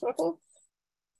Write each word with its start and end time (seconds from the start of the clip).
Working. 0.00 0.36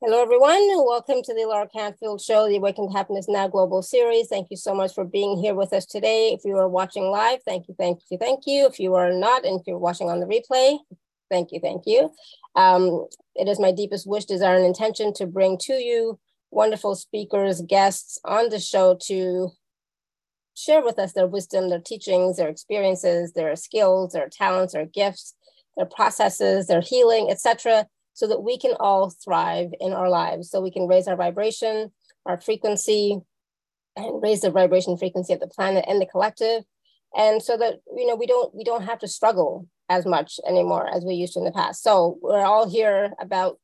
Hello, 0.00 0.22
everyone. 0.22 0.60
Welcome 0.86 1.20
to 1.24 1.34
the 1.34 1.40
Alara 1.40 1.70
Canfield 1.70 2.22
Show, 2.22 2.48
the 2.48 2.56
Awaken 2.56 2.88
to 2.88 2.96
Happiness 2.96 3.28
Now 3.28 3.46
Global 3.46 3.82
Series. 3.82 4.28
Thank 4.28 4.48
you 4.50 4.56
so 4.56 4.74
much 4.74 4.94
for 4.94 5.04
being 5.04 5.36
here 5.36 5.54
with 5.54 5.74
us 5.74 5.84
today. 5.84 6.32
If 6.32 6.40
you 6.44 6.56
are 6.56 6.68
watching 6.68 7.04
live, 7.04 7.40
thank 7.44 7.68
you, 7.68 7.74
thank 7.76 8.00
you, 8.10 8.16
thank 8.16 8.44
you. 8.46 8.66
If 8.66 8.78
you 8.78 8.94
are 8.94 9.12
not, 9.12 9.44
and 9.44 9.60
if 9.60 9.66
you're 9.66 9.78
watching 9.78 10.08
on 10.08 10.20
the 10.20 10.26
replay, 10.26 10.78
thank 11.30 11.52
you, 11.52 11.60
thank 11.60 11.82
you. 11.86 12.12
Um, 12.56 13.06
it 13.34 13.46
is 13.46 13.60
my 13.60 13.72
deepest 13.72 14.06
wish, 14.06 14.24
desire, 14.24 14.56
and 14.56 14.64
intention 14.64 15.12
to 15.14 15.26
bring 15.26 15.58
to 15.62 15.74
you 15.74 16.18
wonderful 16.50 16.94
speakers, 16.94 17.60
guests 17.62 18.18
on 18.24 18.48
the 18.48 18.58
show 18.58 18.96
to 19.06 19.50
share 20.54 20.82
with 20.82 20.98
us 20.98 21.12
their 21.12 21.26
wisdom, 21.26 21.68
their 21.68 21.80
teachings, 21.80 22.38
their 22.38 22.48
experiences, 22.48 23.34
their 23.34 23.54
skills, 23.56 24.14
their 24.14 24.30
talents, 24.30 24.72
their 24.72 24.86
gifts, 24.86 25.34
their 25.76 25.86
processes, 25.86 26.68
their 26.68 26.80
healing, 26.80 27.28
etc 27.30 27.86
so 28.14 28.26
that 28.26 28.42
we 28.42 28.58
can 28.58 28.74
all 28.78 29.10
thrive 29.10 29.70
in 29.80 29.92
our 29.92 30.08
lives. 30.08 30.50
So 30.50 30.60
we 30.60 30.70
can 30.70 30.86
raise 30.86 31.08
our 31.08 31.16
vibration, 31.16 31.92
our 32.26 32.40
frequency, 32.40 33.20
and 33.96 34.22
raise 34.22 34.40
the 34.40 34.50
vibration 34.50 34.96
frequency 34.96 35.32
of 35.32 35.40
the 35.40 35.46
planet 35.46 35.84
and 35.88 36.00
the 36.00 36.06
collective. 36.06 36.64
And 37.14 37.42
so 37.42 37.56
that 37.58 37.80
you 37.94 38.06
know 38.06 38.16
we 38.16 38.26
don't 38.26 38.54
we 38.54 38.64
don't 38.64 38.84
have 38.84 38.98
to 39.00 39.08
struggle 39.08 39.68
as 39.88 40.06
much 40.06 40.40
anymore 40.46 40.88
as 40.88 41.04
we 41.04 41.14
used 41.14 41.34
to 41.34 41.40
in 41.40 41.44
the 41.44 41.52
past. 41.52 41.82
So 41.82 42.18
we're 42.22 42.44
all 42.44 42.68
here 42.68 43.12
about 43.20 43.58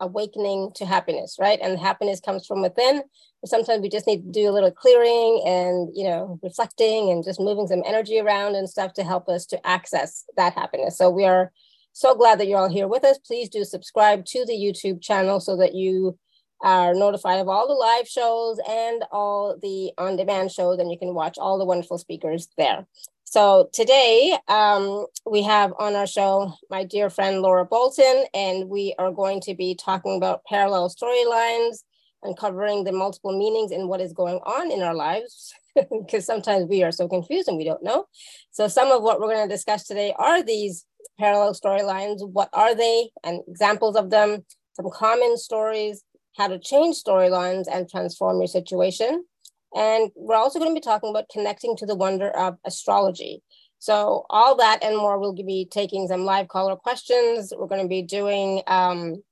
awakening 0.00 0.72
to 0.74 0.84
happiness, 0.84 1.36
right? 1.40 1.58
And 1.62 1.78
happiness 1.78 2.20
comes 2.20 2.44
from 2.44 2.60
within. 2.60 3.02
But 3.40 3.50
sometimes 3.50 3.80
we 3.80 3.88
just 3.88 4.06
need 4.06 4.24
to 4.24 4.30
do 4.30 4.48
a 4.48 4.52
little 4.52 4.70
clearing 4.70 5.42
and 5.46 5.88
you 5.94 6.04
know 6.04 6.38
reflecting 6.42 7.10
and 7.10 7.24
just 7.24 7.40
moving 7.40 7.66
some 7.66 7.82
energy 7.86 8.18
around 8.20 8.56
and 8.56 8.68
stuff 8.68 8.92
to 8.94 9.04
help 9.04 9.28
us 9.28 9.46
to 9.46 9.66
access 9.66 10.24
that 10.36 10.54
happiness. 10.54 10.98
So 10.98 11.08
we 11.08 11.24
are 11.24 11.50
so 11.92 12.14
glad 12.14 12.40
that 12.40 12.48
you're 12.48 12.58
all 12.58 12.70
here 12.70 12.88
with 12.88 13.04
us. 13.04 13.18
Please 13.18 13.48
do 13.48 13.64
subscribe 13.64 14.24
to 14.26 14.44
the 14.44 14.54
YouTube 14.54 15.02
channel 15.02 15.40
so 15.40 15.56
that 15.56 15.74
you 15.74 16.18
are 16.62 16.94
notified 16.94 17.40
of 17.40 17.48
all 17.48 17.66
the 17.66 17.74
live 17.74 18.08
shows 18.08 18.58
and 18.68 19.04
all 19.10 19.56
the 19.60 19.92
on 19.98 20.16
demand 20.16 20.50
shows, 20.50 20.78
and 20.78 20.90
you 20.90 20.98
can 20.98 21.14
watch 21.14 21.36
all 21.38 21.58
the 21.58 21.64
wonderful 21.64 21.98
speakers 21.98 22.48
there. 22.56 22.86
So 23.24 23.70
today 23.72 24.36
um, 24.48 25.06
we 25.24 25.42
have 25.42 25.72
on 25.78 25.94
our 25.94 26.06
show 26.06 26.52
my 26.70 26.84
dear 26.84 27.10
friend 27.10 27.40
Laura 27.40 27.64
Bolton, 27.64 28.26
and 28.34 28.68
we 28.68 28.94
are 28.98 29.10
going 29.10 29.40
to 29.42 29.54
be 29.54 29.74
talking 29.74 30.16
about 30.16 30.44
parallel 30.44 30.90
storylines, 30.90 31.78
uncovering 32.22 32.84
the 32.84 32.92
multiple 32.92 33.36
meanings 33.36 33.72
in 33.72 33.88
what 33.88 34.00
is 34.00 34.12
going 34.12 34.36
on 34.44 34.70
in 34.70 34.82
our 34.82 34.94
lives, 34.94 35.52
because 35.74 36.26
sometimes 36.26 36.68
we 36.68 36.82
are 36.82 36.92
so 36.92 37.08
confused 37.08 37.48
and 37.48 37.56
we 37.56 37.64
don't 37.64 37.82
know. 37.82 38.04
So 38.50 38.68
some 38.68 38.92
of 38.92 39.02
what 39.02 39.18
we're 39.18 39.32
going 39.34 39.48
to 39.48 39.54
discuss 39.54 39.84
today 39.84 40.14
are 40.16 40.42
these 40.42 40.84
parallel 41.18 41.54
storylines. 41.54 42.26
What 42.26 42.48
are 42.52 42.74
they 42.74 43.10
and 43.24 43.42
examples 43.48 43.96
of 43.96 44.10
them? 44.10 44.44
Some 44.74 44.90
common 44.92 45.36
stories, 45.36 46.02
how 46.36 46.48
to 46.48 46.58
change 46.58 47.02
storylines 47.02 47.64
and 47.70 47.88
transform 47.88 48.38
your 48.38 48.48
situation. 48.48 49.24
And 49.74 50.10
we're 50.14 50.36
also 50.36 50.58
going 50.58 50.70
to 50.70 50.78
be 50.78 50.84
talking 50.84 51.10
about 51.10 51.28
connecting 51.30 51.76
to 51.76 51.86
the 51.86 51.94
wonder 51.94 52.30
of 52.30 52.58
astrology. 52.64 53.42
So, 53.78 54.26
all 54.30 54.56
that 54.58 54.82
and 54.82 54.96
more, 54.96 55.18
we'll 55.18 55.32
be 55.32 55.66
taking 55.68 56.06
some 56.06 56.24
live 56.24 56.48
caller 56.48 56.76
questions. 56.76 57.52
We're 57.56 57.66
going 57.66 57.82
to 57.82 57.88
be 57.88 58.02
doing, 58.02 58.62
um, 58.68 59.22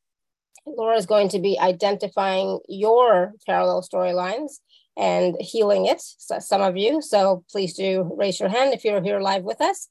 Laura 0.67 0.97
is 0.97 1.07
going 1.07 1.29
to 1.31 1.39
be 1.39 1.59
identifying 1.61 2.59
your 2.69 3.33
parallel 3.47 3.83
storylines 3.83 4.55
and 4.97 5.37
healing 5.39 5.87
it, 5.87 6.01
so 6.01 6.41
some 6.41 6.63
of 6.63 6.77
you. 6.77 7.01
So, 7.01 7.45
please 7.53 7.75
do 7.75 8.13
raise 8.17 8.41
your 8.41 8.49
hand 8.49 8.75
if 8.75 8.85
you're 8.85 9.03
here 9.03 9.21
live 9.21 9.45
with 9.45 9.61
us. 9.61 9.89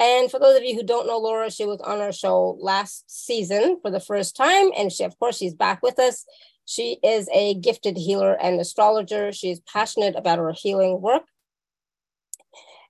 And 0.00 0.30
for 0.30 0.40
those 0.40 0.56
of 0.56 0.64
you 0.64 0.74
who 0.74 0.82
don't 0.82 1.06
know 1.06 1.18
Laura, 1.18 1.50
she 1.50 1.66
was 1.66 1.80
on 1.82 2.00
our 2.00 2.10
show 2.10 2.56
last 2.58 3.04
season 3.06 3.78
for 3.82 3.90
the 3.90 4.00
first 4.00 4.34
time. 4.34 4.70
And 4.76 4.90
she, 4.90 5.04
of 5.04 5.18
course, 5.18 5.36
she's 5.36 5.54
back 5.54 5.82
with 5.82 5.98
us. 5.98 6.24
She 6.64 6.98
is 7.04 7.28
a 7.34 7.54
gifted 7.54 7.98
healer 7.98 8.32
and 8.32 8.58
astrologer. 8.58 9.30
She's 9.30 9.60
passionate 9.60 10.16
about 10.16 10.38
her 10.38 10.52
healing 10.52 11.02
work. 11.02 11.24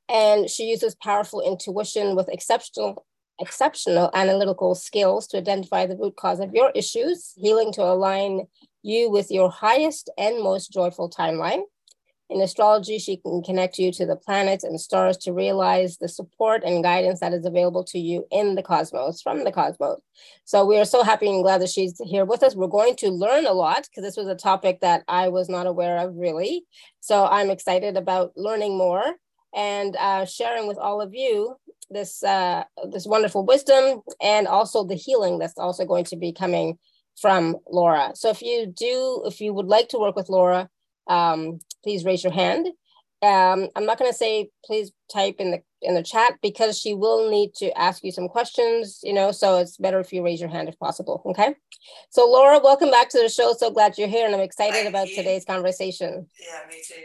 And 0.09 0.49
she 0.49 0.65
uses 0.65 0.94
powerful 0.94 1.41
intuition 1.41 2.15
with 2.15 2.28
exceptional, 2.28 3.04
exceptional 3.41 4.10
analytical 4.15 4.76
skills 4.76 5.26
to 5.28 5.38
identify 5.38 5.87
the 5.87 5.97
root 5.97 6.15
cause 6.16 6.38
of 6.38 6.54
your 6.54 6.70
issues, 6.76 7.32
healing 7.37 7.72
to 7.72 7.82
align 7.82 8.47
you 8.82 9.10
with 9.10 9.32
your 9.32 9.50
highest 9.50 10.10
and 10.16 10.43
most 10.43 10.72
joyful 10.72 11.10
timeline. 11.10 11.62
In 12.30 12.41
astrology, 12.41 13.00
she 13.00 13.16
can 13.16 13.42
connect 13.42 13.76
you 13.76 13.91
to 13.91 14.06
the 14.06 14.14
planets 14.14 14.62
and 14.62 14.80
stars 14.80 15.16
to 15.18 15.32
realize 15.32 15.98
the 15.98 16.08
support 16.08 16.62
and 16.64 16.82
guidance 16.82 17.18
that 17.18 17.32
is 17.32 17.44
available 17.44 17.82
to 17.86 17.98
you 17.98 18.24
in 18.30 18.54
the 18.54 18.62
cosmos, 18.62 19.20
from 19.20 19.42
the 19.42 19.50
cosmos. 19.50 20.00
So 20.44 20.64
we 20.64 20.78
are 20.78 20.84
so 20.84 21.02
happy 21.02 21.28
and 21.28 21.42
glad 21.42 21.60
that 21.60 21.70
she's 21.70 22.00
here 22.04 22.24
with 22.24 22.44
us. 22.44 22.54
We're 22.54 22.69
going 22.69 22.94
to 22.96 23.08
learn 23.10 23.46
a 23.46 23.52
lot 23.52 23.88
because 23.90 24.04
this 24.04 24.16
was 24.16 24.28
a 24.28 24.36
topic 24.36 24.78
that 24.80 25.02
I 25.08 25.28
was 25.28 25.48
not 25.48 25.66
aware 25.66 25.98
of 25.98 26.14
really. 26.14 26.64
So 27.00 27.26
I'm 27.26 27.50
excited 27.50 27.96
about 27.96 28.30
learning 28.36 28.78
more 28.78 29.02
and 29.52 29.96
uh, 29.96 30.24
sharing 30.24 30.69
with 30.69 30.78
all 30.78 31.00
of 31.00 31.12
you 31.12 31.56
this 31.90 32.22
uh, 32.22 32.62
this 32.92 33.06
wonderful 33.06 33.44
wisdom 33.44 34.02
and 34.22 34.46
also 34.46 34.84
the 34.84 34.94
healing 34.94 35.40
that's 35.40 35.58
also 35.58 35.84
going 35.84 36.04
to 36.04 36.16
be 36.16 36.32
coming 36.32 36.78
from 37.20 37.56
Laura. 37.69 38.12
So 38.14 38.30
if 38.30 38.40
you 38.40 38.66
do, 38.66 39.24
if 39.26 39.40
you 39.40 39.52
would 39.52 39.66
like 39.66 39.88
to 39.88 39.98
work 39.98 40.14
with 40.14 40.28
Laura, 40.28 40.69
um, 41.10 41.59
please 41.82 42.04
raise 42.04 42.25
your 42.25 42.32
hand. 42.32 42.69
Um, 43.22 43.69
I'm 43.76 43.84
not 43.84 43.98
going 43.98 44.10
to 44.10 44.16
say 44.16 44.48
please 44.65 44.93
type 45.12 45.37
in 45.38 45.50
the 45.50 45.62
in 45.82 45.94
the 45.94 46.03
chat 46.03 46.34
because 46.43 46.78
she 46.78 46.94
will 46.94 47.31
need 47.31 47.54
to 47.54 47.71
ask 47.78 48.04
you 48.04 48.12
some 48.12 48.28
questions, 48.28 49.00
you 49.03 49.15
know, 49.15 49.32
so 49.32 49.59
it's 49.59 49.78
better 49.78 49.99
if 49.99 50.12
you 50.12 50.22
raise 50.22 50.41
your 50.41 50.50
hand 50.50 50.69
if 50.69 50.78
possible. 50.78 51.22
Okay. 51.26 51.54
So 52.10 52.31
Laura, 52.31 52.60
welcome 52.62 52.91
back 52.91 53.09
to 53.10 53.19
the 53.19 53.28
show. 53.28 53.54
So 53.54 53.70
glad 53.70 53.97
you're 53.97 54.09
here 54.09 54.26
and 54.26 54.34
I'm 54.34 54.43
excited 54.43 54.75
Thank 54.75 54.88
about 54.88 55.09
you. 55.09 55.16
today's 55.16 55.44
conversation. 55.44 56.26
Yeah, 56.38 56.60
me 56.69 56.82
too. 56.87 57.03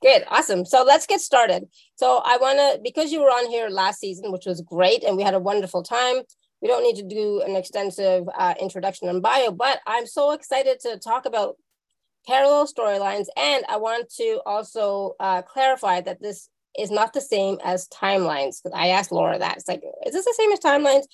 Good, 0.00 0.24
awesome. 0.28 0.64
So 0.64 0.84
let's 0.84 1.06
get 1.06 1.20
started. 1.20 1.64
So 1.96 2.22
I 2.24 2.36
want 2.36 2.58
to, 2.58 2.80
because 2.82 3.10
you 3.12 3.20
were 3.20 3.30
on 3.30 3.50
here 3.50 3.68
last 3.68 3.98
season, 3.98 4.30
which 4.30 4.46
was 4.46 4.60
great, 4.60 5.02
and 5.02 5.16
we 5.16 5.24
had 5.24 5.34
a 5.34 5.40
wonderful 5.40 5.82
time. 5.82 6.22
We 6.62 6.68
don't 6.68 6.84
need 6.84 6.96
to 6.96 7.02
do 7.02 7.42
an 7.42 7.56
extensive 7.56 8.24
uh, 8.36 8.54
introduction 8.60 9.08
and 9.08 9.20
bio, 9.20 9.50
but 9.50 9.80
I'm 9.86 10.06
so 10.06 10.30
excited 10.30 10.78
to 10.80 10.98
talk 10.98 11.26
about 11.26 11.56
parallel 12.28 12.66
storylines. 12.66 13.26
And 13.36 13.64
I 13.68 13.78
want 13.78 14.10
to 14.16 14.40
also 14.44 15.14
uh, 15.18 15.42
clarify 15.42 16.02
that 16.02 16.20
this 16.20 16.48
is 16.78 16.90
not 16.90 17.12
the 17.12 17.20
same 17.20 17.58
as 17.64 17.88
timelines. 17.88 18.62
Because 18.62 18.78
I 18.78 18.88
asked 18.88 19.10
Laura 19.10 19.38
that. 19.38 19.56
It's 19.56 19.66
like, 19.66 19.82
is 20.06 20.12
this 20.12 20.26
the 20.26 20.34
same 20.36 20.52
as 20.52 20.60
timelines? 20.60 21.04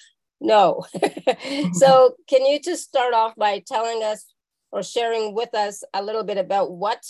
No. 0.41 0.85
so 1.73 2.17
can 2.29 2.45
you 2.45 2.61
just 2.61 2.83
start 2.83 3.15
off 3.15 3.35
by 3.37 3.63
telling 3.67 4.03
us 4.03 4.27
or 4.73 4.83
sharing 4.83 5.35
with 5.35 5.55
us 5.55 5.85
a 5.95 6.03
little 6.03 6.25
bit 6.25 6.37
about 6.37 6.73
what 6.73 7.03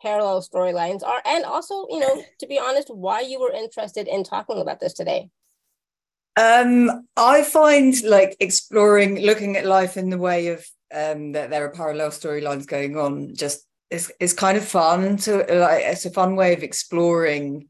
parallel 0.00 0.40
storylines 0.42 1.02
are 1.02 1.20
and 1.26 1.44
also 1.44 1.84
you 1.90 1.98
know 1.98 2.22
to 2.38 2.46
be 2.46 2.56
honest 2.56 2.88
why 2.88 3.20
you 3.20 3.40
were 3.40 3.50
interested 3.50 4.06
in 4.06 4.22
talking 4.22 4.60
about 4.60 4.78
this 4.78 4.92
today 4.92 5.28
um 6.36 7.04
i 7.16 7.42
find 7.42 8.00
like 8.04 8.36
exploring 8.38 9.18
looking 9.18 9.56
at 9.56 9.66
life 9.66 9.96
in 9.96 10.08
the 10.08 10.18
way 10.18 10.46
of 10.48 10.64
um, 10.94 11.32
that 11.32 11.50
there 11.50 11.64
are 11.64 11.70
parallel 11.70 12.10
storylines 12.10 12.66
going 12.66 12.96
on. 12.96 13.34
Just 13.34 13.66
it's 13.90 14.10
it's 14.20 14.32
kind 14.32 14.58
of 14.58 14.64
fun 14.66 15.16
to 15.16 15.36
like 15.36 15.82
it's 15.84 16.04
a 16.04 16.10
fun 16.10 16.36
way 16.36 16.54
of 16.54 16.62
exploring 16.62 17.68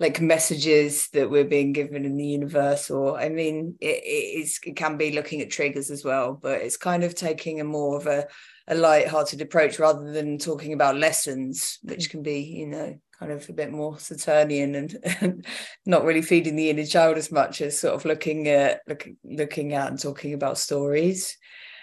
like 0.00 0.20
messages 0.20 1.08
that 1.12 1.28
we're 1.28 1.44
being 1.44 1.72
given 1.72 2.04
in 2.04 2.16
the 2.16 2.26
universe 2.26 2.90
or 2.90 3.18
i 3.18 3.28
mean 3.28 3.74
it, 3.80 4.02
it 4.04 4.40
is 4.40 4.60
it 4.64 4.76
can 4.76 4.96
be 4.96 5.10
looking 5.12 5.40
at 5.40 5.50
triggers 5.50 5.90
as 5.90 6.04
well 6.04 6.38
but 6.40 6.60
it's 6.60 6.76
kind 6.76 7.02
of 7.02 7.14
taking 7.14 7.60
a 7.60 7.64
more 7.64 7.96
of 7.96 8.06
a 8.06 8.26
a 8.68 8.74
light-hearted 8.74 9.40
approach 9.40 9.78
rather 9.78 10.12
than 10.12 10.38
talking 10.38 10.72
about 10.72 10.96
lessons 10.96 11.78
which 11.82 12.10
can 12.10 12.22
be 12.22 12.40
you 12.40 12.66
know 12.66 12.96
kind 13.18 13.32
of 13.32 13.48
a 13.48 13.52
bit 13.52 13.72
more 13.72 13.98
saturnian 13.98 14.76
and, 14.76 14.96
and 15.20 15.46
not 15.86 16.04
really 16.04 16.22
feeding 16.22 16.54
the 16.54 16.70
inner 16.70 16.86
child 16.86 17.16
as 17.16 17.32
much 17.32 17.60
as 17.60 17.78
sort 17.80 17.94
of 17.94 18.04
looking 18.04 18.46
at 18.46 18.80
look, 18.86 19.08
looking 19.24 19.72
at 19.72 19.88
and 19.88 20.00
talking 20.00 20.34
about 20.34 20.58
stories 20.58 21.36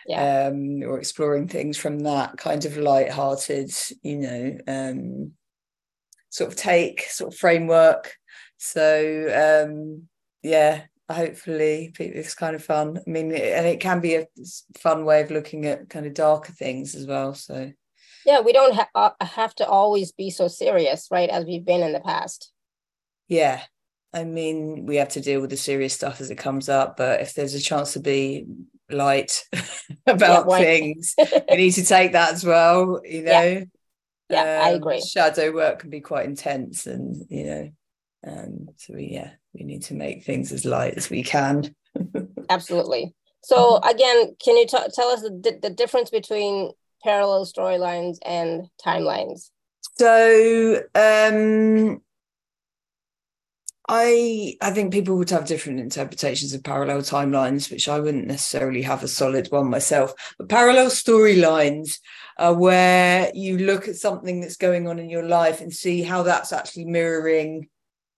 yeah. 0.07 0.47
um, 0.47 0.83
or 0.83 0.99
exploring 0.99 1.47
things 1.47 1.77
from 1.77 1.99
that 1.99 2.37
kind 2.37 2.65
of 2.65 2.77
light-hearted, 2.77 3.71
you 4.03 4.17
know, 4.17 4.57
um, 4.67 5.31
sort 6.29 6.51
of 6.51 6.57
take, 6.57 7.01
sort 7.01 7.33
of 7.33 7.39
framework. 7.39 8.13
So 8.57 9.65
um, 9.65 10.07
yeah, 10.43 10.83
hopefully 11.09 11.93
it's 11.99 12.35
kind 12.35 12.55
of 12.55 12.63
fun. 12.63 12.97
I 12.97 13.09
mean, 13.09 13.31
and 13.31 13.65
it 13.65 13.79
can 13.79 13.99
be 13.99 14.15
a 14.15 14.27
fun 14.77 15.05
way 15.05 15.21
of 15.21 15.31
looking 15.31 15.65
at 15.65 15.89
kind 15.89 16.05
of 16.05 16.13
darker 16.13 16.53
things 16.53 16.95
as 16.95 17.05
well. 17.05 17.33
So 17.33 17.71
yeah, 18.25 18.41
we 18.41 18.53
don't 18.53 18.73
ha- 18.73 18.89
uh, 18.95 19.25
have 19.25 19.53
to 19.55 19.67
always 19.67 20.11
be 20.11 20.29
so 20.29 20.47
serious, 20.47 21.07
right? 21.11 21.29
As 21.29 21.45
we've 21.45 21.65
been 21.65 21.83
in 21.83 21.93
the 21.93 21.99
past. 21.99 22.51
Yeah, 23.27 23.61
I 24.13 24.23
mean, 24.23 24.85
we 24.85 24.95
have 24.95 25.09
to 25.09 25.21
deal 25.21 25.41
with 25.41 25.49
the 25.49 25.57
serious 25.57 25.93
stuff 25.93 26.21
as 26.21 26.31
it 26.31 26.37
comes 26.37 26.69
up, 26.69 26.97
but 26.97 27.21
if 27.21 27.33
there's 27.33 27.53
a 27.53 27.59
chance 27.59 27.93
to 27.93 27.99
be 27.99 28.45
light 28.89 29.43
about 30.07 30.47
yeah, 30.49 30.57
things. 30.57 31.15
we 31.49 31.57
need 31.57 31.71
to 31.71 31.85
take 31.85 32.13
that 32.13 32.33
as 32.33 32.45
well, 32.45 33.01
you 33.03 33.23
know. 33.23 33.41
Yeah, 33.41 33.63
yeah 34.29 34.59
um, 34.59 34.65
I 34.65 34.69
agree. 34.71 35.01
Shadow 35.01 35.51
work 35.51 35.79
can 35.79 35.89
be 35.89 36.01
quite 36.01 36.25
intense, 36.25 36.87
and 36.87 37.25
you 37.29 37.45
know, 37.45 37.69
um, 38.27 38.67
so 38.77 38.93
we 38.95 39.09
yeah, 39.11 39.31
we 39.53 39.65
need 39.65 39.83
to 39.83 39.93
make 39.93 40.23
things 40.23 40.51
as 40.51 40.65
light 40.65 40.95
as 40.95 41.09
we 41.09 41.23
can. 41.23 41.75
Absolutely. 42.49 43.13
So 43.43 43.77
again, 43.77 44.35
can 44.43 44.57
you 44.57 44.65
t- 44.65 44.77
tell 44.93 45.09
us 45.09 45.21
the, 45.21 45.59
the 45.61 45.69
difference 45.69 46.09
between 46.09 46.71
parallel 47.03 47.45
storylines 47.45 48.17
and 48.25 48.67
timelines? 48.83 49.51
So 49.97 50.81
um, 50.95 52.01
I 53.87 54.57
I 54.61 54.71
think 54.71 54.91
people 54.91 55.15
would 55.17 55.29
have 55.29 55.45
different 55.45 55.79
interpretations 55.79 56.53
of 56.53 56.63
parallel 56.63 56.99
timelines, 56.99 57.69
which 57.69 57.87
I 57.87 57.99
wouldn't 57.99 58.27
necessarily 58.27 58.81
have 58.81 59.03
a 59.03 59.07
solid 59.07 59.47
one 59.51 59.69
myself. 59.69 60.13
But 60.37 60.49
parallel 60.49 60.87
storylines 60.87 61.99
are 62.37 62.53
where 62.53 63.31
you 63.33 63.59
look 63.59 63.87
at 63.87 63.95
something 63.95 64.41
that's 64.41 64.57
going 64.57 64.87
on 64.87 64.99
in 64.99 65.09
your 65.09 65.23
life 65.23 65.61
and 65.61 65.71
see 65.71 66.01
how 66.01 66.23
that's 66.23 66.51
actually 66.51 66.85
mirroring 66.85 67.69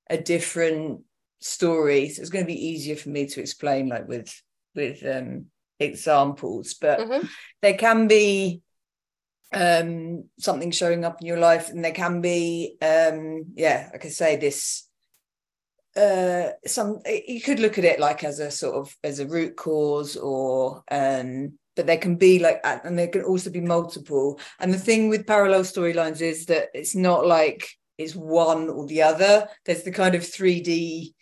a 0.09 0.17
different 0.17 1.01
story. 1.39 2.09
So 2.09 2.21
it's 2.21 2.31
going 2.31 2.45
to 2.45 2.53
be 2.53 2.67
easier 2.67 2.95
for 2.95 3.09
me 3.09 3.27
to 3.27 3.41
explain, 3.41 3.89
like 3.89 4.07
with 4.07 4.41
with 4.73 5.05
um, 5.05 5.47
examples. 5.79 6.75
But 6.75 6.99
mm-hmm. 6.99 7.27
there 7.61 7.75
can 7.77 8.07
be 8.07 8.61
um, 9.53 10.29
something 10.39 10.71
showing 10.71 11.03
up 11.03 11.21
in 11.21 11.27
your 11.27 11.39
life, 11.39 11.69
and 11.69 11.83
there 11.83 11.91
can 11.91 12.21
be, 12.21 12.77
um, 12.81 13.47
yeah, 13.55 13.89
like 13.91 14.05
I 14.05 14.09
say, 14.09 14.37
this 14.37 14.86
uh, 15.97 16.51
some 16.65 17.01
you 17.05 17.41
could 17.41 17.59
look 17.59 17.77
at 17.77 17.85
it 17.85 17.99
like 17.99 18.23
as 18.23 18.39
a 18.39 18.51
sort 18.51 18.75
of 18.75 18.95
as 19.03 19.19
a 19.19 19.27
root 19.27 19.55
cause 19.55 20.15
or 20.15 20.83
um 20.91 21.53
but 21.75 21.85
there 21.85 21.97
can 21.97 22.15
be 22.15 22.39
like 22.39 22.59
and 22.63 22.97
there 22.97 23.07
can 23.07 23.23
also 23.23 23.49
be 23.49 23.61
multiple. 23.61 24.39
And 24.59 24.73
the 24.73 24.79
thing 24.79 25.09
with 25.09 25.27
parallel 25.27 25.61
storylines 25.61 26.21
is 26.21 26.47
that 26.47 26.69
it's 26.73 26.95
not 26.95 27.25
like 27.25 27.69
it's 27.97 28.15
one 28.15 28.69
or 28.69 28.85
the 28.87 29.03
other. 29.03 29.47
There's 29.65 29.83
the 29.83 29.91
kind 29.91 30.15
of 30.15 30.23
3d 30.23 31.13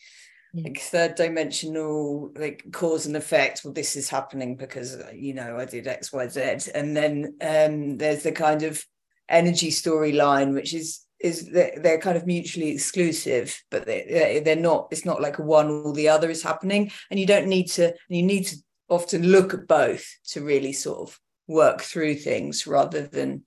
like 0.56 0.80
third 0.80 1.16
dimensional 1.16 2.32
like 2.38 2.64
cause 2.72 3.06
and 3.06 3.18
effect. 3.18 3.62
Well 3.64 3.74
this 3.74 3.96
is 3.96 4.10
happening 4.10 4.56
because 4.56 4.98
you 5.14 5.34
know 5.34 5.58
i 5.58 5.66
did 5.66 5.86
xyz 5.86 6.70
and 6.74 6.96
then 6.96 7.36
um 7.42 7.98
there's 7.98 8.24
the 8.24 8.32
kind 8.32 8.64
of 8.64 8.82
energy 9.28 9.70
storyline 9.70 10.54
which 10.54 10.74
is 10.74 11.05
is 11.20 11.50
that 11.52 11.82
they're 11.82 12.00
kind 12.00 12.18
of 12.18 12.28
mutually 12.28 12.70
exclusive 12.70 13.62
but 13.72 13.86
they, 13.86 14.42
they're 14.44 14.56
not 14.56 14.88
it's 14.92 15.06
not 15.06 15.22
like 15.22 15.40
one 15.40 15.70
or 15.70 15.94
the 15.94 16.10
other 16.10 16.30
is 16.30 16.44
happening. 16.44 16.92
And 17.10 17.20
you 17.20 17.26
don't 17.26 17.48
need 17.48 17.68
to 17.72 17.94
you 18.10 18.24
need 18.24 18.48
to 18.48 18.58
often 18.90 19.24
look 19.24 19.54
at 19.54 19.68
both 19.68 20.06
to 20.30 20.44
really 20.44 20.74
sort 20.74 21.10
of 21.10 21.20
work 21.48 21.82
through 21.82 22.16
things 22.16 22.68
rather 22.68 23.08
than 23.08 23.44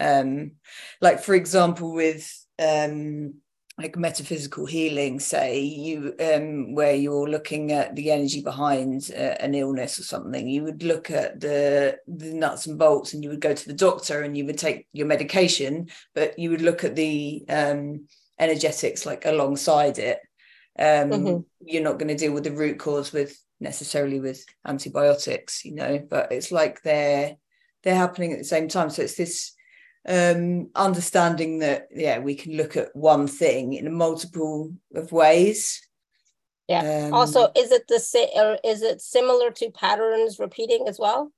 um 0.00 0.52
like 1.00 1.20
for 1.20 1.34
example 1.34 1.92
with 1.92 2.32
um 2.58 3.34
like 3.78 3.96
metaphysical 3.96 4.66
healing 4.66 5.20
say 5.20 5.60
you 5.60 6.12
um 6.20 6.74
where 6.74 6.94
you're 6.94 7.28
looking 7.28 7.70
at 7.70 7.94
the 7.94 8.10
energy 8.10 8.42
behind 8.42 9.10
uh, 9.16 9.36
an 9.40 9.54
illness 9.54 9.98
or 9.98 10.02
something 10.02 10.48
you 10.48 10.64
would 10.64 10.82
look 10.82 11.10
at 11.10 11.40
the 11.40 11.96
the 12.08 12.32
nuts 12.34 12.66
and 12.66 12.78
bolts 12.78 13.14
and 13.14 13.22
you 13.22 13.30
would 13.30 13.40
go 13.40 13.54
to 13.54 13.66
the 13.66 13.72
doctor 13.72 14.22
and 14.22 14.36
you 14.36 14.44
would 14.44 14.58
take 14.58 14.86
your 14.92 15.06
medication 15.06 15.88
but 16.14 16.38
you 16.38 16.50
would 16.50 16.60
look 16.60 16.82
at 16.82 16.96
the 16.96 17.44
um 17.48 18.06
energetics 18.40 19.06
like 19.06 19.24
alongside 19.24 19.98
it 19.98 20.18
um 20.78 21.10
mm-hmm. 21.10 21.40
you're 21.60 21.82
not 21.82 21.98
going 21.98 22.08
to 22.08 22.16
deal 22.16 22.32
with 22.32 22.44
the 22.44 22.52
root 22.52 22.78
cause 22.78 23.12
with 23.12 23.40
necessarily 23.60 24.20
with 24.20 24.44
antibiotics 24.66 25.64
you 25.64 25.74
know 25.74 26.04
but 26.10 26.32
it's 26.32 26.50
like 26.50 26.82
they're 26.82 27.36
they're 27.84 27.94
happening 27.94 28.32
at 28.32 28.38
the 28.38 28.44
same 28.44 28.68
time 28.68 28.90
so 28.90 29.02
it's 29.02 29.16
this 29.16 29.52
um, 30.08 30.70
understanding 30.74 31.58
that 31.60 31.88
yeah 31.94 32.18
we 32.18 32.34
can 32.34 32.56
look 32.56 32.76
at 32.76 32.94
one 32.96 33.26
thing 33.26 33.74
in 33.74 33.86
a 33.86 33.90
multiple 33.90 34.72
of 34.94 35.12
ways. 35.12 35.80
Yeah. 36.66 37.06
Um, 37.06 37.14
also 37.14 37.48
is 37.56 37.70
it 37.72 37.86
the 37.88 38.00
same 38.00 38.28
or 38.34 38.58
is 38.64 38.82
it 38.82 39.00
similar 39.00 39.50
to 39.52 39.70
patterns 39.70 40.38
repeating 40.38 40.86
as 40.88 40.98
well? 40.98 41.32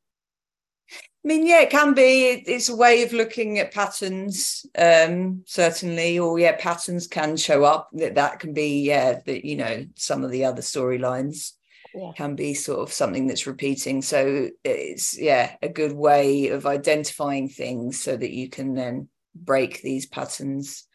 I 0.92 1.28
mean, 1.28 1.46
yeah, 1.46 1.60
it 1.60 1.70
can 1.70 1.92
be. 1.92 2.42
It's 2.46 2.70
a 2.70 2.74
way 2.74 3.02
of 3.02 3.12
looking 3.12 3.58
at 3.58 3.74
patterns, 3.74 4.64
um, 4.78 5.42
certainly, 5.46 6.18
or 6.18 6.38
yeah, 6.38 6.56
patterns 6.58 7.06
can 7.06 7.36
show 7.36 7.62
up. 7.62 7.90
That 7.92 8.14
that 8.14 8.40
can 8.40 8.54
be, 8.54 8.80
yeah, 8.80 9.20
that 9.26 9.44
you 9.44 9.56
know, 9.56 9.86
some 9.96 10.24
of 10.24 10.30
the 10.30 10.46
other 10.46 10.62
storylines 10.62 11.52
yeah. 11.94 12.12
can 12.16 12.34
be 12.34 12.54
sort 12.54 12.80
of 12.80 12.92
something 12.92 13.26
that's 13.26 13.46
repeating. 13.46 14.02
So 14.02 14.48
it's 14.64 15.18
yeah 15.18 15.56
a 15.62 15.68
good 15.68 15.92
way 15.92 16.48
of 16.48 16.66
identifying 16.66 17.48
things 17.48 18.00
so 18.00 18.16
that 18.16 18.30
you 18.30 18.48
can 18.48 18.74
then 18.74 19.08
break 19.34 19.82
these 19.82 20.06
patterns, 20.06 20.86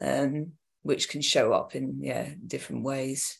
um, 0.00 0.52
which 0.82 1.08
can 1.08 1.22
show 1.22 1.52
up 1.52 1.74
in 1.74 2.02
yeah 2.02 2.28
different 2.46 2.84
ways. 2.84 3.38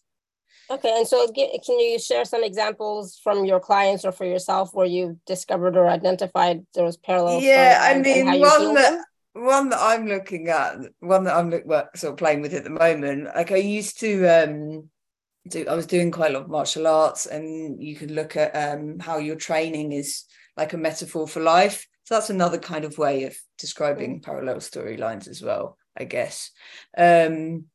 Okay, 0.71 0.93
and 0.95 1.09
so 1.09 1.27
can 1.33 1.81
you 1.81 1.99
share 1.99 2.27
some 2.27 2.45
examples 2.45 3.19
from 3.23 3.47
your 3.47 3.59
clients 3.59 4.05
or 4.05 4.13
for 4.13 4.27
yourself 4.27 4.75
where 4.75 4.87
you 4.87 5.19
discovered 5.27 5.77
or 5.77 5.89
identified 5.89 6.67
those 6.75 6.99
parallels? 6.99 7.43
Yeah, 7.43 7.79
I 7.81 7.99
mean 7.99 8.27
one 8.41 8.75
that 8.75 9.05
one 9.33 9.69
that 9.71 9.81
I'm 9.81 10.07
looking 10.07 10.49
at, 10.49 10.77
one 11.01 11.25
that 11.25 11.37
I'm 11.37 11.51
sort 11.95 12.13
of 12.13 12.17
playing 12.17 12.43
with 12.43 12.53
at 12.53 12.65
the 12.65 12.71
moment. 12.71 13.29
Like 13.35 13.51
I 13.53 13.57
used 13.57 14.01
to 14.01 14.27
um 14.27 14.91
do 15.49 15.67
I 15.69 15.75
was 15.75 15.87
doing 15.87 16.11
quite 16.11 16.31
a 16.31 16.35
lot 16.35 16.45
of 16.45 16.51
martial 16.51 16.87
arts 16.87 17.27
and 17.27 17.83
you 17.83 17.97
could 17.97 18.11
look 18.11 18.37
at 18.37 18.55
um, 18.55 18.99
how 18.99 19.19
your 19.19 19.37
training 19.37 19.93
is 19.93 20.25
like 20.57 20.73
a 20.73 20.79
metaphor 20.79 21.27
for 21.27 21.41
life. 21.41 21.87
So 22.05 22.15
that's 22.15 22.31
another 22.31 22.59
kind 22.59 22.85
of 22.85 22.99
way 22.99 23.25
of 23.25 23.37
describing 23.59 24.21
parallel 24.21 24.57
storylines 24.57 25.29
as 25.29 25.43
well, 25.43 25.77
I 25.97 26.05
guess. 26.05 26.51
Um, 26.97 27.67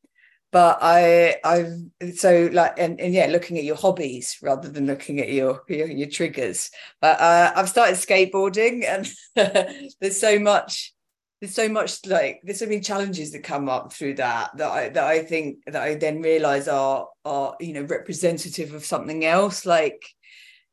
but 0.54 0.78
I 0.80 1.36
I've 1.42 2.14
so 2.16 2.48
like 2.52 2.78
and, 2.78 3.00
and 3.00 3.12
yeah, 3.12 3.26
looking 3.26 3.58
at 3.58 3.64
your 3.64 3.74
hobbies 3.74 4.38
rather 4.40 4.68
than 4.68 4.86
looking 4.86 5.18
at 5.20 5.28
your 5.28 5.62
your, 5.68 5.88
your 5.88 6.08
triggers. 6.08 6.70
But 7.00 7.20
uh, 7.20 7.52
I've 7.56 7.68
started 7.68 7.96
skateboarding 7.96 8.84
and 8.86 9.10
there's 10.00 10.20
so 10.20 10.38
much 10.38 10.93
there's 11.40 11.54
so 11.54 11.68
much 11.68 12.06
like 12.06 12.40
there's 12.42 12.58
so 12.58 12.66
many 12.66 12.80
challenges 12.80 13.32
that 13.32 13.42
come 13.42 13.68
up 13.68 13.92
through 13.92 14.14
that 14.14 14.56
that 14.56 14.70
I 14.70 14.88
that 14.90 15.04
I 15.04 15.22
think 15.22 15.58
that 15.66 15.82
I 15.82 15.94
then 15.94 16.22
realize 16.22 16.68
are 16.68 17.08
are 17.24 17.56
you 17.60 17.74
know 17.74 17.82
representative 17.82 18.72
of 18.72 18.84
something 18.84 19.24
else. 19.24 19.66
Like 19.66 20.04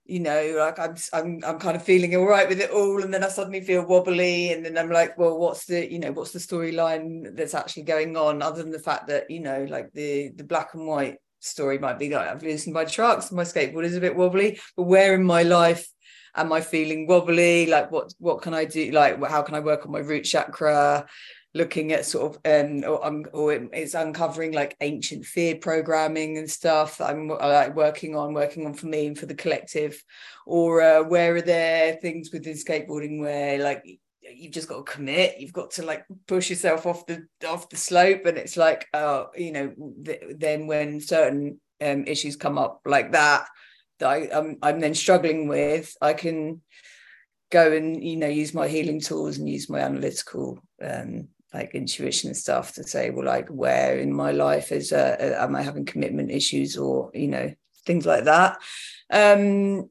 you 0.06 0.19
know 0.19 0.56
like 0.58 0.80
I'm 0.80 0.96
I'm 1.13 1.40
I'm 1.46 1.60
kind 1.60 1.75
of 1.75 1.84
feeling 1.84 2.16
all 2.16 2.28
right 2.28 2.50
with 2.50 2.60
it 2.60 2.72
all 2.72 3.02
and 3.02 3.13
then 3.13 3.24
I 3.24 3.30
suddenly 3.30 3.62
feel 3.62 3.86
wobbly 3.86 4.52
and 4.52 4.66
then 4.66 4.78
I'm 4.78 4.90
like 4.90 5.18
well 5.18 5.38
what's 5.38 5.66
the 5.66 5.90
you 5.92 6.00
know 6.00 6.12
what's 6.12 6.31
the 6.31 6.40
storyline 6.40 7.36
that's 7.36 7.54
actually 7.54 7.84
going 7.84 8.18
on 8.18 8.42
other 8.42 8.62
than 8.62 8.72
the 8.72 8.80
fact 8.80 9.07
that 9.07 9.30
you 9.30 9.40
know 9.40 9.66
like 9.69 9.92
the 9.94 10.30
the 10.36 10.44
black 10.44 10.74
and 10.74 10.88
white 10.88 11.18
story 11.40 11.78
might 11.78 12.00
be 12.00 12.10
like 12.10 12.28
I've 12.28 12.44
loosened 12.44 12.74
my 12.74 12.86
trucks 12.86 13.31
my 13.31 13.44
skateboard 13.44 13.86
is 13.86 13.96
a 13.96 14.02
bit 14.02 14.16
wobbly 14.16 14.60
but 14.75 14.84
where 14.84 15.16
in 15.16 15.24
my 15.24 15.44
life 15.44 15.88
am 16.36 16.54
i 16.54 16.62
feeling 16.62 17.07
wobbly? 17.07 17.66
Like 17.66 17.92
what 17.92 18.14
what 18.19 18.42
can 18.42 18.54
i 18.54 18.66
do? 18.66 18.92
Like 18.92 19.23
how 19.26 19.42
can 19.42 19.56
i 19.56 19.59
work 19.59 19.85
on 19.85 19.92
my 19.92 20.00
root 20.00 20.23
chakra? 20.23 21.06
Looking 21.54 21.92
at 21.92 22.06
sort 22.06 22.35
of 22.35 22.42
um 22.45 22.90
or, 22.90 23.06
um, 23.06 23.26
or 23.33 23.52
it's 23.52 23.94
uncovering 23.94 24.54
like 24.54 24.78
ancient 24.80 25.26
fear 25.26 25.56
programming 25.56 26.38
and 26.38 26.50
stuff 26.50 26.97
that 26.97 27.09
i'm 27.09 27.28
like 27.28 27.76
working 27.76 28.16
on 28.16 28.33
working 28.33 28.66
on 28.66 28.73
for 28.73 28.85
me 28.85 29.07
and 29.07 29.19
for 29.19 29.26
the 29.26 29.35
collective 29.35 30.02
or 30.45 30.81
uh, 30.81 31.04
where 31.04 31.35
are 31.35 31.42
there 31.42 31.95
things 31.95 32.30
within 32.31 32.54
skateboarding 32.54 33.19
where 33.19 33.61
like 33.61 33.83
you've 34.35 34.54
just 34.54 34.68
got 34.68 34.85
to 34.85 34.92
commit? 34.92 35.40
You've 35.40 35.54
got 35.54 35.71
to 35.71 35.85
like 35.85 36.06
push 36.28 36.50
yourself 36.50 36.85
off 36.85 37.06
the 37.06 37.26
off 37.47 37.69
the 37.69 37.78
slope 37.78 38.26
and 38.26 38.38
it's 38.38 38.57
like 38.57 38.88
uh 38.94 39.26
you 39.35 39.52
know 39.52 39.73
th- 40.06 40.21
then 40.38 40.68
when 40.68 41.00
certain 41.00 41.59
um, 41.81 42.06
issues 42.06 42.35
come 42.35 42.57
up 42.57 42.81
like 42.85 43.11
that 43.14 43.47
that 44.02 44.10
I, 44.10 44.30
I'm, 44.38 44.58
I'm 44.62 44.80
then 44.80 44.94
struggling 44.94 45.48
with, 45.48 45.96
I 46.02 46.14
can 46.14 46.62
go 47.52 47.72
and 47.72 48.02
you 48.02 48.16
know 48.16 48.28
use 48.28 48.54
my 48.54 48.68
healing 48.68 49.02
tools 49.02 49.38
and 49.38 49.50
use 49.50 49.70
my 49.70 49.80
analytical 49.80 50.60
um, 50.81 51.28
like 51.54 51.76
intuition 51.76 52.30
and 52.30 52.38
stuff 52.38 52.74
to 52.74 52.84
say, 52.84 53.10
well, 53.10 53.26
like 53.26 53.50
where 53.50 53.98
in 53.98 54.14
my 54.14 54.31
life 54.31 54.72
is 54.72 54.92
uh, 54.92 55.18
uh, 55.20 55.44
am 55.44 55.56
I 55.56 55.62
having 55.62 55.86
commitment 55.86 56.31
issues 56.31 56.78
or 56.78 57.12
you 57.14 57.28
know 57.28 57.54
things 57.86 58.06
like 58.06 58.26
that. 58.26 58.58
Um, 59.12 59.90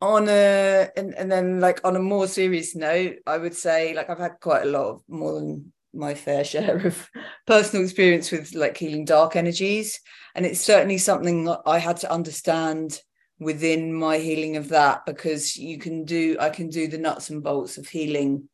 on 0.00 0.28
a 0.28 0.88
and, 0.96 1.14
and 1.14 1.32
then 1.32 1.60
like 1.60 1.80
on 1.84 1.96
a 1.96 2.00
more 2.00 2.26
serious 2.26 2.76
note, 2.76 3.16
I 3.26 3.38
would 3.38 3.54
say 3.54 3.94
like 3.94 4.10
I've 4.10 4.18
had 4.18 4.40
quite 4.40 4.62
a 4.62 4.70
lot 4.70 4.86
of 4.86 5.02
more 5.08 5.34
than 5.34 5.72
my 5.94 6.14
fair 6.14 6.44
share 6.52 6.86
of 6.86 7.08
personal 7.46 7.84
experience 7.84 8.30
with 8.30 8.54
like 8.54 8.76
healing 8.76 9.04
dark 9.04 9.36
energies 9.36 10.00
and 10.34 10.44
it's 10.44 10.60
certainly 10.60 10.98
something 10.98 11.44
that 11.44 11.62
I 11.66 11.78
had 11.78 11.96
to 11.98 12.12
understand 12.12 13.00
within 13.38 13.92
my 13.92 14.18
healing 14.18 14.56
of 14.56 14.68
that 14.70 15.04
because 15.04 15.56
you 15.56 15.78
can 15.78 16.04
do 16.04 16.36
I 16.40 16.50
can 16.50 16.68
do 16.68 16.88
the 16.88 16.98
nuts 16.98 17.30
and 17.30 17.42
bolts 17.42 17.76
of 17.78 17.86
healing 17.86 18.48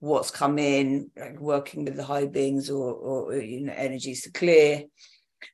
what's 0.00 0.30
come 0.30 0.58
in 0.58 1.10
like 1.16 1.40
working 1.40 1.84
with 1.84 1.96
the 1.96 2.04
high 2.04 2.26
beings 2.26 2.70
or 2.70 2.92
or 2.92 3.36
you 3.36 3.62
know 3.62 3.72
energies 3.74 4.22
to 4.22 4.30
clear 4.30 4.84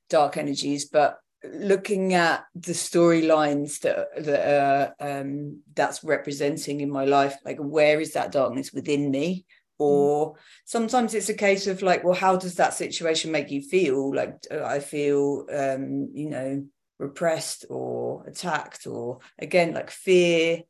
dark 0.09 0.37
energies. 0.37 0.87
But 0.87 1.19
looking 1.45 2.15
at 2.15 2.45
the 2.55 2.73
storylines 2.73 3.81
that 3.81 4.07
that 4.25 4.95
uh, 5.01 5.05
um 5.05 5.61
that's 5.75 6.05
representing 6.05 6.81
in 6.81 6.91
my 6.91 7.05
life 7.05 7.35
like 7.45 7.59
where 7.59 8.01
is 8.01 8.12
that 8.12 8.33
darkness 8.33 8.73
within 8.73 9.11
me? 9.11 9.45
Or 9.79 10.37
sometimes 10.65 11.12
it's 11.12 11.29
a 11.29 11.35
case 11.35 11.67
of 11.67 11.83
like 11.83 12.05
well 12.05 12.15
how 12.15 12.37
does 12.37 12.55
that 12.57 12.75
situation 12.75 13.33
make 13.33 13.51
you 13.51 13.62
feel? 13.62 14.15
Like 14.15 14.35
i 14.53 14.79
feel 14.79 15.47
um 15.53 16.11
you 16.15 16.31
know 16.31 16.65
repressed 17.03 17.67
or 17.69 18.25
attacked 18.27 18.87
or 18.87 19.19
again 19.39 19.75
like 19.75 19.91
fear 19.91 20.63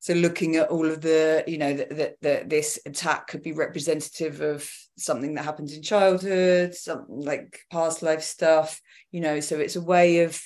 so 0.00 0.12
looking 0.12 0.56
at 0.56 0.68
all 0.68 0.86
of 0.86 1.00
the 1.00 1.42
you 1.46 1.58
know 1.58 1.72
that 1.72 2.16
that 2.20 2.50
this 2.50 2.78
attack 2.84 3.26
could 3.26 3.42
be 3.42 3.52
representative 3.52 4.40
of 4.42 4.70
something 4.98 5.34
that 5.34 5.44
happens 5.44 5.72
in 5.72 5.82
childhood 5.82 6.74
something 6.74 7.20
like 7.20 7.60
past 7.70 8.02
life 8.02 8.22
stuff 8.22 8.80
you 9.14 9.20
know. 9.20 9.38
So 9.38 9.60
it's 9.60 9.76
a 9.76 9.80
way 9.80 10.24
of 10.24 10.42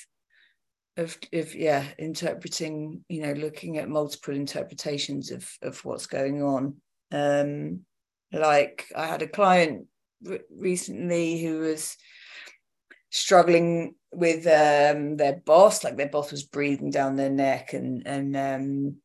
of 0.95 1.17
of 1.33 1.55
yeah 1.55 1.83
interpreting 1.97 3.03
you 3.09 3.23
know 3.23 3.33
looking 3.33 3.79
at 3.79 3.89
multiple 3.89 4.35
interpretations 4.35 5.31
of 5.31 5.51
of 5.63 5.83
what's 5.83 6.05
going 6.05 6.43
on. 6.43 6.75
Um 7.11 7.81
like 8.31 8.85
i 8.95 9.07
had 9.07 9.23
a 9.23 9.27
client 9.27 9.87
re- 10.21 10.41
recently 10.55 11.41
who 11.41 11.61
was 11.61 11.97
struggling 13.09 13.95
with 14.11 14.47
um 14.47 15.17
their 15.17 15.35
boss 15.45 15.83
like 15.83 15.95
their 15.95 16.09
boss 16.09 16.31
was 16.31 16.43
breathing 16.43 16.89
down 16.89 17.15
their 17.15 17.29
neck 17.29 17.73
and 17.73 18.07
and 18.07 18.35
um 18.35 18.95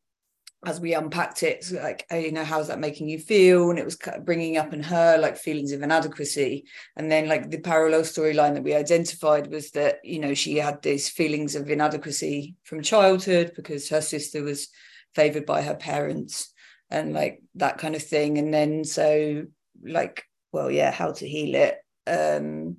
as 0.67 0.81
we 0.81 0.95
unpacked 0.95 1.43
it 1.43 1.63
so 1.65 1.77
like 1.77 2.07
oh, 2.11 2.17
you 2.17 2.33
know 2.33 2.45
how's 2.45 2.69
that 2.69 2.81
making 2.81 3.09
you 3.09 3.19
feel? 3.19 3.71
And 3.71 3.79
it 3.79 3.85
was 3.85 3.99
bringing 4.23 4.57
up 4.57 4.73
in 4.73 4.83
her 4.83 5.19
like 5.19 5.37
feelings 5.37 5.73
of 5.73 5.83
inadequacy. 5.83 6.65
And 6.97 7.11
then 7.11 7.29
like 7.29 7.51
the 7.51 7.61
parallel 7.61 8.03
storyline 8.03 8.55
that 8.55 8.63
we 8.63 8.75
identified 8.75 9.51
was 9.51 9.71
that 9.73 9.99
you 10.05 10.19
know 10.19 10.35
she 10.35 10.57
had 10.57 10.83
these 10.83 11.09
feelings 11.09 11.55
of 11.55 11.71
inadequacy 11.71 12.57
from 12.65 12.83
childhood 12.83 13.53
because 13.57 13.89
her 13.89 14.01
sister 14.01 14.43
was 14.43 14.69
favored 15.15 15.47
by 15.47 15.63
her 15.63 15.75
parents 15.75 16.53
and 16.91 17.13
like 17.13 17.43
that 17.57 17.79
kind 17.79 17.95
of 17.95 18.03
thing. 18.03 18.39
And 18.39 18.53
then 18.53 18.85
so 18.85 19.47
like 19.83 20.25
well 20.53 20.71
yeah 20.71 20.91
how 20.91 21.13
to 21.13 21.29
heal 21.29 21.55
it. 21.55 21.79
Um 22.07 22.79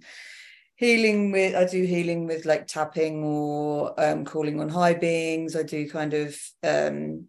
healing 0.75 1.31
with 1.31 1.55
i 1.55 1.65
do 1.65 1.83
healing 1.83 2.27
with 2.27 2.45
like 2.45 2.67
tapping 2.67 3.23
or 3.23 3.93
um 3.99 4.25
calling 4.25 4.59
on 4.59 4.69
high 4.69 4.93
beings 4.93 5.55
i 5.55 5.63
do 5.63 5.89
kind 5.89 6.13
of 6.13 6.37
um 6.63 7.25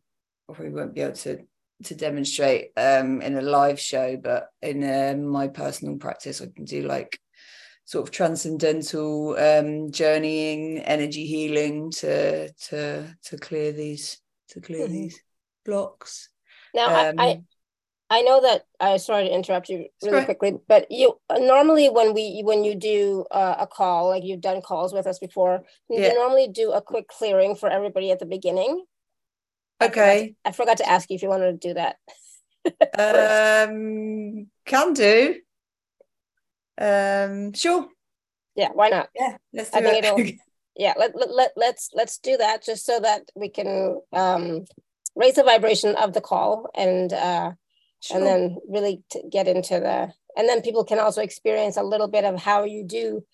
probably 0.47 0.71
won't 0.71 0.95
be 0.95 1.01
able 1.01 1.15
to 1.15 1.39
to 1.85 1.95
demonstrate 1.95 2.71
um 2.77 3.21
in 3.23 3.37
a 3.37 3.43
live 3.43 3.79
show 3.79 4.17
but 4.17 4.49
in 4.63 4.83
uh, 4.83 5.15
my 5.17 5.47
personal 5.47 5.97
practice 5.97 6.41
i 6.41 6.47
can 6.47 6.65
do 6.65 6.83
like 6.83 7.21
sort 7.85 8.07
of 8.07 8.13
transcendental 8.13 9.37
um 9.39 9.93
journeying 9.93 10.79
energy 10.79 11.27
healing 11.27 11.91
to 11.91 12.53
to 12.55 13.17
to 13.23 13.37
clear 13.37 13.71
these 13.73 14.19
to 14.49 14.61
clear 14.61 14.85
mm-hmm. 14.85 14.93
these 14.93 15.21
blocks 15.65 16.31
now 16.75 17.11
um, 17.11 17.15
I, 17.19 17.27
I 17.27 17.43
know 18.23 18.41
that 18.43 18.67
I 18.79 18.99
sorry 18.99 19.25
to 19.25 19.35
interrupt 19.35 19.69
you 19.69 19.87
really 20.03 20.25
quickly, 20.25 20.59
but 20.69 20.91
you 20.91 21.19
normally 21.31 21.89
when 21.91 22.15
we 22.15 22.41
when 22.45 22.63
you 22.63 22.77
do 22.77 23.25
uh, 23.31 23.57
a 23.59 23.67
call, 23.67 24.09
like 24.09 24.23
you've 24.23 24.41
done 24.41 24.63
calls 24.63 24.93
with 24.93 25.07
us 25.07 25.19
before, 25.19 25.65
yeah. 25.91 26.09
you 26.09 26.15
normally 26.15 26.49
do 26.49 26.73
a 26.73 26.81
quick 26.81 27.09
clearing 27.09 27.57
for 27.57 27.69
everybody 27.69 28.13
at 28.13 28.21
the 28.21 28.27
beginning. 28.27 28.85
Okay. 29.83 30.37
I 30.45 30.53
forgot, 30.53 30.79
to, 30.79 30.85
I 30.85 30.87
forgot 30.87 30.87
to 30.87 30.91
ask 30.91 31.11
you 31.11 31.17
if 31.17 31.23
you 31.23 31.29
wanted 31.29 31.61
to 31.61 31.69
do 31.69 31.75
that. 31.75 31.97
um, 33.69 34.47
can 34.65 34.93
do. 34.93 35.37
Um, 36.79 37.53
sure. 37.53 37.89
Yeah, 38.55 38.71
why 38.73 38.89
not? 38.89 39.09
Yeah, 39.15 39.37
let's 39.53 39.71
do 39.71 39.79
I 39.79 39.83
it. 39.83 40.05
It'll, 40.05 40.21
yeah, 40.77 40.95
let, 40.97 41.17
let, 41.17 41.35
let, 41.35 41.53
let's 41.57 41.91
let's 41.93 42.19
do 42.19 42.37
that 42.37 42.65
just 42.65 42.87
so 42.87 43.01
that 43.01 43.23
we 43.35 43.49
can 43.49 44.01
um, 44.13 44.65
raise 45.15 45.35
the 45.35 45.43
vibration 45.43 45.95
of 45.97 46.13
the 46.13 46.21
call 46.21 46.71
and 46.75 47.13
uh, 47.13 47.53
sure. 48.01 48.17
and 48.17 48.27
then 48.27 48.57
really 48.69 49.03
get 49.31 49.49
into 49.49 49.81
the 49.81 50.13
and 50.37 50.49
then 50.49 50.61
people 50.61 50.85
can 50.85 50.99
also 50.99 51.23
experience 51.23 51.77
a 51.77 51.83
little 51.83 52.09
bit 52.09 52.25
of 52.25 52.41
how 52.41 52.65
you 52.65 52.85
do 52.85 53.25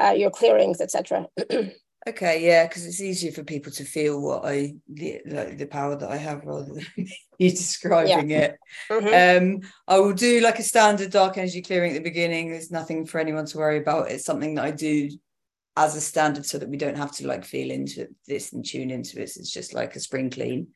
uh, 0.00 0.10
your 0.10 0.30
clearings, 0.30 0.80
etc. 0.80 1.26
Okay, 2.08 2.46
yeah, 2.46 2.66
because 2.66 2.86
it's 2.86 3.02
easier 3.02 3.30
for 3.30 3.44
people 3.44 3.70
to 3.72 3.84
feel 3.84 4.22
what 4.22 4.46
I 4.46 4.74
the, 4.88 5.20
like 5.26 5.58
the 5.58 5.66
power 5.66 5.94
that 5.96 6.10
I 6.10 6.16
have 6.16 6.46
rather 6.46 6.64
than 6.64 6.86
you 7.38 7.50
describing 7.50 8.30
yeah. 8.30 8.38
it. 8.38 8.58
Mm-hmm. 8.88 9.62
Um, 9.64 9.70
I 9.86 9.98
will 9.98 10.14
do 10.14 10.40
like 10.40 10.58
a 10.58 10.62
standard 10.62 11.10
dark 11.10 11.36
energy 11.36 11.60
clearing 11.60 11.90
at 11.90 11.94
the 11.94 12.10
beginning. 12.10 12.50
There's 12.50 12.70
nothing 12.70 13.04
for 13.04 13.20
anyone 13.20 13.44
to 13.44 13.58
worry 13.58 13.76
about. 13.76 14.10
It's 14.10 14.24
something 14.24 14.54
that 14.54 14.64
I 14.64 14.70
do 14.70 15.10
as 15.76 15.94
a 15.94 16.00
standard 16.00 16.46
so 16.46 16.56
that 16.56 16.70
we 16.70 16.78
don't 16.78 16.96
have 16.96 17.12
to 17.16 17.26
like 17.26 17.44
feel 17.44 17.70
into 17.70 18.08
this 18.26 18.54
and 18.54 18.64
tune 18.64 18.90
into 18.90 19.18
it. 19.18 19.24
It's 19.36 19.52
just 19.52 19.74
like 19.74 19.94
a 19.94 20.00
spring 20.00 20.30
clean. 20.30 20.68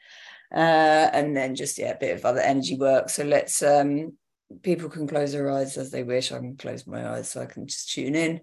Uh, 0.53 1.11
and 1.13 1.37
then 1.37 1.55
just 1.55 1.79
yeah, 1.79 1.93
a 1.93 1.99
bit 1.99 2.17
of 2.17 2.25
other 2.25 2.41
energy 2.41 2.77
work. 2.77 3.11
So 3.11 3.25
let's 3.25 3.63
um 3.63 4.17
people 4.63 4.89
can 4.89 5.07
close 5.07 5.33
their 5.33 5.51
eyes 5.51 5.77
as 5.77 5.91
they 5.91 6.03
wish. 6.03 6.33
I 6.33 6.39
can 6.39 6.57
close 6.57 6.87
my 6.87 7.09
eyes 7.09 7.31
so 7.31 7.43
I 7.43 7.47
can 7.47 7.67
just 7.67 7.91
tune 7.93 8.15
in 8.15 8.41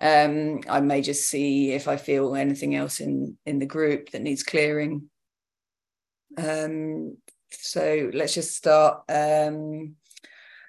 um, 0.00 0.60
I 0.68 0.80
may 0.80 1.02
just 1.02 1.28
see 1.28 1.72
if 1.72 1.88
I 1.88 1.96
feel 1.96 2.34
anything 2.34 2.74
else 2.74 3.00
in 3.00 3.36
in 3.46 3.58
the 3.58 3.66
group 3.66 4.10
that 4.10 4.22
needs 4.22 4.42
clearing. 4.42 5.08
Um, 6.36 7.18
so 7.50 8.10
let's 8.14 8.34
just 8.34 8.56
start 8.56 9.02
um, 9.08 9.96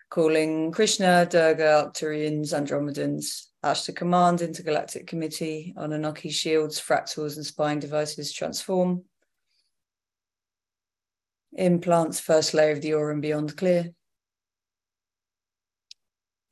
calling 0.10 0.72
Krishna, 0.72 1.26
Durga, 1.26 1.92
Arcturians, 1.92 2.54
Andromedans, 2.54 3.48
Ashtar 3.64 3.96
Command, 3.96 4.42
Intergalactic 4.42 5.08
Committee, 5.08 5.74
on 5.78 5.94
Anunnaki 5.94 6.30
shields, 6.30 6.80
fractals, 6.80 7.38
and 7.38 7.46
spying 7.46 7.80
devices 7.80 8.34
transform. 8.34 9.04
Implants, 11.56 12.20
first 12.20 12.54
layer 12.54 12.72
of 12.72 12.82
the 12.82 12.94
aura 12.94 13.14
and 13.14 13.22
beyond 13.22 13.56
clear 13.58 13.94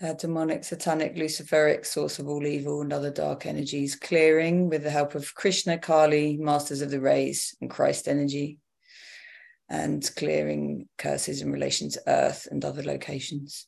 uh, 0.02 0.14
demonic, 0.14 0.64
satanic, 0.64 1.16
luciferic, 1.16 1.86
source 1.86 2.18
of 2.20 2.28
all 2.28 2.46
evil 2.46 2.82
and 2.82 2.92
other 2.92 3.12
dark 3.12 3.46
energies, 3.46 3.96
clearing 3.96 4.68
with 4.70 4.84
the 4.84 4.90
help 4.90 5.14
of 5.16 5.36
Krishna, 5.36 5.78
Kali, 5.78 6.38
masters 6.38 6.82
of 6.82 6.90
the 6.90 7.00
rays, 7.00 7.56
and 7.62 7.70
Christ 7.70 8.08
energy, 8.08 8.58
and 9.70 10.10
clearing 10.16 10.88
curses 10.98 11.42
in 11.42 11.52
relation 11.52 11.90
to 11.92 12.02
Earth 12.08 12.48
and 12.50 12.66
other 12.66 12.82
locations. 12.82 13.68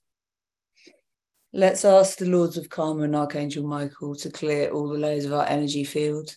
Let's 1.53 1.85
ask 1.85 2.17
the 2.17 2.25
Lords 2.25 2.57
of 2.57 2.69
Karma 2.69 3.03
and 3.03 3.15
Archangel 3.15 3.67
Michael 3.67 4.15
to 4.15 4.31
clear 4.31 4.71
all 4.71 4.87
the 4.87 4.97
layers 4.97 5.25
of 5.25 5.33
our 5.33 5.45
energy 5.45 5.83
field, 5.83 6.35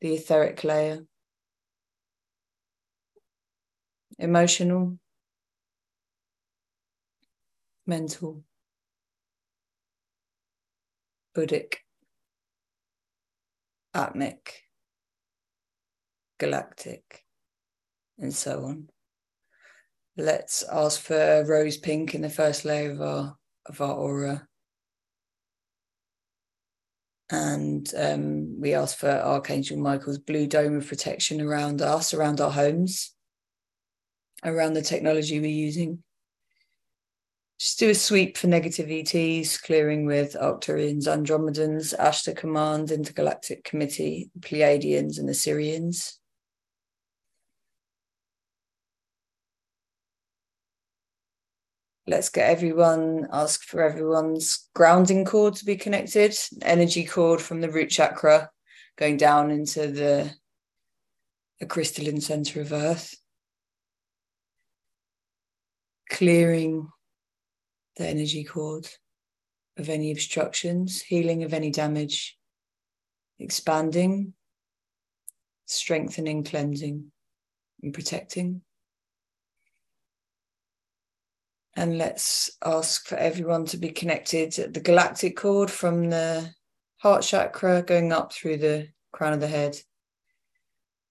the 0.00 0.14
etheric 0.14 0.64
layer, 0.64 1.04
emotional, 4.18 4.98
mental, 7.86 8.42
Buddhic, 11.36 11.74
Atmic, 13.94 14.64
Galactic, 16.38 17.24
and 18.18 18.34
so 18.34 18.64
on. 18.64 18.88
Let's 20.16 20.64
ask 20.70 21.00
for 21.00 21.44
rose 21.46 21.76
pink 21.76 22.14
in 22.14 22.22
the 22.22 22.30
first 22.30 22.64
layer 22.64 22.90
of 22.90 23.00
our 23.00 23.36
of 23.66 23.80
our 23.80 23.94
aura. 23.94 24.48
And 27.30 27.88
um, 27.96 28.60
we 28.60 28.74
ask 28.74 28.96
for 28.96 29.10
Archangel 29.10 29.78
Michael's 29.78 30.18
blue 30.18 30.46
dome 30.46 30.76
of 30.76 30.88
protection 30.88 31.40
around 31.40 31.82
us, 31.82 32.14
around 32.14 32.40
our 32.40 32.50
homes, 32.50 33.14
around 34.44 34.74
the 34.74 34.82
technology 34.82 35.40
we're 35.40 35.46
using. 35.46 36.02
Just 37.58 37.80
do 37.80 37.90
a 37.90 37.94
sweep 37.94 38.36
for 38.36 38.46
negative 38.46 38.88
ETs, 38.88 39.58
clearing 39.58 40.06
with 40.06 40.36
Arcturians, 40.40 41.08
Andromedans, 41.08 41.92
Ashtar 41.98 42.36
Command, 42.36 42.92
Intergalactic 42.92 43.64
Committee, 43.64 44.30
Pleiadians, 44.38 45.18
and 45.18 45.28
Sirians. 45.30 46.18
Let's 52.06 52.30
get 52.30 52.48
everyone, 52.48 53.26
ask 53.32 53.64
for 53.64 53.82
everyone's 53.82 54.68
grounding 54.74 55.24
cord 55.24 55.56
to 55.56 55.64
be 55.64 55.76
connected, 55.76 56.34
energy 56.62 57.04
cord 57.04 57.42
from 57.42 57.60
the 57.60 57.70
root 57.70 57.90
chakra 57.90 58.50
going 58.96 59.16
down 59.16 59.50
into 59.50 59.88
the, 59.88 60.30
the 61.60 61.66
crystalline 61.66 62.20
center 62.20 62.60
of 62.60 62.72
Earth. 62.72 63.14
Clearing 66.10 66.88
the 67.96 68.06
energy 68.06 68.44
cord 68.44 68.88
of 69.76 69.88
any 69.88 70.10
obstructions, 70.10 71.02
healing 71.02 71.44
of 71.44 71.52
any 71.52 71.70
damage, 71.70 72.36
expanding, 73.38 74.32
strengthening, 75.66 76.44
cleansing, 76.44 77.12
and 77.82 77.94
protecting. 77.94 78.62
And 81.76 81.96
let's 81.98 82.50
ask 82.64 83.06
for 83.06 83.16
everyone 83.16 83.66
to 83.66 83.76
be 83.76 83.90
connected 83.90 84.58
at 84.58 84.74
the 84.74 84.80
galactic 84.80 85.36
cord 85.36 85.70
from 85.70 86.10
the 86.10 86.52
heart 86.96 87.22
chakra 87.22 87.82
going 87.82 88.12
up 88.12 88.32
through 88.32 88.56
the 88.56 88.88
crown 89.12 89.32
of 89.32 89.40
the 89.40 89.46
head, 89.46 89.76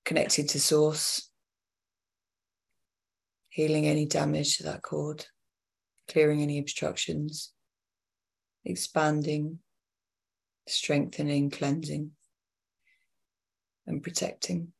connected 0.04 0.50
to 0.50 0.60
source, 0.60 1.27
healing 3.58 3.88
any 3.88 4.06
damage 4.06 4.58
to 4.58 4.64
that 4.64 4.84
cord 4.84 5.26
clearing 6.08 6.44
any 6.44 6.60
obstructions, 6.60 7.54
expanding, 8.64 9.58
strengthening, 10.68 11.50
cleansing. 11.50 12.12
and 13.88 14.04
protecting. 14.04 14.74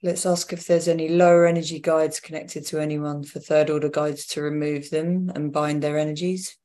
Let's 0.00 0.26
ask 0.26 0.52
if 0.52 0.66
there's 0.68 0.86
any 0.86 1.08
lower 1.08 1.46
energy 1.46 1.80
guides 1.80 2.20
connected 2.20 2.64
to 2.66 2.78
anyone 2.78 3.24
for 3.24 3.40
third 3.40 3.68
order 3.68 3.88
guides 3.88 4.26
to 4.28 4.42
remove 4.42 4.90
them 4.90 5.32
and 5.34 5.52
bind 5.52 5.82
their 5.82 5.98
energies. 5.98 6.56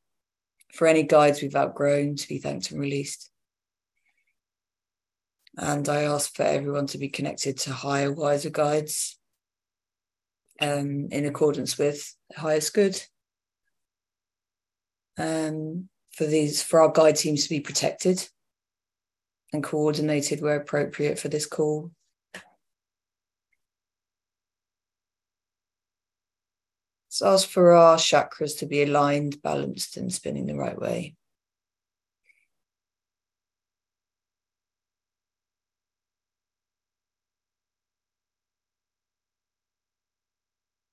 For 0.72 0.86
any 0.86 1.02
guides 1.02 1.42
we've 1.42 1.56
outgrown 1.56 2.18
to 2.18 2.28
be 2.28 2.38
thanked 2.38 2.70
and 2.70 2.80
released. 2.80 3.32
And 5.58 5.90
I 5.90 6.04
ask 6.04 6.36
for 6.36 6.44
everyone 6.44 6.86
to 6.88 7.00
be 7.00 7.10
connected 7.10 7.58
to 7.60 7.74
higher, 7.74 8.12
wiser 8.12 8.52
guides 8.52 9.18
um, 10.62 11.08
in 11.12 11.26
accordance 11.26 11.78
with 11.78 12.16
highest 12.36 12.74
good. 12.74 13.02
Um, 15.18 15.90
for 16.12 16.26
these, 16.26 16.62
for 16.62 16.82
our 16.82 16.92
guide 16.92 17.16
teams 17.16 17.44
to 17.44 17.50
be 17.50 17.60
protected 17.60 18.28
and 19.52 19.64
coordinated 19.64 20.42
where 20.42 20.58
appropriate 20.58 21.18
for 21.18 21.30
this 21.30 21.48
call 21.48 21.92
So 27.18 27.34
ask 27.34 27.50
for 27.50 27.72
our 27.72 27.98
chakras 27.98 28.60
to 28.60 28.68
be 28.68 28.84
aligned, 28.84 29.42
balanced, 29.42 29.98
and 29.98 30.14
spinning 30.14 30.46
the 30.46 30.56
right 30.56 30.80
way. 30.80 31.16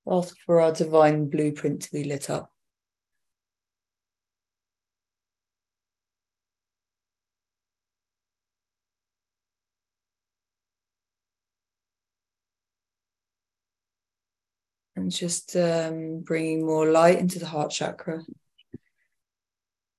Ask 0.07 0.37
for 0.45 0.61
our 0.61 0.73
divine 0.73 1.29
blueprint 1.29 1.83
to 1.83 1.93
be 1.93 2.05
lit 2.05 2.29
up. 2.29 2.55
and 14.97 15.11
just 15.11 15.57
um, 15.57 16.21
bringing 16.21 16.65
more 16.65 16.91
light 16.91 17.19
into 17.19 17.39
the 17.39 17.47
heart 17.47 17.71
chakra. 17.71 18.23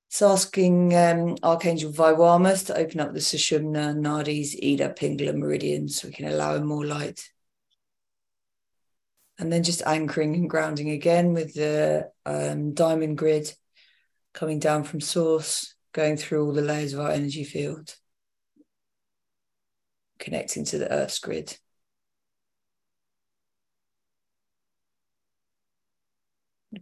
It's 0.08 0.22
asking 0.22 0.96
um, 0.96 1.36
Archangel 1.44 1.92
Vywamus 1.92 2.66
to 2.68 2.78
open 2.78 3.02
up 3.02 3.14
the 3.14 3.20
Sushumna, 3.20 3.94
Nadis, 3.96 4.56
Ida, 4.56 4.94
Pingala 4.94 5.36
meridians 5.36 6.00
so 6.00 6.08
we 6.08 6.14
can 6.14 6.28
allow 6.28 6.56
him 6.56 6.66
more 6.66 6.86
light. 6.86 7.30
And 9.38 9.52
then 9.52 9.64
just 9.64 9.82
anchoring 9.86 10.34
and 10.36 10.50
grounding 10.50 10.90
again 10.92 11.34
with 11.34 11.54
the 11.54 12.10
um, 12.26 12.74
diamond 12.74 13.18
grid 13.18 13.54
coming 14.34 14.60
down 14.60 14.84
from 14.84 15.02
source, 15.02 15.76
going 15.94 16.16
through 16.16 16.46
all 16.46 16.54
the 16.54 16.62
layers 16.62 16.94
of 16.94 17.02
our 17.02 17.12
energy 17.12 17.44
field, 17.44 17.96
connecting 20.20 20.64
to 20.66 20.78
the 20.78 20.92
earth's 20.92 21.20
grid. 21.20 21.58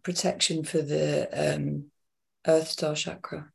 protection 0.02 0.64
for 0.64 0.82
the 0.82 1.56
um, 1.56 1.86
Earth 2.48 2.70
Star 2.70 2.96
chakra. 2.96 3.52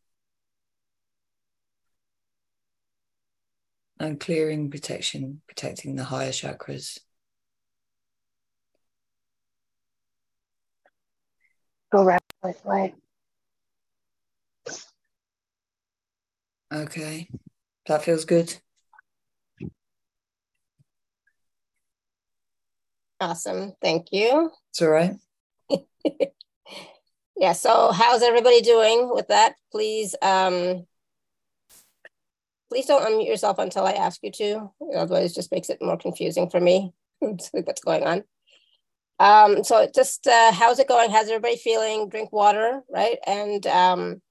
And 4.00 4.20
clearing 4.20 4.70
protection, 4.70 5.42
protecting 5.48 5.96
the 5.96 6.04
higher 6.04 6.30
chakras. 6.30 6.98
Go 11.90 12.04
right 12.04 12.20
way. 12.64 12.94
Okay, 16.72 17.28
that 17.86 18.02
feels 18.02 18.26
good. 18.26 18.54
Awesome. 23.20 23.72
Thank 23.80 24.08
you. 24.12 24.50
It's 24.70 24.82
all 24.82 24.88
right. 24.88 25.16
yeah. 27.36 27.52
So 27.52 27.90
how's 27.90 28.22
everybody 28.22 28.60
doing 28.60 29.10
with 29.12 29.28
that? 29.28 29.54
Please, 29.72 30.14
um, 30.20 30.86
please 32.68 32.86
don't 32.86 33.02
unmute 33.02 33.26
yourself 33.26 33.58
until 33.58 33.84
I 33.84 33.92
ask 33.92 34.20
you 34.22 34.30
to. 34.32 34.70
Otherwise, 34.94 35.32
it 35.32 35.34
just 35.34 35.50
makes 35.50 35.70
it 35.70 35.78
more 35.80 35.96
confusing 35.96 36.50
for 36.50 36.60
me. 36.60 36.92
What's 37.18 37.80
going 37.80 38.04
on? 38.04 38.24
Um, 39.18 39.64
so 39.64 39.88
just 39.94 40.26
uh, 40.26 40.52
how's 40.52 40.78
it 40.78 40.88
going? 40.88 41.10
How's 41.10 41.28
everybody 41.28 41.56
feeling? 41.56 42.08
Drink 42.08 42.32
water, 42.32 42.82
right? 42.90 43.18
And 43.26 43.66
um, 43.66 44.22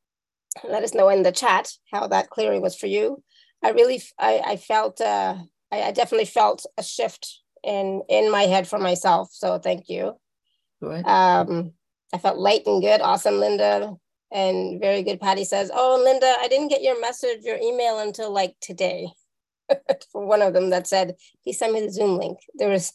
let 0.67 0.83
us 0.83 0.93
know 0.93 1.09
in 1.09 1.23
the 1.23 1.31
chat 1.31 1.71
how 1.91 2.07
that 2.07 2.29
clearing 2.29 2.61
was 2.61 2.75
for 2.75 2.87
you. 2.87 3.23
I 3.63 3.71
really, 3.71 4.01
I, 4.19 4.41
I 4.45 4.55
felt, 4.57 5.01
uh, 5.01 5.35
I, 5.71 5.81
I 5.83 5.91
definitely 5.91 6.25
felt 6.25 6.65
a 6.77 6.83
shift 6.83 7.41
in 7.63 8.03
in 8.07 8.31
my 8.31 8.43
head 8.43 8.67
for 8.67 8.77
myself. 8.77 9.29
So 9.31 9.57
thank 9.59 9.89
you. 9.89 10.15
Right. 10.81 11.05
Um, 11.05 11.73
I 12.13 12.17
felt 12.17 12.37
light 12.37 12.63
and 12.65 12.81
good. 12.81 13.01
Awesome, 13.01 13.39
Linda. 13.39 13.95
And 14.31 14.79
very 14.79 15.03
good. 15.03 15.19
Patty 15.19 15.45
says, 15.45 15.71
Oh, 15.73 16.01
Linda, 16.03 16.35
I 16.39 16.47
didn't 16.47 16.69
get 16.69 16.83
your 16.83 16.99
message, 16.99 17.43
your 17.43 17.57
email 17.57 17.99
until 17.99 18.31
like 18.31 18.55
today. 18.61 19.09
For 20.11 20.25
one 20.25 20.41
of 20.41 20.53
them 20.53 20.69
that 20.69 20.87
said, 20.87 21.15
Please 21.43 21.59
send 21.59 21.73
me 21.73 21.81
the 21.81 21.91
Zoom 21.91 22.17
link. 22.17 22.39
There 22.55 22.69
was, 22.69 22.93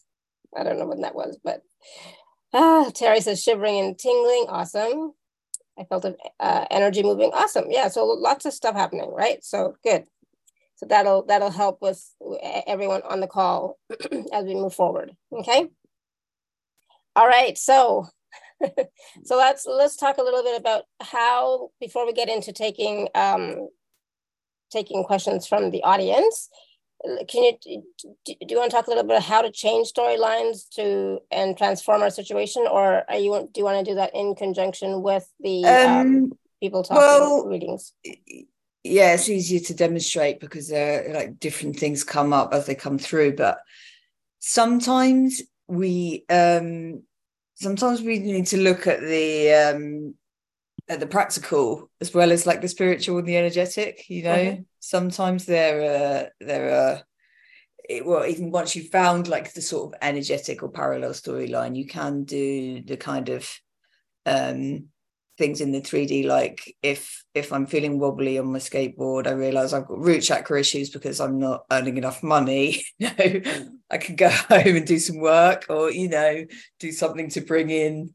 I 0.56 0.62
don't 0.62 0.78
know 0.78 0.86
when 0.86 1.00
that 1.02 1.14
was, 1.14 1.38
but 1.42 1.62
ah, 2.52 2.90
Terry 2.94 3.20
says, 3.20 3.42
shivering 3.42 3.78
and 3.78 3.98
tingling. 3.98 4.46
Awesome. 4.48 5.12
I 5.78 5.84
felt 5.84 6.04
uh, 6.38 6.64
energy 6.70 7.02
moving. 7.02 7.30
Awesome. 7.32 7.66
Yeah. 7.70 7.88
So 7.88 8.04
lots 8.04 8.44
of 8.44 8.52
stuff 8.52 8.74
happening, 8.74 9.10
right? 9.12 9.42
So 9.42 9.76
good. 9.82 10.04
So 10.76 10.86
that'll 10.86 11.24
that'll 11.24 11.50
help 11.50 11.80
with 11.80 12.04
everyone 12.66 13.02
on 13.08 13.20
the 13.20 13.26
call 13.26 13.78
as 14.32 14.44
we 14.44 14.54
move 14.54 14.74
forward. 14.74 15.16
Okay. 15.32 15.68
All 17.14 17.28
right, 17.28 17.58
so 17.58 18.06
so 19.24 19.36
let's 19.36 19.66
let's 19.66 19.96
talk 19.96 20.18
a 20.18 20.22
little 20.22 20.42
bit 20.42 20.58
about 20.58 20.84
how 21.00 21.70
before 21.80 22.06
we 22.06 22.12
get 22.12 22.28
into 22.28 22.52
taking 22.52 23.08
um, 23.14 23.68
taking 24.70 25.04
questions 25.04 25.46
from 25.46 25.70
the 25.70 25.82
audience. 25.82 26.48
Can 27.28 27.44
you 27.44 27.52
do 27.62 28.36
you 28.48 28.56
want 28.56 28.70
to 28.70 28.76
talk 28.76 28.86
a 28.86 28.90
little 28.90 29.04
bit 29.04 29.16
about 29.16 29.22
how 29.24 29.42
to 29.42 29.50
change 29.50 29.92
storylines 29.92 30.68
to 30.76 31.18
and 31.30 31.56
transform 31.56 32.02
our 32.02 32.10
situation, 32.10 32.66
or 32.70 33.02
are 33.08 33.18
you 33.18 33.48
do 33.52 33.60
you 33.60 33.64
want 33.64 33.84
to 33.84 33.90
do 33.90 33.96
that 33.96 34.14
in 34.14 34.34
conjunction 34.34 35.02
with 35.02 35.28
the 35.40 35.64
um, 35.64 36.00
um, 36.00 36.32
people 36.60 36.82
talking 36.82 36.98
well, 36.98 37.46
readings? 37.46 37.92
Yeah, 38.84 39.14
it's 39.14 39.28
easier 39.28 39.60
to 39.60 39.74
demonstrate 39.74 40.40
because 40.40 40.68
there 40.68 41.12
like 41.12 41.40
different 41.40 41.76
things 41.76 42.04
come 42.04 42.32
up 42.32 42.54
as 42.54 42.66
they 42.66 42.74
come 42.74 42.98
through, 42.98 43.36
but 43.36 43.58
sometimes 44.38 45.42
we 45.68 46.24
um 46.28 47.02
sometimes 47.54 48.02
we 48.02 48.18
need 48.18 48.46
to 48.46 48.58
look 48.58 48.86
at 48.86 49.00
the 49.00 49.52
um 49.52 50.14
at 50.88 51.00
the 51.00 51.06
practical 51.06 51.90
as 52.00 52.12
well 52.12 52.32
as 52.32 52.46
like 52.46 52.60
the 52.60 52.68
spiritual 52.68 53.18
and 53.18 53.26
the 53.26 53.36
energetic 53.36 54.04
you 54.08 54.22
know 54.24 54.36
mm-hmm. 54.36 54.62
Sometimes 54.82 55.46
there 55.46 55.80
are 55.82 56.28
there 56.40 56.74
are 56.74 57.02
it, 57.88 58.04
well 58.04 58.26
even 58.26 58.50
once 58.50 58.74
you've 58.74 58.90
found 58.90 59.28
like 59.28 59.52
the 59.52 59.62
sort 59.62 59.92
of 59.94 59.98
energetic 60.02 60.62
or 60.62 60.70
parallel 60.70 61.10
storyline 61.10 61.76
you 61.76 61.86
can 61.86 62.24
do 62.24 62.82
the 62.82 62.96
kind 62.96 63.28
of 63.28 63.48
um 64.26 64.88
things 65.38 65.60
in 65.60 65.72
the 65.72 65.80
3D. 65.80 66.26
Like 66.26 66.76
if 66.82 67.24
if 67.34 67.52
I'm 67.52 67.66
feeling 67.66 67.98
wobbly 67.98 68.38
on 68.38 68.52
my 68.52 68.58
skateboard, 68.58 69.26
I 69.26 69.32
realize 69.32 69.72
I've 69.72 69.86
got 69.86 69.98
root 69.98 70.20
chakra 70.20 70.60
issues 70.60 70.90
because 70.90 71.20
I'm 71.20 71.38
not 71.38 71.64
earning 71.70 71.96
enough 71.96 72.22
money. 72.22 72.84
you 72.98 73.10
know, 73.18 73.68
I 73.90 73.98
can 73.98 74.16
go 74.16 74.28
home 74.52 74.76
and 74.76 74.86
do 74.86 74.98
some 74.98 75.18
work, 75.18 75.66
or 75.68 75.90
you 75.90 76.08
know, 76.08 76.44
do 76.78 76.92
something 76.92 77.28
to 77.30 77.40
bring 77.40 77.70
in. 77.70 78.14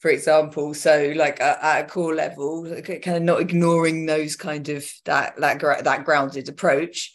For 0.00 0.10
example, 0.10 0.74
so 0.74 1.12
like 1.16 1.40
at, 1.40 1.62
at 1.62 1.84
a 1.84 1.88
core 1.88 2.14
level, 2.14 2.64
kind 2.82 3.16
of 3.16 3.22
not 3.22 3.40
ignoring 3.40 4.06
those 4.06 4.36
kind 4.36 4.68
of 4.68 4.88
that 5.04 5.36
that 5.38 5.84
that 5.84 6.04
grounded 6.04 6.48
approach, 6.48 7.12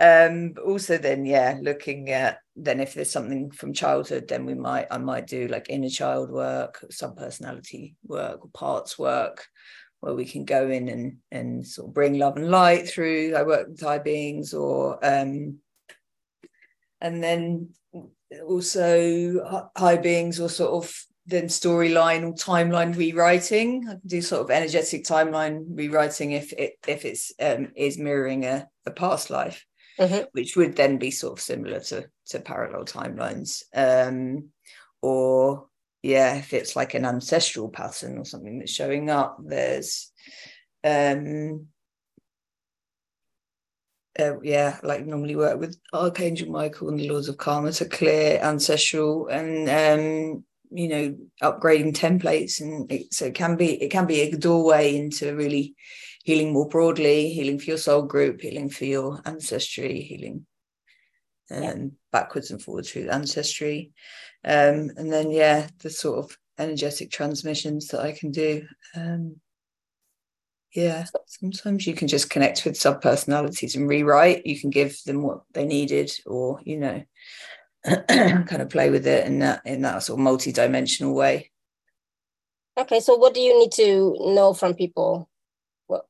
um 0.00 0.54
also 0.66 0.98
then 0.98 1.24
yeah 1.24 1.56
looking 1.62 2.10
at 2.10 2.38
then 2.56 2.80
if 2.80 2.94
there's 2.94 3.12
something 3.12 3.50
from 3.52 3.72
childhood 3.72 4.26
then 4.26 4.44
we 4.44 4.54
might 4.54 4.88
i 4.90 4.98
might 4.98 5.26
do 5.26 5.46
like 5.46 5.70
inner 5.70 5.88
child 5.88 6.30
work 6.30 6.84
some 6.90 7.14
personality 7.14 7.94
work 8.04 8.44
or 8.44 8.50
parts 8.52 8.98
work 8.98 9.46
where 10.00 10.14
we 10.14 10.24
can 10.24 10.44
go 10.44 10.68
in 10.68 10.88
and 10.88 11.16
and 11.30 11.64
sort 11.64 11.88
of 11.88 11.94
bring 11.94 12.18
love 12.18 12.36
and 12.36 12.50
light 12.50 12.88
through 12.88 13.34
i 13.36 13.42
work 13.44 13.68
with 13.68 13.80
high 13.80 13.98
beings 13.98 14.52
or 14.52 14.98
um 15.06 15.58
and 17.00 17.22
then 17.22 17.68
also 18.48 19.70
high 19.76 19.96
beings 19.96 20.40
or 20.40 20.48
sort 20.48 20.84
of 20.84 21.04
then 21.26 21.44
storyline 21.44 22.22
or 22.22 22.34
timeline 22.34 22.96
rewriting. 22.96 23.86
I 23.88 23.92
can 23.92 24.00
do 24.06 24.22
sort 24.22 24.42
of 24.42 24.50
energetic 24.50 25.04
timeline 25.04 25.64
rewriting 25.68 26.32
if 26.32 26.52
it 26.52 26.74
if 26.86 27.04
it's 27.04 27.32
um, 27.40 27.72
is 27.76 27.98
mirroring 27.98 28.44
a, 28.44 28.68
a 28.86 28.90
past 28.90 29.30
life 29.30 29.64
mm-hmm. 29.98 30.24
which 30.32 30.56
would 30.56 30.76
then 30.76 30.98
be 30.98 31.10
sort 31.10 31.38
of 31.38 31.42
similar 31.42 31.80
to 31.80 32.08
to 32.26 32.40
parallel 32.40 32.84
timelines. 32.84 33.62
Um, 33.74 34.50
or 35.02 35.66
yeah, 36.02 36.36
if 36.36 36.52
it's 36.52 36.76
like 36.76 36.94
an 36.94 37.04
ancestral 37.04 37.68
pattern 37.68 38.18
or 38.18 38.24
something 38.24 38.58
that's 38.58 38.72
showing 38.72 39.10
up, 39.10 39.38
there's 39.44 40.10
um 40.82 41.66
uh, 44.18 44.40
yeah, 44.42 44.78
like 44.84 45.04
normally 45.04 45.34
work 45.34 45.58
with 45.58 45.76
Archangel 45.92 46.48
Michael 46.48 46.88
and 46.88 47.00
the 47.00 47.08
Lords 47.08 47.28
of 47.28 47.36
Karma 47.36 47.72
to 47.72 47.84
clear 47.84 48.38
ancestral 48.40 49.26
and 49.26 49.68
um, 49.68 50.44
you 50.70 50.88
know 50.88 51.16
upgrading 51.42 51.94
templates, 51.94 52.60
and 52.60 52.90
it, 52.90 53.12
so 53.12 53.26
it 53.26 53.34
can 53.34 53.56
be 53.56 53.82
it 53.82 53.90
can 53.90 54.06
be 54.06 54.20
a 54.20 54.36
doorway 54.36 54.96
into 54.96 55.34
really 55.34 55.74
healing 56.24 56.52
more 56.52 56.68
broadly, 56.68 57.30
healing 57.30 57.58
for 57.58 57.66
your 57.66 57.78
soul 57.78 58.02
group, 58.02 58.40
healing 58.40 58.70
for 58.70 58.84
your 58.84 59.20
ancestry, 59.26 60.00
healing 60.00 60.46
um, 61.50 61.62
yeah. 61.62 61.74
backwards 62.12 62.50
and 62.50 62.62
forwards 62.62 62.90
through 62.90 63.08
ancestry, 63.08 63.92
um, 64.44 64.90
and 64.96 65.12
then 65.12 65.30
yeah, 65.30 65.68
the 65.80 65.90
sort 65.90 66.18
of 66.18 66.36
energetic 66.58 67.10
transmissions 67.10 67.88
that 67.88 68.00
I 68.00 68.12
can 68.12 68.30
do. 68.30 68.66
Um, 68.94 69.36
yeah, 70.74 71.04
sometimes 71.26 71.86
you 71.86 71.94
can 71.94 72.08
just 72.08 72.30
connect 72.30 72.64
with 72.64 72.76
sub 72.76 73.00
personalities 73.00 73.76
and 73.76 73.88
rewrite. 73.88 74.44
You 74.44 74.58
can 74.58 74.70
give 74.70 75.00
them 75.04 75.22
what 75.22 75.42
they 75.52 75.64
needed, 75.64 76.10
or 76.26 76.60
you 76.64 76.78
know, 76.78 77.02
kind 78.08 78.62
of 78.62 78.70
play 78.70 78.90
with 78.90 79.06
it 79.06 79.26
in 79.26 79.40
that 79.40 79.62
in 79.64 79.82
that 79.82 80.02
sort 80.02 80.18
of 80.18 80.24
multi-dimensional 80.24 81.14
way. 81.14 81.50
Okay, 82.76 83.00
so 83.00 83.16
what 83.16 83.34
do 83.34 83.40
you 83.40 83.58
need 83.58 83.72
to 83.72 84.16
know 84.20 84.54
from 84.54 84.74
people? 84.74 85.28
What 85.86 86.06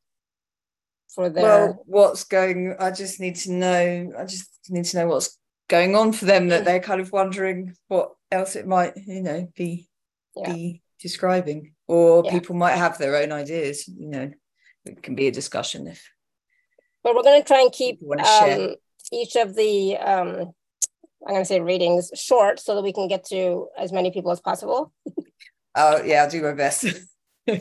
for 1.14 1.28
their 1.28 1.42
well, 1.42 1.82
what's 1.86 2.24
going? 2.24 2.76
I 2.78 2.90
just 2.90 3.20
need 3.20 3.36
to 3.36 3.52
know. 3.52 4.12
I 4.18 4.24
just 4.24 4.48
need 4.68 4.84
to 4.86 4.98
know 4.98 5.08
what's 5.08 5.38
going 5.68 5.96
on 5.96 6.12
for 6.12 6.24
them. 6.24 6.48
That 6.48 6.64
they're 6.64 6.80
kind 6.80 7.00
of 7.00 7.12
wondering 7.12 7.74
what 7.88 8.12
else 8.30 8.56
it 8.56 8.66
might, 8.66 8.96
you 8.96 9.22
know, 9.22 9.48
be 9.56 9.88
yeah. 10.36 10.52
be 10.52 10.82
describing, 11.00 11.74
or 11.86 12.22
yeah. 12.24 12.30
people 12.30 12.54
might 12.54 12.76
have 12.76 12.98
their 12.98 13.16
own 13.16 13.32
ideas. 13.32 13.88
You 13.88 14.08
know 14.08 14.30
it 14.84 15.02
can 15.02 15.14
be 15.14 15.26
a 15.26 15.32
discussion 15.32 15.86
if 15.86 16.10
but 17.02 17.14
we're 17.14 17.22
going 17.22 17.42
to 17.42 17.46
try 17.46 17.60
and 17.60 17.70
keep 17.70 18.00
um, 18.02 18.74
each 19.12 19.36
of 19.36 19.54
the 19.54 19.96
um, 19.98 20.52
i'm 21.26 21.34
going 21.34 21.42
to 21.42 21.46
say 21.46 21.60
readings 21.60 22.10
short 22.14 22.58
so 22.60 22.74
that 22.74 22.82
we 22.82 22.92
can 22.92 23.08
get 23.08 23.24
to 23.24 23.68
as 23.78 23.92
many 23.92 24.10
people 24.10 24.30
as 24.30 24.40
possible. 24.40 24.92
Oh 25.76 26.00
yeah 26.04 26.22
i'll 26.22 26.30
do 26.30 26.40
my 26.40 26.52
best. 26.52 26.84
And 27.46 27.60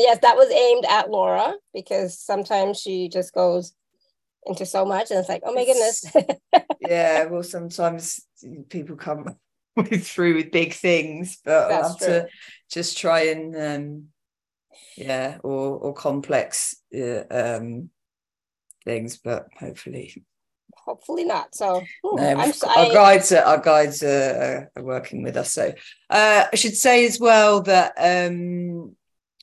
yes 0.00 0.18
that 0.22 0.36
was 0.36 0.50
aimed 0.50 0.86
at 0.88 1.10
laura 1.10 1.54
because 1.74 2.18
sometimes 2.18 2.80
she 2.80 3.08
just 3.08 3.34
goes 3.34 3.74
into 4.46 4.64
so 4.66 4.84
much 4.86 5.10
and 5.10 5.20
it's 5.20 5.28
like 5.28 5.42
oh 5.44 5.52
my 5.52 5.64
goodness. 5.66 6.04
Yeah 6.80 7.26
well 7.26 7.42
sometimes 7.42 8.20
people 8.70 8.96
come 8.96 9.36
through 9.98 10.36
with 10.36 10.50
big 10.50 10.72
things 10.72 11.38
but 11.44 11.68
That's 11.68 11.84
i'll 11.84 11.88
have 11.90 11.98
true. 11.98 12.06
to 12.06 12.28
just 12.70 12.96
try 12.98 13.26
and 13.26 13.56
um, 13.56 14.04
yeah 14.96 15.38
or 15.42 15.76
or 15.78 15.92
complex 15.92 16.76
uh, 16.94 17.24
um 17.30 17.90
things 18.84 19.18
but 19.18 19.48
hopefully 19.58 20.24
hopefully 20.84 21.24
not. 21.24 21.54
So 21.54 21.82
ooh, 22.06 22.16
no, 22.16 22.36
our 22.76 22.92
guides 22.92 23.32
are, 23.32 23.42
our 23.42 23.58
guides 23.58 24.02
are, 24.02 24.70
are, 24.76 24.82
working 24.82 25.22
with 25.22 25.36
us. 25.36 25.52
So 25.52 25.72
uh, 26.10 26.44
i 26.52 26.56
should 26.56 26.76
say 26.76 27.06
as 27.06 27.18
well 27.18 27.62
that 27.62 27.92
um 27.98 28.94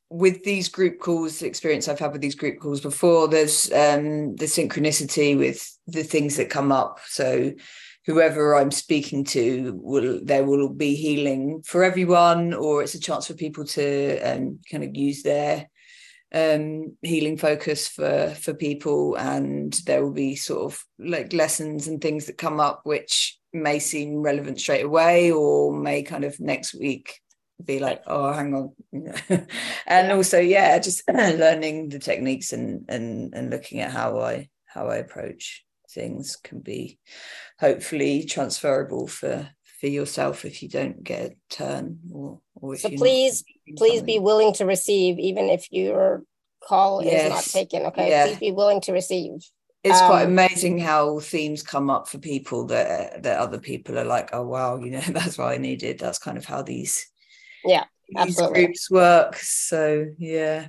with 0.09 0.43
these 0.43 0.67
group 0.67 0.99
calls 0.99 1.39
the 1.39 1.47
experience 1.47 1.87
i've 1.87 1.97
had 1.97 2.11
with 2.11 2.21
these 2.21 2.35
group 2.35 2.59
calls 2.59 2.81
before 2.81 3.29
there's 3.29 3.71
um 3.71 4.35
the 4.35 4.45
synchronicity 4.45 5.37
with 5.37 5.65
the 5.87 6.03
things 6.03 6.37
that 6.37 6.49
come 6.49 6.71
up. 6.71 6.99
So 7.07 7.53
whoever 8.05 8.55
I'm 8.55 8.71
speaking 8.71 9.23
to 9.25 9.79
will 9.81 10.19
there 10.23 10.43
will 10.43 10.69
be 10.69 10.95
healing 10.95 11.61
for 11.65 11.83
everyone, 11.83 12.53
or 12.53 12.81
it's 12.81 12.95
a 12.95 12.99
chance 12.99 13.27
for 13.27 13.33
people 13.33 13.65
to 13.65 14.19
um, 14.21 14.59
kind 14.69 14.83
of 14.83 14.95
use 14.95 15.23
their 15.23 15.69
um, 16.33 16.95
healing 17.01 17.37
focus 17.37 17.87
for 17.87 18.29
for 18.39 18.53
people, 18.53 19.15
and 19.15 19.73
there 19.85 20.03
will 20.03 20.13
be 20.13 20.35
sort 20.35 20.71
of 20.71 20.83
like 20.99 21.33
lessons 21.33 21.87
and 21.87 22.01
things 22.01 22.25
that 22.25 22.37
come 22.37 22.59
up 22.59 22.81
which 22.83 23.37
may 23.53 23.79
seem 23.79 24.21
relevant 24.21 24.59
straight 24.59 24.85
away, 24.85 25.31
or 25.31 25.73
may 25.73 26.03
kind 26.03 26.23
of 26.23 26.39
next 26.39 26.73
week 26.73 27.19
be 27.65 27.79
like 27.79 28.01
oh 28.07 28.31
hang 28.31 28.53
on. 28.55 28.71
And 29.87 30.11
also 30.11 30.39
yeah 30.39 30.77
just 30.79 31.03
learning 31.13 31.89
the 31.89 31.99
techniques 31.99 32.53
and 32.53 32.85
and 32.89 33.33
and 33.33 33.49
looking 33.49 33.79
at 33.81 33.91
how 33.91 34.19
i 34.19 34.49
how 34.65 34.87
i 34.87 34.97
approach 34.97 35.65
things 35.89 36.37
can 36.37 36.59
be 36.59 36.97
hopefully 37.59 38.23
transferable 38.23 39.07
for 39.07 39.49
for 39.79 39.87
yourself 39.87 40.45
if 40.45 40.61
you 40.61 40.69
don't 40.69 41.03
get 41.03 41.31
a 41.31 41.35
turn 41.49 41.99
or, 42.13 42.39
or 42.55 42.75
so 42.75 42.89
please 42.89 43.43
please 43.77 44.01
be 44.01 44.19
willing 44.19 44.53
to 44.53 44.65
receive 44.65 45.19
even 45.19 45.49
if 45.49 45.67
your 45.71 46.23
call 46.63 47.03
yes. 47.03 47.25
is 47.25 47.29
not 47.29 47.59
taken 47.59 47.85
okay 47.87 48.09
yeah. 48.09 48.27
please 48.27 48.39
be 48.39 48.51
willing 48.51 48.81
to 48.81 48.91
receive 48.91 49.31
it's 49.83 49.99
um, 49.99 50.07
quite 50.07 50.23
amazing 50.23 50.77
how 50.77 51.19
themes 51.19 51.63
come 51.63 51.89
up 51.89 52.07
for 52.07 52.19
people 52.19 52.65
that 52.65 53.23
that 53.23 53.39
other 53.39 53.59
people 53.59 53.97
are 53.97 54.05
like 54.05 54.29
oh 54.33 54.43
wow 54.43 54.77
you 54.77 54.91
know 54.91 55.01
that's 55.09 55.37
what 55.37 55.49
i 55.49 55.57
needed 55.57 55.99
that's 55.99 56.19
kind 56.19 56.37
of 56.37 56.45
how 56.45 56.61
these 56.61 57.09
yeah 57.65 57.85
these 58.09 58.37
absolutely. 58.37 58.65
groups 58.65 58.91
work 58.91 59.35
so 59.37 60.05
yeah 60.17 60.67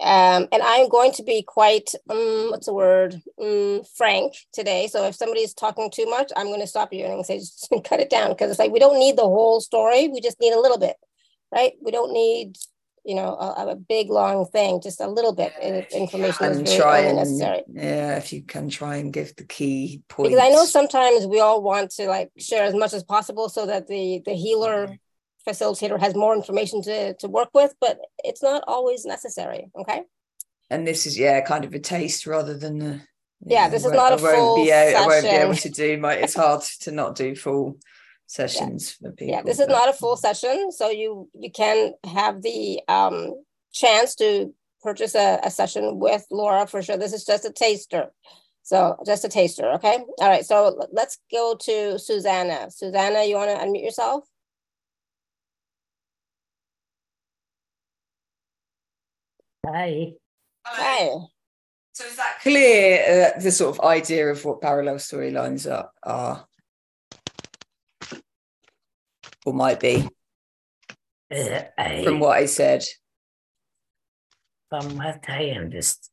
um, 0.00 0.46
and 0.52 0.62
I'm 0.62 0.88
going 0.88 1.10
to 1.12 1.24
be 1.24 1.42
quite, 1.42 1.90
um, 2.08 2.50
what's 2.50 2.66
the 2.66 2.72
word, 2.72 3.20
um, 3.42 3.82
frank 3.96 4.34
today. 4.52 4.86
So 4.86 5.04
if 5.06 5.16
somebody's 5.16 5.54
talking 5.54 5.90
too 5.90 6.06
much, 6.06 6.30
I'm 6.36 6.46
going 6.46 6.60
to 6.60 6.68
stop 6.68 6.92
you 6.92 7.04
and 7.04 7.26
say, 7.26 7.38
just 7.38 7.72
cut 7.84 8.00
it 8.00 8.10
down. 8.10 8.30
Because 8.30 8.50
it's 8.50 8.60
like, 8.60 8.70
we 8.70 8.78
don't 8.78 9.00
need 9.00 9.16
the 9.16 9.22
whole 9.22 9.60
story. 9.60 10.06
We 10.08 10.20
just 10.20 10.40
need 10.40 10.52
a 10.52 10.60
little 10.60 10.78
bit, 10.78 10.96
right? 11.52 11.72
We 11.82 11.90
don't 11.90 12.12
need, 12.12 12.56
you 13.04 13.14
know, 13.14 13.34
a, 13.34 13.68
a 13.68 13.76
big, 13.76 14.10
long 14.10 14.46
thing, 14.46 14.80
just 14.82 15.00
a 15.00 15.08
little 15.08 15.32
bit 15.32 15.52
of 15.62 15.86
information 15.92 16.46
is 16.46 16.58
really 16.58 16.76
try 16.76 16.98
and, 17.00 17.16
necessary. 17.16 17.62
Yeah, 17.72 18.16
if 18.16 18.32
you 18.32 18.42
can 18.42 18.68
try 18.68 18.96
and 18.96 19.12
give 19.12 19.34
the 19.36 19.44
key 19.44 20.02
points. 20.08 20.30
Because 20.30 20.44
I 20.44 20.50
know 20.50 20.64
sometimes 20.64 21.26
we 21.26 21.40
all 21.40 21.62
want 21.62 21.90
to 21.92 22.06
like 22.06 22.30
share 22.38 22.64
as 22.64 22.74
much 22.74 22.92
as 22.92 23.02
possible 23.02 23.48
so 23.48 23.66
that 23.66 23.86
the, 23.86 24.20
the 24.26 24.34
healer 24.34 24.88
mm-hmm. 24.88 25.50
facilitator 25.50 25.98
has 25.98 26.14
more 26.14 26.34
information 26.34 26.82
to, 26.82 27.14
to 27.14 27.28
work 27.28 27.48
with, 27.54 27.74
but 27.80 27.98
it's 28.24 28.42
not 28.42 28.62
always 28.66 29.06
necessary. 29.06 29.70
Okay. 29.80 30.02
And 30.68 30.86
this 30.86 31.06
is, 31.06 31.18
yeah, 31.18 31.40
kind 31.40 31.64
of 31.64 31.72
a 31.72 31.78
taste 31.78 32.26
rather 32.26 32.58
than 32.58 32.78
the. 32.78 33.00
Yeah, 33.46 33.66
know, 33.66 33.70
this 33.70 33.84
is 33.86 33.92
not 33.92 34.12
a 34.12 34.18
full 34.18 34.56
be, 34.56 34.66
session. 34.66 34.96
I 35.00 35.06
won't 35.06 35.22
be 35.22 35.28
able 35.28 35.54
to 35.54 35.68
do 35.70 35.96
my, 35.96 36.14
it's 36.14 36.34
hard 36.34 36.62
to 36.80 36.90
not 36.90 37.14
do 37.14 37.34
full 37.34 37.78
sessions 38.28 38.96
yeah. 39.00 39.08
for 39.08 39.16
people. 39.16 39.34
Yeah, 39.34 39.42
this 39.42 39.58
is 39.58 39.66
not 39.66 39.88
a 39.88 39.92
full 39.92 40.16
session. 40.16 40.70
So 40.70 40.90
you, 40.90 41.28
you 41.34 41.50
can 41.50 41.94
have 42.04 42.42
the 42.42 42.80
um, 42.86 43.34
chance 43.72 44.14
to 44.16 44.54
purchase 44.80 45.16
a, 45.16 45.40
a 45.42 45.50
session 45.50 45.98
with 45.98 46.24
Laura 46.30 46.66
for 46.66 46.80
sure. 46.80 46.96
This 46.96 47.12
is 47.12 47.24
just 47.24 47.44
a 47.44 47.50
taster. 47.50 48.12
So 48.62 48.96
just 49.06 49.24
a 49.24 49.28
taster, 49.28 49.70
okay? 49.72 49.98
All 50.20 50.28
right, 50.28 50.44
so 50.44 50.78
let's 50.92 51.18
go 51.32 51.56
to 51.58 51.98
Susanna. 51.98 52.70
Susanna, 52.70 53.24
you 53.24 53.36
want 53.36 53.50
to 53.50 53.56
unmute 53.64 53.82
yourself? 53.82 54.24
Hi. 59.66 60.12
Hi. 60.66 61.08
So 61.92 62.04
is 62.04 62.16
that 62.16 62.38
clear? 62.42 63.32
Uh, 63.36 63.40
the 63.40 63.50
sort 63.50 63.76
of 63.76 63.84
idea 63.84 64.28
of 64.28 64.44
what 64.44 64.60
parallel 64.60 64.96
storylines 64.96 65.70
are, 65.70 65.90
are, 66.02 66.47
or 69.48 69.54
might 69.54 69.80
be, 69.80 70.08
uh, 71.30 71.62
from 72.04 72.20
what 72.20 72.36
I 72.36 72.46
said. 72.46 72.84
From 74.68 74.96
what 74.96 75.24
I 75.28 75.50
understand, 75.50 76.10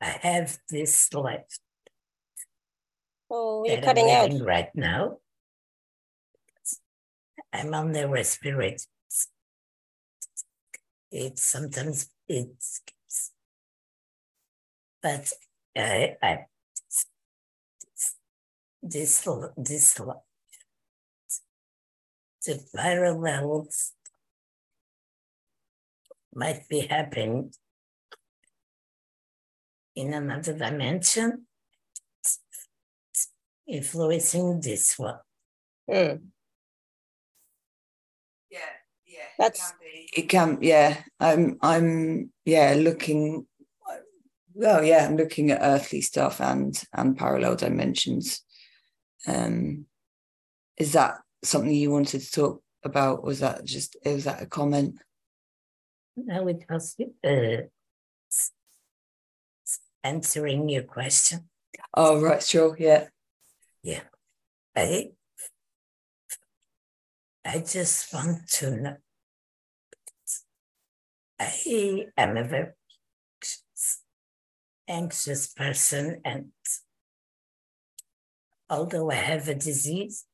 I 0.00 0.18
have 0.22 0.58
this 0.68 1.12
life. 1.14 1.58
Oh, 3.30 3.64
you're 3.64 3.80
cutting 3.80 4.10
out 4.10 4.30
right 4.40 4.70
now. 4.74 5.18
I'm 7.52 7.72
on 7.74 7.92
the 7.92 8.08
respirator 8.08 8.84
it 11.10 11.38
sometimes 11.38 12.10
it 12.28 12.48
skips. 12.58 13.32
But 15.02 15.32
I, 15.76 16.16
I 16.22 16.46
this 18.82 19.26
this 19.56 20.00
parallels 22.74 23.92
might 26.34 26.68
be 26.68 26.80
happening 26.80 27.52
in 29.94 30.12
another 30.12 30.56
dimension, 30.56 31.46
influencing 33.66 34.60
this 34.60 34.98
one. 34.98 35.18
Mm. 35.90 36.20
Yeah, 38.50 38.58
yeah. 39.06 39.22
That's 39.38 39.72
it 40.16 40.28
can 40.28 40.58
yeah 40.60 41.02
i'm 41.20 41.58
i'm 41.62 42.32
yeah 42.44 42.74
looking 42.76 43.46
well 44.54 44.82
yeah 44.82 45.06
i'm 45.06 45.16
looking 45.16 45.50
at 45.50 45.60
earthly 45.62 46.00
stuff 46.00 46.40
and 46.40 46.82
and 46.94 47.16
parallel 47.16 47.56
dimensions 47.56 48.42
um 49.26 49.84
is 50.78 50.92
that 50.92 51.18
something 51.42 51.72
you 51.72 51.90
wanted 51.90 52.20
to 52.20 52.30
talk 52.30 52.62
about 52.84 53.24
was 53.24 53.40
that 53.40 53.64
just 53.64 53.96
was 54.04 54.24
that 54.24 54.42
a 54.42 54.46
comment 54.46 54.98
no 56.16 56.48
it 56.48 56.64
was 56.68 56.96
uh, 57.24 57.62
answering 60.06 60.68
your 60.68 60.84
question. 60.84 61.48
Oh, 61.92 62.20
right, 62.20 62.42
sure, 62.42 62.76
yeah. 62.78 63.08
Yeah. 63.82 64.02
I, 64.76 65.10
I 67.44 67.58
just 67.58 68.12
want 68.14 68.48
to 68.48 68.70
know. 68.70 68.96
I 71.38 72.06
am 72.16 72.36
a 72.36 72.44
very 72.44 72.72
anxious, 73.42 74.02
anxious 74.88 75.46
person, 75.48 76.20
and 76.24 76.52
although 78.70 79.10
I 79.10 79.14
have 79.14 79.48
a 79.48 79.54
disease, 79.54 80.24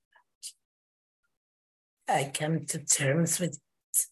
I 2.12 2.30
come 2.32 2.66
to 2.66 2.78
terms 2.78 3.40
with 3.40 3.58
it. 3.58 4.06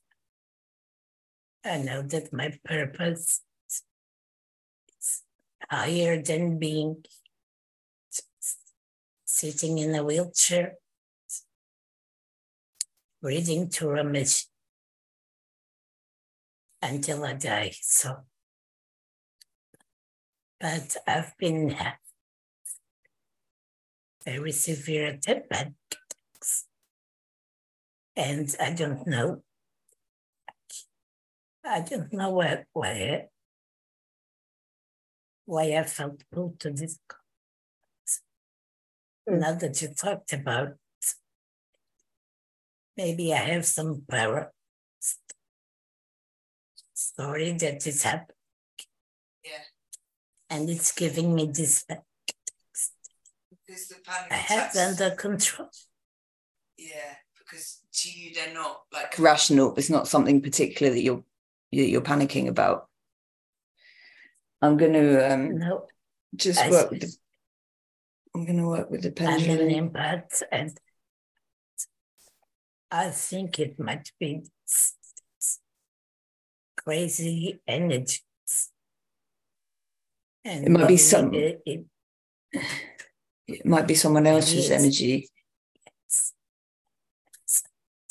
I 1.62 1.76
know 1.76 2.00
that 2.00 2.32
my 2.32 2.58
purpose 2.64 3.42
is 3.68 5.22
higher 5.70 6.22
than 6.22 6.58
being 6.58 7.04
sitting 9.26 9.76
in 9.78 9.94
a 9.94 10.02
wheelchair, 10.02 10.76
breathing 13.20 13.68
machine 14.02 14.48
until 16.80 17.24
I 17.24 17.34
die. 17.34 17.72
So, 17.82 18.16
but 20.58 20.96
I've 21.06 21.36
been 21.36 21.76
very 24.24 24.52
severe 24.52 25.08
attacks, 25.08 25.99
and 28.20 28.54
I 28.60 28.70
don't 28.72 29.06
know. 29.06 29.42
I 31.64 31.80
don't 31.80 32.12
know 32.12 32.30
why 32.30 32.64
why 32.72 33.28
why 35.46 35.64
I 35.76 35.82
felt 35.84 36.22
pulled 36.30 36.60
to 36.60 36.70
this. 36.70 36.98
Now 39.26 39.54
that 39.54 39.80
you 39.80 39.88
talked 39.88 40.32
about, 40.32 40.74
maybe 42.96 43.32
I 43.32 43.38
have 43.54 43.64
some 43.64 44.02
power 44.08 44.52
story 46.94 47.52
that 47.52 47.86
is 47.86 48.02
happening. 48.02 48.36
Yeah. 49.44 49.64
And 50.50 50.68
it's 50.68 50.92
giving 50.92 51.34
me 51.34 51.46
this 51.46 51.84
back. 51.84 52.02
Because 53.66 53.88
the 53.88 53.96
panic 54.04 54.32
I 54.32 54.34
have 54.34 54.76
under 54.76 55.10
control. 55.14 55.68
Yeah, 56.76 57.14
because 57.38 57.79
to 58.02 58.10
you 58.10 58.34
they're 58.34 58.54
not 58.54 58.82
like 58.92 59.18
rational. 59.18 59.74
It's 59.76 59.90
not 59.90 60.08
something 60.08 60.40
particular 60.40 60.92
that 60.92 61.02
you're 61.02 61.24
you- 61.70 61.84
you're 61.84 62.00
panicking 62.02 62.48
about. 62.48 62.88
I'm 64.62 64.76
going 64.76 64.92
to 64.92 65.32
um, 65.32 65.58
No, 65.58 65.86
just 66.34 66.58
I 66.60 66.70
work 66.70 66.90
with 66.90 67.00
the. 67.02 67.16
I'm 68.34 68.44
going 68.44 68.58
to 68.58 68.66
work 68.66 68.90
with 68.90 69.02
the 69.02 69.12
I'm 69.22 69.34
an 69.34 69.40
pendulum. 69.44 69.90
empath 69.90 70.42
and 70.52 70.76
I 72.90 73.10
think 73.10 73.58
it 73.58 73.78
might 73.78 74.10
be 74.18 74.42
s- 74.68 74.94
s- 75.40 75.58
crazy 76.76 77.60
energies. 77.66 78.22
And 80.44 80.64
It 80.66 80.70
might 80.70 80.88
be 80.88 80.96
some- 80.96 81.34
it- 81.34 81.62
it- 81.66 81.86
It 83.46 83.66
might 83.66 83.86
be 83.86 83.94
someone 83.94 84.26
else's 84.26 84.68
Yes. 84.68 84.80
energy. 84.82 85.28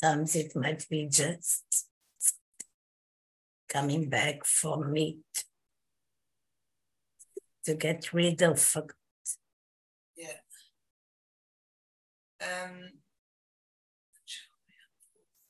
Sometimes 0.02 0.34
it 0.34 0.56
might 0.56 0.86
be 0.88 1.08
just 1.08 1.86
coming 3.68 4.08
back 4.08 4.46
for 4.46 4.86
me 4.86 5.18
to 7.64 7.74
get 7.74 8.10
rid 8.14 8.42
of. 8.42 8.76
Yeah. 10.16 10.28
Um, 12.40 12.92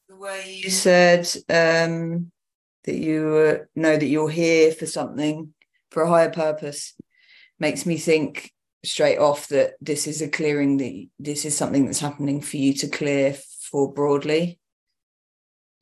the 0.08 0.16
way 0.16 0.60
you 0.64 0.70
said 0.70 1.28
um, 1.48 2.32
that 2.84 2.96
you 2.96 3.36
uh, 3.36 3.64
know 3.76 3.96
that 3.96 4.06
you're 4.06 4.28
here 4.28 4.72
for 4.72 4.86
something, 4.86 5.54
for 5.92 6.02
a 6.02 6.08
higher 6.08 6.30
purpose, 6.30 6.94
makes 7.60 7.86
me 7.86 7.98
think 7.98 8.50
straight 8.84 9.18
off 9.18 9.46
that 9.48 9.74
this 9.80 10.08
is 10.08 10.20
a 10.22 10.28
clearing 10.28 10.78
that 10.78 11.06
this 11.20 11.44
is 11.44 11.56
something 11.56 11.86
that's 11.86 12.00
happening 12.00 12.40
for 12.40 12.56
you 12.56 12.74
to 12.74 12.88
clear 12.88 13.36
for 13.70 13.92
broadly. 13.92 14.58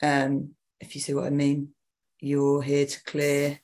Um, 0.03 0.51
if 0.81 0.95
you 0.95 1.01
see 1.01 1.15
what 1.15 1.27
I 1.27 1.31
mean, 1.31 1.71
you're 2.21 2.63
here 2.63 2.87
to 2.87 3.05
clear. 3.05 3.61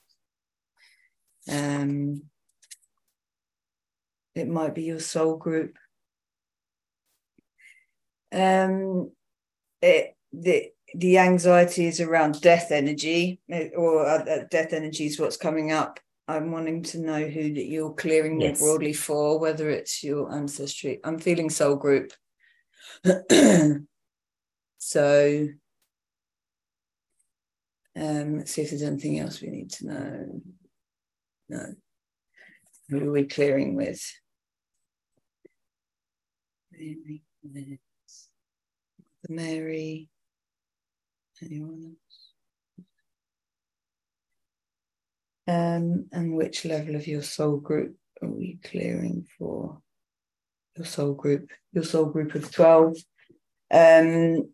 Um, 1.49 2.23
it 4.33 4.47
might 4.47 4.75
be 4.75 4.83
your 4.83 4.99
soul 4.99 5.37
group. 5.37 5.77
Um, 8.33 9.11
it 9.81 10.15
the 10.33 10.71
the 10.93 11.17
anxiety 11.19 11.85
is 11.87 11.99
around 11.99 12.41
death 12.41 12.71
energy, 12.71 13.39
eh, 13.49 13.69
or 13.75 14.05
uh, 14.05 14.23
uh, 14.23 14.43
death 14.49 14.73
energy 14.73 15.05
is 15.05 15.19
what's 15.19 15.37
coming 15.37 15.71
up. 15.71 15.99
I'm 16.27 16.51
wanting 16.51 16.83
to 16.83 16.99
know 16.99 17.27
who 17.27 17.53
that 17.53 17.65
you're 17.65 17.93
clearing 17.93 18.37
more 18.37 18.47
Yes. 18.47 18.59
broadly 18.59 18.93
for, 18.93 19.39
whether 19.39 19.69
it's 19.69 20.03
your 20.03 20.33
ancestry. 20.33 20.99
I'm 21.03 21.19
feeling 21.19 21.49
soul 21.49 21.75
group. 21.75 22.11
so, 24.87 25.47
um, 27.99 28.37
let's 28.37 28.51
see 28.51 28.61
if 28.61 28.69
there's 28.69 28.83
anything 28.83 29.19
else 29.19 29.41
we 29.41 29.47
need 29.49 29.71
to 29.71 29.87
know. 29.87 30.41
No. 31.49 31.73
Who 32.89 33.09
are 33.09 33.11
we 33.11 33.23
clearing 33.23 33.75
with? 33.75 33.99
Mary, 36.71 37.23
Mary. 39.27 40.07
Anyone 41.41 41.95
else? 42.77 42.85
Um, 45.47 46.05
and 46.11 46.35
which 46.35 46.63
level 46.63 46.95
of 46.95 47.07
your 47.07 47.23
soul 47.23 47.57
group 47.57 47.97
are 48.21 48.29
we 48.29 48.59
clearing 48.63 49.25
for? 49.39 49.81
Your 50.77 50.85
soul 50.85 51.15
group, 51.15 51.49
your 51.73 51.83
soul 51.83 52.05
group 52.05 52.35
of 52.35 52.51
12. 52.51 52.97
Um, 53.71 54.49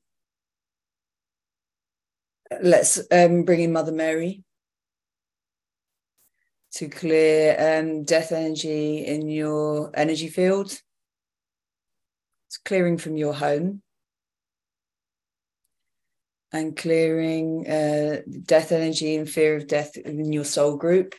let's 2.61 2.99
um, 3.11 3.43
bring 3.43 3.61
in 3.61 3.71
Mother 3.71 3.91
Mary 3.91 4.43
to 6.73 6.87
clear 6.87 7.55
um, 7.59 8.03
death 8.03 8.31
energy 8.31 9.05
in 9.05 9.27
your 9.27 9.91
energy 9.93 10.27
field. 10.27 10.71
It's 12.47 12.57
clearing 12.57 12.97
from 12.97 13.17
your 13.17 13.33
home 13.33 13.81
and 16.53 16.75
clearing 16.75 17.69
uh, 17.69 18.21
death 18.45 18.71
energy 18.71 19.15
and 19.15 19.29
fear 19.29 19.55
of 19.55 19.67
death 19.67 19.95
in 19.95 20.33
your 20.33 20.43
soul 20.43 20.75
group, 20.75 21.15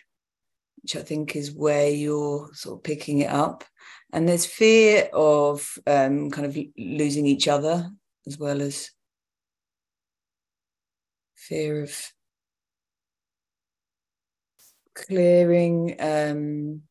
which 0.83 0.97
I 0.97 1.03
think 1.03 1.37
is 1.37 1.53
where 1.53 1.88
you're 1.88 2.51
sort 2.53 2.79
of 2.79 2.85
picking 2.85 3.21
it 3.21 3.31
up. 3.31 3.64
And 4.12 4.29
there's 4.29 4.45
fear 4.45 5.09
of 5.12 5.66
um, 5.87 6.31
kind 6.31 6.47
of 6.47 6.59
losing 6.77 7.25
each 7.25 7.49
other 7.49 7.90
as 8.27 8.38
well 8.38 8.61
as 8.61 8.90
fear 11.49 11.83
of 11.83 12.13
clearing 14.95 15.97
um? 15.99 16.83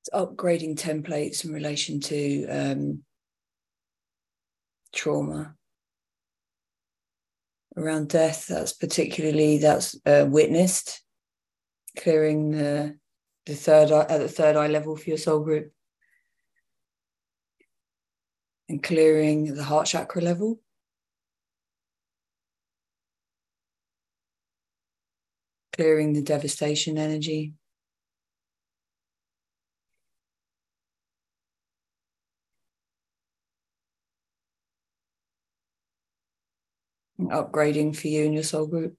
It's 0.00 0.10
upgrading 0.12 0.76
templates 0.76 1.44
in 1.44 1.52
relation 1.52 1.98
to 2.00 2.46
um, 2.46 3.02
trauma 4.92 5.54
around 7.76 8.08
death. 8.08 8.46
That's 8.46 8.72
particularly 8.72 9.58
that's 9.58 9.96
uh, 10.06 10.26
witnessed, 10.28 11.03
clearing 11.96 12.50
the 12.52 12.98
the 13.46 13.54
third 13.54 13.92
eye 13.92 14.06
at 14.08 14.18
the 14.18 14.28
third 14.28 14.56
eye 14.56 14.68
level 14.68 14.96
for 14.96 15.08
your 15.10 15.18
soul 15.18 15.40
group, 15.40 15.72
and 18.68 18.82
clearing 18.82 19.54
the 19.54 19.64
heart 19.64 19.86
chakra 19.86 20.22
level. 20.22 20.60
Clearing 25.72 26.12
the 26.12 26.22
devastation 26.22 26.98
energy. 26.98 27.54
upgrading 37.20 37.96
for 37.96 38.08
you 38.08 38.24
and 38.24 38.34
your 38.34 38.42
soul 38.42 38.66
group. 38.66 38.96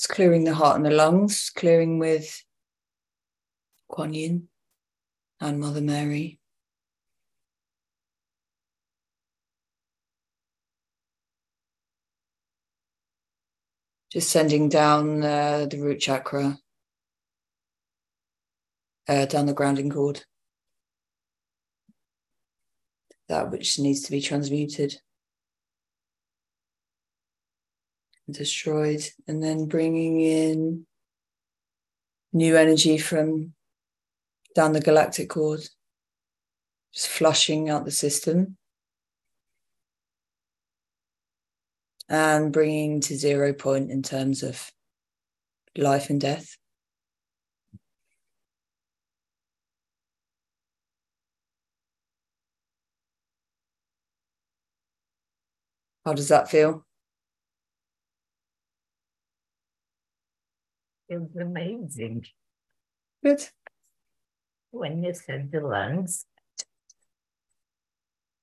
It's 0.00 0.06
clearing 0.06 0.44
the 0.44 0.54
heart 0.54 0.76
and 0.76 0.86
the 0.86 0.90
lungs, 0.90 1.50
clearing 1.50 1.98
with 1.98 2.42
Kuan 3.86 4.14
Yin. 4.14 4.48
and 5.42 5.60
Mother 5.60 5.82
Mary. 5.82 6.40
Just 14.10 14.30
sending 14.30 14.70
down 14.70 15.22
uh, 15.22 15.66
the 15.70 15.78
root 15.78 16.00
chakra, 16.00 16.58
uh, 19.06 19.26
down 19.26 19.44
the 19.44 19.52
grounding 19.52 19.90
cord. 19.90 20.24
That 23.28 23.50
which 23.50 23.78
needs 23.78 24.00
to 24.04 24.10
be 24.10 24.22
transmuted, 24.22 24.98
destroyed, 28.32 29.02
and 29.26 29.42
then 29.42 29.66
bringing 29.66 30.20
in 30.20 30.86
new 32.32 32.56
energy 32.56 32.98
from 32.98 33.54
down 34.54 34.72
the 34.72 34.80
galactic 34.80 35.30
cord, 35.30 35.60
just 36.92 37.08
flushing 37.08 37.68
out 37.68 37.84
the 37.84 37.90
system. 37.90 38.56
and 42.10 42.52
bringing 42.52 43.00
to 43.00 43.16
zero 43.16 43.52
point 43.52 43.90
in 43.90 44.02
terms 44.02 44.42
of 44.42 44.72
life 45.78 46.10
and 46.10 46.20
death. 46.20 46.56
How 56.04 56.14
does 56.14 56.28
that 56.28 56.50
feel? 56.50 56.84
Feels 61.10 61.34
amazing. 61.34 62.24
Good. 63.24 63.42
When 64.70 65.02
you 65.02 65.12
said 65.12 65.50
the 65.50 65.60
lungs, 65.60 66.24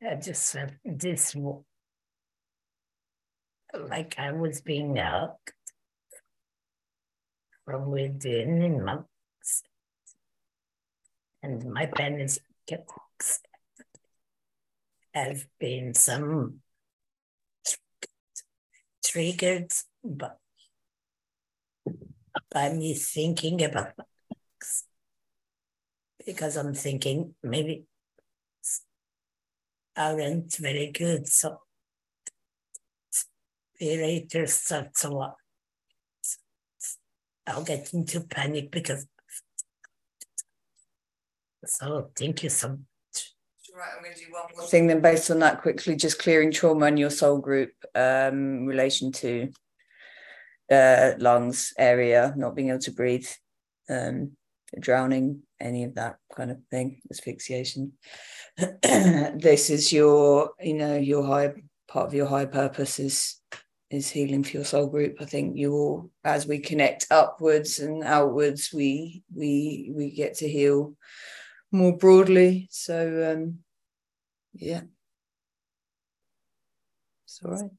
I 0.05 0.15
just 0.15 0.51
felt 0.51 0.71
this 0.83 1.33
like 3.73 4.15
I 4.17 4.33
was 4.33 4.59
being 4.59 4.95
knocked 4.95 5.53
from 7.63 7.89
within 7.89 8.61
in 8.61 8.83
my 8.83 8.97
and 11.41 11.71
my 11.71 11.85
parents 11.85 12.39
kept 12.67 12.91
have 15.13 15.45
been 15.57 15.93
some 15.93 16.59
triggered 19.05 19.71
but 20.03 20.37
by 22.51 22.73
me 22.73 22.93
thinking 22.93 23.63
about 23.63 23.93
because 26.25 26.57
I'm 26.57 26.73
thinking 26.73 27.35
maybe 27.41 27.85
aren't 29.95 30.55
very 30.57 30.91
good. 30.91 31.27
So 31.27 31.61
later 33.79 34.45
starts 34.47 35.03
a 35.03 35.09
lot. 35.09 35.35
I'll 37.47 37.63
get 37.63 37.93
into 37.93 38.21
panic 38.21 38.71
because. 38.71 39.07
So 41.65 42.11
thank 42.15 42.43
you 42.43 42.49
so 42.49 42.69
much. 42.69 42.79
Right, 43.75 43.89
I'm 43.95 44.03
going 44.03 44.15
to 44.15 44.19
do 44.19 44.31
one 44.31 44.43
more 44.57 44.67
thing 44.67 44.87
then, 44.87 45.01
based 45.01 45.29
on 45.29 45.39
that, 45.39 45.61
quickly, 45.61 45.95
just 45.95 46.17
clearing 46.17 46.51
trauma 46.51 46.87
in 46.87 46.97
your 46.97 47.11
soul 47.11 47.37
group, 47.37 47.71
um, 47.93 48.65
relation 48.65 49.11
to 49.13 49.51
uh, 50.71 51.13
lungs 51.17 51.73
area, 51.77 52.33
not 52.35 52.55
being 52.55 52.69
able 52.69 52.79
to 52.79 52.91
breathe, 52.91 53.27
um, 53.89 54.31
drowning, 54.79 55.41
any 55.59 55.83
of 55.83 55.95
that 55.95 56.17
kind 56.35 56.51
of 56.51 56.57
thing, 56.69 57.01
asphyxiation. 57.11 57.93
this 58.81 59.69
is 59.69 59.91
your, 59.93 60.51
you 60.59 60.73
know, 60.73 60.95
your 60.97 61.25
high 61.25 61.53
part 61.87 62.07
of 62.07 62.13
your 62.13 62.27
high 62.27 62.45
purpose 62.45 62.99
is 62.99 63.39
is 63.89 64.09
healing 64.09 64.43
for 64.43 64.51
your 64.51 64.65
soul 64.65 64.87
group. 64.87 65.15
I 65.21 65.25
think 65.25 65.55
you 65.55 65.71
all, 65.73 66.11
as 66.23 66.45
we 66.45 66.59
connect 66.59 67.07
upwards 67.09 67.79
and 67.79 68.03
outwards, 68.03 68.73
we 68.73 69.23
we 69.33 69.91
we 69.95 70.11
get 70.11 70.35
to 70.35 70.49
heal 70.49 70.95
more 71.71 71.95
broadly. 71.95 72.67
So 72.69 73.31
um 73.31 73.59
yeah. 74.53 74.81
It's 77.25 77.39
all 77.43 77.51
right. 77.51 77.71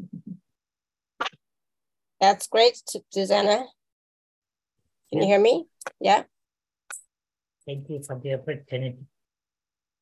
That's 2.24 2.46
great, 2.46 2.80
Susanna. 3.10 3.66
Can 5.10 5.20
you 5.20 5.26
hear 5.26 5.38
me? 5.38 5.66
Yeah. 6.00 6.22
Thank 7.66 7.90
you 7.90 8.02
for 8.02 8.18
the 8.18 8.32
opportunity. 8.32 8.96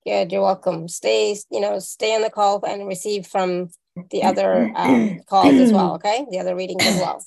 Good, 0.07 0.31
you're 0.31 0.43
welcome. 0.43 0.87
Stay, 0.87 1.37
you 1.51 1.61
know, 1.61 1.81
stay 1.81 2.15
on 2.15 2.23
the 2.23 2.31
call 2.31 2.65
and 2.65 2.87
receive 2.87 3.27
from 3.27 3.71
the 4.13 4.23
other 4.23 4.71
um, 4.77 5.19
calls 5.27 5.57
as 5.57 5.73
well, 5.73 5.95
okay? 5.95 6.25
The 6.31 6.39
other 6.39 6.55
readings 6.55 6.87
as 6.87 6.95
well. 6.95 7.27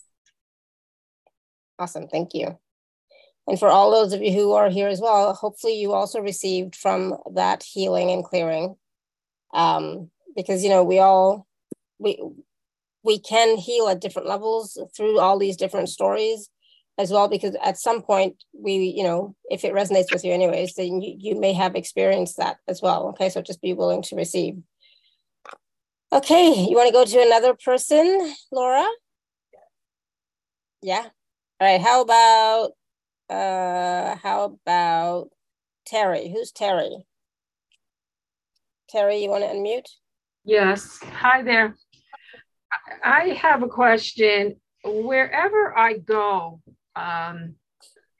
Awesome, 1.77 2.07
thank 2.07 2.33
you. 2.33 2.57
And 3.47 3.59
for 3.59 3.67
all 3.67 3.91
those 3.91 4.13
of 4.13 4.21
you 4.21 4.31
who 4.31 4.53
are 4.53 4.69
here 4.69 4.87
as 4.87 5.01
well, 5.01 5.33
hopefully 5.33 5.77
you 5.77 5.91
also 5.91 6.21
received 6.21 6.73
from 6.73 7.17
that 7.33 7.63
healing 7.63 8.11
and 8.11 8.23
clearing. 8.23 8.77
Um, 9.53 10.09
because 10.37 10.63
you 10.63 10.69
know, 10.69 10.85
we 10.85 10.99
all 10.99 11.45
we 11.99 12.17
we 13.05 13.19
can 13.19 13.57
heal 13.57 13.87
at 13.87 14.01
different 14.01 14.27
levels 14.27 14.77
through 14.97 15.19
all 15.19 15.37
these 15.37 15.55
different 15.55 15.89
stories 15.89 16.49
as 16.97 17.11
well, 17.11 17.27
because 17.27 17.55
at 17.63 17.77
some 17.77 18.01
point 18.01 18.43
we, 18.57 18.73
you 18.97 19.03
know, 19.03 19.35
if 19.49 19.63
it 19.63 19.73
resonates 19.73 20.11
with 20.11 20.23
you 20.25 20.33
anyways, 20.33 20.73
then 20.73 21.01
you, 21.01 21.15
you 21.17 21.39
may 21.39 21.53
have 21.53 21.75
experienced 21.75 22.37
that 22.37 22.57
as 22.67 22.81
well. 22.81 23.09
Okay. 23.09 23.29
So 23.29 23.41
just 23.41 23.61
be 23.61 23.73
willing 23.73 24.01
to 24.03 24.15
receive. 24.15 24.55
Okay, 26.11 26.53
you 26.53 26.75
want 26.75 26.87
to 26.87 26.93
go 26.93 27.03
to 27.03 27.21
another 27.21 27.53
person, 27.53 28.33
Laura? 28.51 28.87
Yeah. 30.81 31.05
All 31.59 31.67
right. 31.67 31.81
How 31.81 32.01
about 32.01 32.71
uh 33.29 34.15
how 34.23 34.43
about 34.45 35.29
Terry? 35.85 36.29
Who's 36.29 36.51
Terry? 36.51 37.05
Terry, 38.89 39.17
you 39.21 39.29
want 39.29 39.43
to 39.43 39.49
unmute? 39.49 39.89
Yes. 40.45 40.99
Hi 41.21 41.41
there. 41.41 41.75
I 43.03 43.29
have 43.41 43.63
a 43.63 43.67
question. 43.67 44.55
Wherever 44.83 45.77
I 45.77 45.97
go 45.97 46.61
um, 46.95 47.55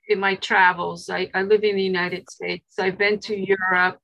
in 0.07 0.19
my 0.19 0.35
travels, 0.35 1.09
I, 1.09 1.29
I 1.33 1.43
live 1.43 1.63
in 1.63 1.75
the 1.75 1.83
United 1.83 2.29
States. 2.29 2.79
I've 2.79 2.97
been 2.97 3.19
to 3.19 3.35
Europe, 3.35 3.99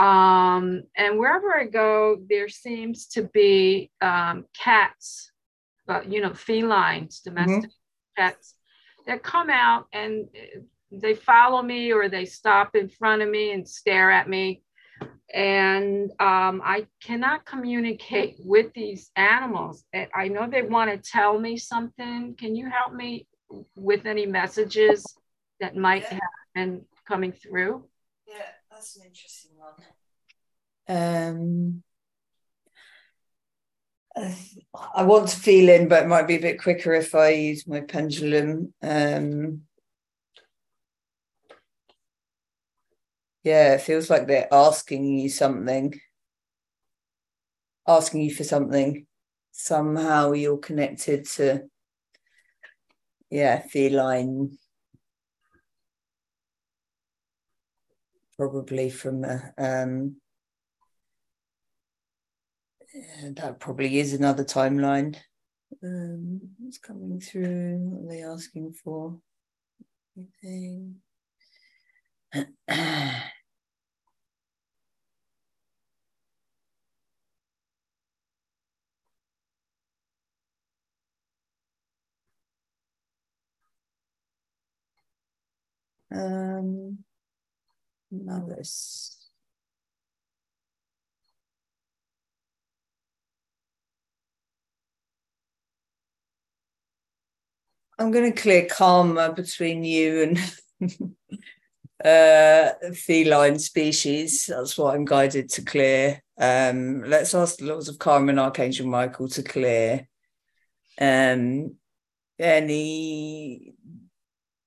um, 0.00 0.84
and 0.96 1.18
wherever 1.18 1.54
I 1.54 1.66
go, 1.66 2.16
there 2.28 2.48
seems 2.48 3.06
to 3.08 3.24
be 3.34 3.90
um, 4.00 4.46
cats, 4.58 5.30
uh, 5.88 6.00
you 6.08 6.22
know, 6.22 6.32
felines, 6.32 7.20
domestic 7.20 7.70
mm-hmm. 7.70 8.22
cats 8.22 8.54
that 9.06 9.22
come 9.22 9.50
out 9.50 9.86
and 9.92 10.26
they 10.90 11.14
follow 11.14 11.60
me 11.60 11.92
or 11.92 12.08
they 12.08 12.24
stop 12.24 12.74
in 12.74 12.88
front 12.88 13.20
of 13.20 13.28
me 13.28 13.52
and 13.52 13.68
stare 13.68 14.10
at 14.10 14.28
me. 14.28 14.62
And 15.32 16.10
um, 16.18 16.60
I 16.64 16.86
cannot 17.02 17.44
communicate 17.44 18.36
with 18.40 18.72
these 18.74 19.10
animals. 19.14 19.84
I 20.14 20.28
know 20.28 20.48
they 20.48 20.62
want 20.62 20.90
to 20.90 21.10
tell 21.10 21.38
me 21.38 21.56
something. 21.56 22.34
Can 22.36 22.56
you 22.56 22.68
help 22.68 22.94
me 22.94 23.26
with 23.76 24.06
any 24.06 24.26
messages 24.26 25.04
that 25.60 25.76
might 25.76 26.02
yeah. 26.02 26.14
have 26.14 26.20
been 26.54 26.84
coming 27.06 27.32
through? 27.32 27.84
Yeah, 28.26 28.42
that's 28.70 28.96
an 28.96 29.02
interesting 29.06 29.52
one. 29.56 29.74
Um, 30.88 31.82
I 34.94 35.04
want 35.04 35.28
to 35.28 35.36
feel 35.36 35.68
in, 35.68 35.88
but 35.88 36.02
it 36.04 36.08
might 36.08 36.26
be 36.26 36.36
a 36.36 36.40
bit 36.40 36.60
quicker 36.60 36.92
if 36.92 37.14
I 37.14 37.30
use 37.30 37.66
my 37.66 37.80
pendulum. 37.80 38.74
Um, 38.82 39.62
yeah, 43.42 43.74
it 43.74 43.80
feels 43.80 44.10
like 44.10 44.26
they're 44.26 44.52
asking 44.52 45.04
you 45.04 45.28
something, 45.28 45.98
asking 47.86 48.22
you 48.22 48.34
for 48.34 48.44
something. 48.44 49.06
Somehow 49.52 50.32
you're 50.32 50.58
connected 50.58 51.26
to, 51.26 51.62
yeah, 53.30 53.60
feline 53.60 54.56
probably 58.36 58.88
from 58.88 59.24
um, 59.58 60.16
that 63.36 63.60
probably 63.60 63.98
is 63.98 64.14
another 64.14 64.44
timeline. 64.44 65.16
Um, 65.82 66.40
what's 66.58 66.78
coming 66.78 67.20
through? 67.20 67.76
What 67.78 68.04
are 68.04 68.16
they 68.16 68.22
asking 68.22 68.72
for? 68.72 69.18
Anything? 70.16 70.96
um, 86.12 86.98
Malice. 88.10 89.16
I'm 97.98 98.10
going 98.10 98.32
to 98.32 98.40
clear 98.40 98.66
karma 98.66 99.32
between 99.32 99.84
you 99.84 100.22
and 100.22 100.38
uh, 102.04 102.70
feline 102.94 103.58
species. 103.58 104.46
That's 104.46 104.76
what 104.76 104.94
I'm 104.94 105.04
guided 105.04 105.50
to 105.50 105.62
clear. 105.62 106.22
Um, 106.38 107.02
let's 107.02 107.34
ask 107.34 107.56
the 107.56 107.66
laws 107.66 107.88
of 107.88 107.98
karma 107.98 108.30
and 108.30 108.40
Archangel 108.40 108.86
Michael 108.86 109.28
to 109.28 109.42
clear 109.42 110.08
um, 111.00 111.76
any 112.38 113.74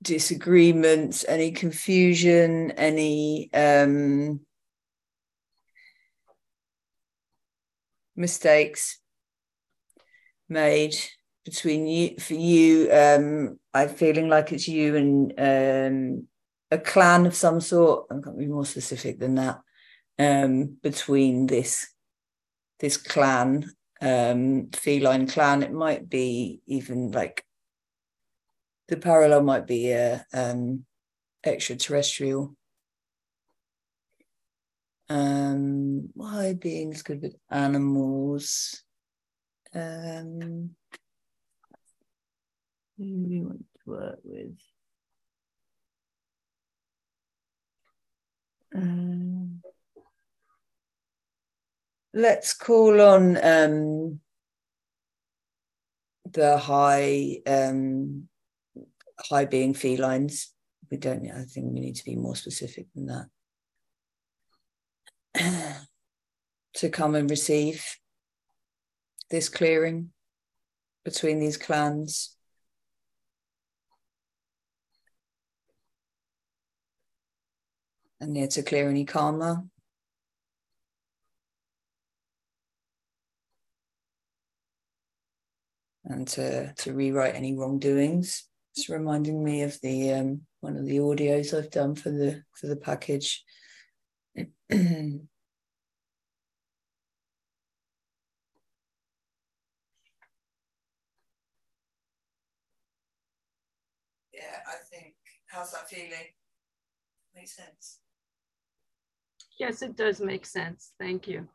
disagreements, 0.02 1.26
any 1.28 1.52
confusion, 1.52 2.72
any 2.72 3.50
um, 3.54 4.42
mistakes 8.16 9.00
made 10.50 10.96
between 11.46 11.88
you 11.88 12.16
for 12.20 12.36
you 12.36 12.90
um 12.92 13.60
i'm 13.74 13.90
feeling 13.90 14.30
like 14.30 14.52
it's 14.52 14.68
you 14.68 14.96
and 14.96 15.34
um 15.38 16.28
a 16.74 16.78
clan 16.80 17.26
of 17.26 17.36
some 17.36 17.62
sort. 17.62 18.08
I 18.10 18.16
can't 18.24 18.38
be 18.38 18.48
more 18.48 18.66
specific 18.66 19.20
than 19.20 19.36
that 19.36 19.62
um 20.20 20.78
between 20.84 21.48
this 21.48 21.88
this 22.80 22.98
clan 22.98 23.70
um 24.02 24.70
feline 24.74 25.28
clan. 25.28 25.64
It 25.64 25.72
might 25.72 26.10
be 26.10 26.62
even 26.66 27.12
like 27.12 27.46
the 28.88 28.98
parallel 28.98 29.44
might 29.44 29.68
be 29.68 29.92
a 29.92 30.26
um 30.34 30.86
extraterrestrial. 31.46 32.56
Um 35.10 36.10
why 36.14 36.54
beings 36.54 37.04
good 37.04 37.22
with 37.22 37.36
animals 37.52 38.84
um 39.76 40.72
who 42.98 43.04
do 43.06 43.26
we 43.30 43.42
want 43.42 43.66
to 43.84 43.90
work 43.90 44.20
with? 44.24 44.58
Um, 48.76 49.62
let's 52.14 52.54
call 52.54 53.02
on 53.02 53.38
um, 53.44 54.20
the 56.32 56.58
high 56.58 57.38
um, 57.46 58.28
high 59.20 59.46
being 59.46 59.74
felines. 59.74 60.52
We 60.90 60.98
don't. 60.98 61.30
I 61.32 61.44
think 61.44 61.74
we 61.74 61.80
need 61.80 61.96
to 61.96 62.06
be 62.06 62.16
more 62.16 62.36
specific 62.36 62.88
than 62.96 63.08
that. 63.08 63.28
to 66.76 66.90
come 66.90 67.16
and 67.16 67.30
receive 67.30 67.86
this 69.30 69.50
clearing 69.50 70.10
between 71.04 71.40
these 71.40 71.58
clans. 71.58 72.36
And 78.24 78.36
yeah, 78.36 78.48
to 78.48 78.64
clear 78.64 78.90
any 78.90 79.06
karma. 79.06 79.64
And 86.06 86.28
to, 86.30 86.74
to 86.74 86.94
rewrite 86.94 87.36
any 87.36 87.56
wrongdoings. 87.56 88.46
It's 88.76 88.90
reminding 88.90 89.44
me 89.44 89.62
of 89.62 89.80
the 89.82 90.14
um, 90.14 90.42
one 90.62 90.76
of 90.76 90.86
the 90.86 90.98
audios 90.98 91.58
I've 91.58 91.70
done 91.70 91.96
for 91.96 92.10
the 92.10 92.44
for 92.60 92.68
the 92.68 92.76
package. 92.76 93.44
yeah, 94.36 94.46
I 94.70 95.20
think 104.90 105.14
how's 105.46 105.72
that 105.72 105.88
feeling? 105.88 106.34
Makes 107.36 107.56
sense. 107.56 108.03
Yes, 109.60 109.82
it 109.82 109.96
does 109.96 110.20
make 110.20 110.46
sense. 110.46 110.92
Thank 111.00 111.28
you. 111.28 111.48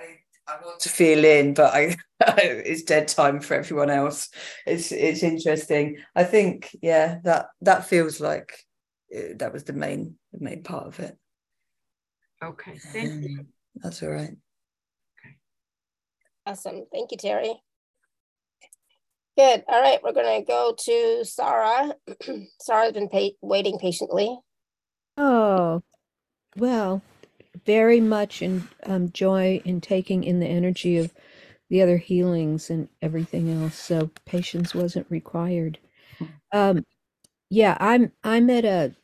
I, 0.00 0.04
I 0.46 0.64
want 0.64 0.80
to 0.80 0.88
feel 0.88 1.24
in, 1.24 1.54
but 1.54 1.74
I 1.74 1.96
it's 2.38 2.82
dead 2.82 3.08
time 3.08 3.40
for 3.40 3.54
everyone 3.54 3.90
else. 3.90 4.28
It's 4.66 4.92
it's 4.92 5.22
interesting. 5.22 5.98
I 6.14 6.24
think 6.24 6.74
yeah 6.82 7.18
that 7.24 7.48
that 7.62 7.86
feels 7.86 8.20
like 8.20 8.52
uh, 9.16 9.34
that 9.36 9.52
was 9.52 9.64
the 9.64 9.72
main 9.72 10.16
the 10.32 10.40
main 10.40 10.62
part 10.62 10.86
of 10.86 11.00
it. 11.00 11.16
Okay, 12.42 12.78
thank 12.92 13.22
you. 13.22 13.44
That's 13.76 14.02
all 14.02 14.10
right. 14.10 14.30
Okay. 14.30 15.36
Awesome. 16.46 16.86
Thank 16.92 17.10
you, 17.10 17.18
Terry. 17.18 17.54
Good. 19.36 19.64
All 19.68 19.80
right, 19.80 20.02
we're 20.02 20.12
going 20.12 20.40
to 20.40 20.46
go 20.46 20.74
to 20.76 21.24
Sarah. 21.24 21.94
Sarah's 22.60 22.92
been 22.92 23.08
pa- 23.08 23.36
waiting 23.40 23.78
patiently. 23.78 24.38
Oh, 25.16 25.82
well, 26.56 27.02
very 27.64 28.00
much 28.00 28.42
in 28.42 28.68
um, 28.84 29.10
joy 29.10 29.60
in 29.64 29.80
taking 29.80 30.24
in 30.24 30.40
the 30.40 30.46
energy 30.46 30.96
of 30.96 31.12
the 31.68 31.82
other 31.82 31.98
healings 31.98 32.70
and 32.70 32.88
everything 33.02 33.50
else. 33.50 33.76
So 33.76 34.10
patience 34.24 34.74
wasn't 34.74 35.06
required. 35.08 35.78
Um, 36.52 36.84
yeah, 37.50 37.76
I'm 37.80 38.12
I'm 38.24 38.50
at 38.50 38.64
a 38.64 38.94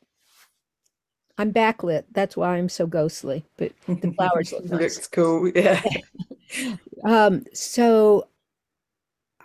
I'm 1.38 1.52
backlit. 1.52 2.04
That's 2.12 2.36
why 2.36 2.56
I'm 2.56 2.68
so 2.68 2.86
ghostly. 2.86 3.44
But 3.56 3.72
the 3.86 4.12
flowers 4.12 4.52
look 4.52 4.64
nice. 4.70 4.96
Looks 4.96 5.08
cool. 5.08 5.48
Yeah. 5.48 5.82
Um, 7.04 7.44
so 7.52 8.28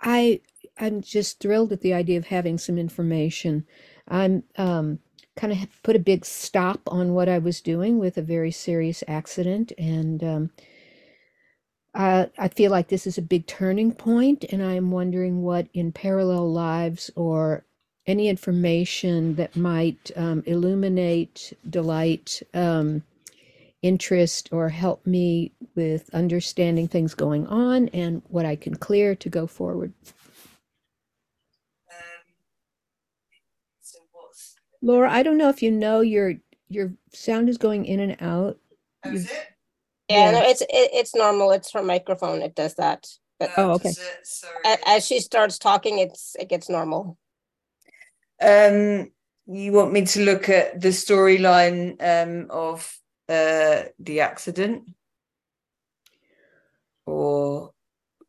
I 0.00 0.40
I'm 0.78 1.02
just 1.02 1.40
thrilled 1.40 1.72
at 1.72 1.80
the 1.80 1.94
idea 1.94 2.18
of 2.18 2.26
having 2.26 2.58
some 2.58 2.78
information. 2.78 3.66
I'm 4.08 4.44
um 4.56 4.98
kind 5.36 5.52
of 5.52 5.58
put 5.82 5.96
a 5.96 6.00
big 6.00 6.24
stop 6.24 6.80
on 6.86 7.14
what 7.14 7.28
I 7.28 7.38
was 7.38 7.60
doing 7.60 7.98
with 7.98 8.18
a 8.18 8.22
very 8.22 8.50
serious 8.50 9.02
accident. 9.08 9.72
And 9.78 10.22
um, 10.22 10.50
I, 11.94 12.30
I 12.38 12.48
feel 12.48 12.70
like 12.70 12.88
this 12.88 13.06
is 13.06 13.18
a 13.18 13.22
big 13.22 13.46
turning 13.46 13.92
point, 13.92 14.44
and 14.50 14.62
I'm 14.62 14.90
wondering 14.90 15.42
what 15.42 15.68
in 15.74 15.92
parallel 15.92 16.50
lives 16.52 17.10
or 17.16 17.64
any 18.06 18.28
information 18.28 19.36
that 19.36 19.56
might 19.56 20.10
um, 20.16 20.42
illuminate, 20.46 21.52
delight, 21.68 22.42
um, 22.52 23.02
interest, 23.80 24.48
or 24.52 24.68
help 24.68 25.06
me 25.06 25.52
with 25.74 26.10
understanding 26.14 26.88
things 26.88 27.14
going 27.14 27.46
on 27.46 27.88
and 27.88 28.22
what 28.28 28.46
I 28.46 28.56
can 28.56 28.74
clear 28.76 29.14
to 29.16 29.28
go 29.28 29.46
forward. 29.46 29.92
Laura, 34.82 35.10
I 35.10 35.22
don't 35.22 35.38
know 35.38 35.48
if 35.48 35.62
you 35.62 35.70
know 35.70 36.00
your 36.00 36.34
your 36.68 36.92
sound 37.12 37.48
is 37.48 37.58
going 37.58 37.84
in 37.86 38.00
and 38.00 38.16
out. 38.20 38.58
Oh, 39.04 39.10
is 39.12 39.26
it? 39.26 39.48
Yeah, 40.08 40.30
Yeah. 40.30 40.40
no, 40.40 40.42
it's 40.48 40.60
it, 40.62 40.68
it's 40.70 41.14
normal. 41.14 41.52
It's 41.52 41.72
her 41.72 41.82
microphone. 41.82 42.42
It 42.42 42.54
does 42.54 42.74
that. 42.74 43.06
But 43.38 43.52
Oh, 43.56 43.70
Uh, 43.70 43.74
okay. 43.74 43.88
does 43.90 43.98
it? 43.98 44.26
Sorry. 44.26 44.54
a- 44.64 44.88
as 44.88 45.06
she 45.06 45.20
starts 45.20 45.58
talking, 45.58 45.98
it's 45.98 46.36
it 46.38 46.48
gets 46.48 46.68
normal. 46.68 47.16
Um, 48.40 49.12
you 49.46 49.72
want 49.72 49.92
me 49.92 50.04
to 50.06 50.24
look 50.24 50.48
at 50.48 50.80
the 50.80 50.88
storyline 50.88 51.96
um, 52.02 52.50
of 52.50 52.98
uh, 53.28 53.84
the 54.00 54.20
accident, 54.20 54.84
or 57.06 57.72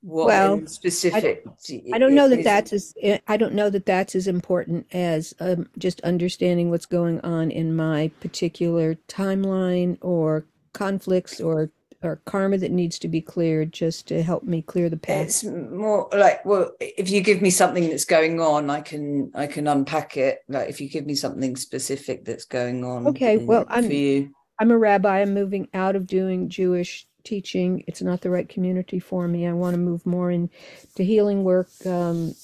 what 0.03 0.27
Well, 0.27 0.53
in 0.55 0.67
specific? 0.67 1.45
I 1.93 1.97
don't 1.97 2.13
know 2.13 2.27
that 2.27 2.39
is- 2.39 2.45
that's 2.45 2.73
as 2.73 2.93
eh, 3.01 3.19
I 3.27 3.37
don't 3.37 3.53
know 3.55 3.69
that 3.69 3.85
that's 3.85 4.15
as 4.15 4.27
important 4.27 4.85
as 4.93 5.33
um, 5.39 5.69
just 5.77 6.01
understanding 6.01 6.69
what's 6.69 6.85
going 6.85 7.21
on 7.21 7.49
in 7.51 7.75
my 7.75 8.11
particular 8.19 8.95
timeline 9.07 9.97
or 10.01 10.45
conflicts 10.73 11.39
or 11.39 11.71
or 12.01 12.19
karma 12.25 12.57
that 12.57 12.69
needs 12.71 12.99
to 12.99 13.07
be 13.07 13.21
cleared 13.21 13.71
just 13.71 14.09
to 14.09 14.21
help 14.21 14.43
me 14.43 14.61
clear 14.61 14.89
the 14.89 14.97
path. 14.97 15.25
It's 15.25 15.43
more 15.45 16.09
like 16.11 16.43
well, 16.45 16.71
if 16.81 17.09
you 17.09 17.21
give 17.21 17.41
me 17.41 17.49
something 17.49 17.87
that's 17.89 18.03
going 18.03 18.41
on, 18.41 18.69
I 18.69 18.81
can 18.81 19.31
I 19.33 19.47
can 19.47 19.67
unpack 19.67 20.17
it. 20.17 20.39
Like 20.49 20.67
if 20.67 20.81
you 20.81 20.89
give 20.89 21.05
me 21.05 21.15
something 21.15 21.55
specific 21.55 22.25
that's 22.25 22.43
going 22.43 22.83
on. 22.83 23.07
Okay, 23.07 23.35
in- 23.35 23.47
well, 23.47 23.65
I'm- 23.69 23.89
you. 23.89 24.31
I'm 24.59 24.69
a 24.69 24.77
rabbi. 24.77 25.21
I'm 25.21 25.33
moving 25.33 25.67
out 25.73 25.95
of 25.95 26.05
doing 26.05 26.47
Jewish 26.47 27.07
teaching. 27.23 27.83
It's 27.87 28.01
not 28.01 28.21
the 28.21 28.29
right 28.29 28.47
community 28.47 28.99
for 28.99 29.27
me. 29.27 29.47
I 29.47 29.53
want 29.53 29.73
to 29.73 29.79
move 29.79 30.05
more 30.05 30.31
into 30.31 30.49
healing 30.97 31.43
work. 31.43 31.69
Um, 31.85 32.35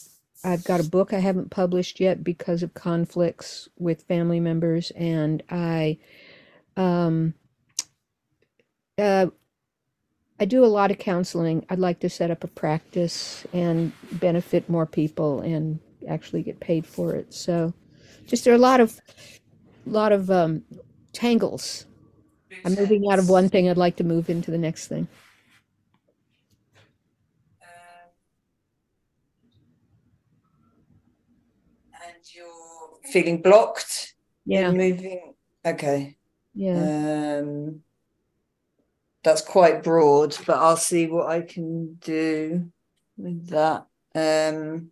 I've 0.44 0.64
got 0.64 0.80
a 0.80 0.90
book 0.90 1.14
I 1.14 1.20
haven't 1.20 1.52
published 1.52 2.00
yet 2.00 2.24
because 2.24 2.64
of 2.64 2.74
conflicts 2.74 3.68
with 3.78 4.04
family 4.04 4.40
members, 4.40 4.92
and 4.92 5.44
I, 5.50 5.98
um, 6.78 7.34
uh, 8.98 9.28
I 10.40 10.46
do 10.46 10.64
a 10.64 10.68
lot 10.68 10.92
of 10.92 10.98
counseling. 10.98 11.66
I'd 11.70 11.80
like 11.80 12.00
to 12.00 12.10
set 12.10 12.32
up 12.32 12.46
a 12.46 12.48
practice 12.48 13.46
and 13.52 13.92
benefit 14.14 14.70
more 14.70 14.86
people 14.86 15.42
and 15.42 15.80
actually 16.08 16.44
get 16.44 16.62
paid 16.62 16.86
for 16.86 17.14
it. 17.16 17.34
So, 17.34 17.74
just 18.26 18.46
there 18.46 18.54
are 18.54 18.58
a 18.58 18.60
lot 18.60 18.80
of, 18.80 19.02
lot 19.86 20.14
of 20.14 20.32
um, 20.32 20.64
tangles. 21.12 21.86
I'm 22.66 22.76
moving 22.76 23.06
out 23.12 23.20
of 23.20 23.30
one 23.30 23.50
thing. 23.50 23.70
I'd 23.70 23.78
like 23.78 23.96
to 23.98 24.04
move 24.04 24.30
into 24.30 24.52
the 24.52 24.58
next 24.58 24.88
thing. 24.88 25.08
Um, 27.62 28.10
and 31.94 32.36
you're 32.36 33.12
feeling 33.12 33.42
blocked. 33.42 34.14
Yeah, 34.46 34.72
Moving. 34.72 35.34
Okay. 35.66 36.18
yeah. 36.54 37.40
Um, 37.42 37.82
that's 39.24 39.42
quite 39.42 39.84
broad, 39.84 40.36
but 40.46 40.58
I'll 40.58 40.78
see 40.78 41.08
what 41.08 41.28
I 41.28 41.42
can 41.42 41.96
do 41.96 42.72
with 43.18 43.48
that. 43.50 43.86
Um, 44.16 44.92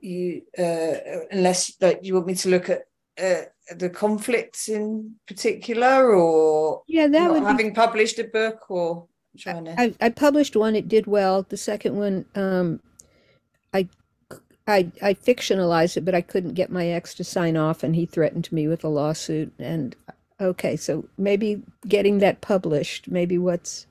you, 0.00 0.42
uh, 0.58 1.24
unless 1.30 1.72
like 1.80 2.00
you 2.02 2.14
want 2.14 2.26
me 2.26 2.34
to 2.34 2.48
look 2.48 2.68
at 2.68 2.82
uh, 3.20 3.42
the 3.76 3.90
conflicts 3.90 4.68
in 4.68 5.14
particular, 5.26 6.14
or 6.14 6.82
Yeah, 6.86 7.06
that 7.08 7.30
would 7.30 7.40
be. 7.40 7.46
having 7.46 7.74
published 7.74 8.18
a 8.18 8.24
book, 8.24 8.70
or 8.70 9.06
trying 9.38 9.66
to. 9.66 9.80
I, 9.80 9.94
I 10.00 10.08
published 10.08 10.56
one, 10.56 10.76
it 10.76 10.88
did 10.88 11.06
well. 11.06 11.44
The 11.48 11.56
second 11.56 11.96
one, 11.96 12.24
um, 12.34 12.80
I, 13.72 13.88
I, 14.66 14.90
I 15.02 15.14
fictionalized 15.14 15.96
it, 15.96 16.04
but 16.04 16.14
I 16.14 16.20
couldn't 16.20 16.54
get 16.54 16.70
my 16.70 16.88
ex 16.88 17.14
to 17.14 17.24
sign 17.24 17.56
off, 17.56 17.82
and 17.82 17.94
he 17.94 18.06
threatened 18.06 18.50
me 18.52 18.68
with 18.68 18.84
a 18.84 18.88
lawsuit. 18.88 19.52
And 19.58 19.94
okay, 20.40 20.76
so 20.76 21.06
maybe 21.18 21.62
getting 21.86 22.18
that 22.18 22.40
published, 22.40 23.08
maybe 23.08 23.38
what's 23.38 23.86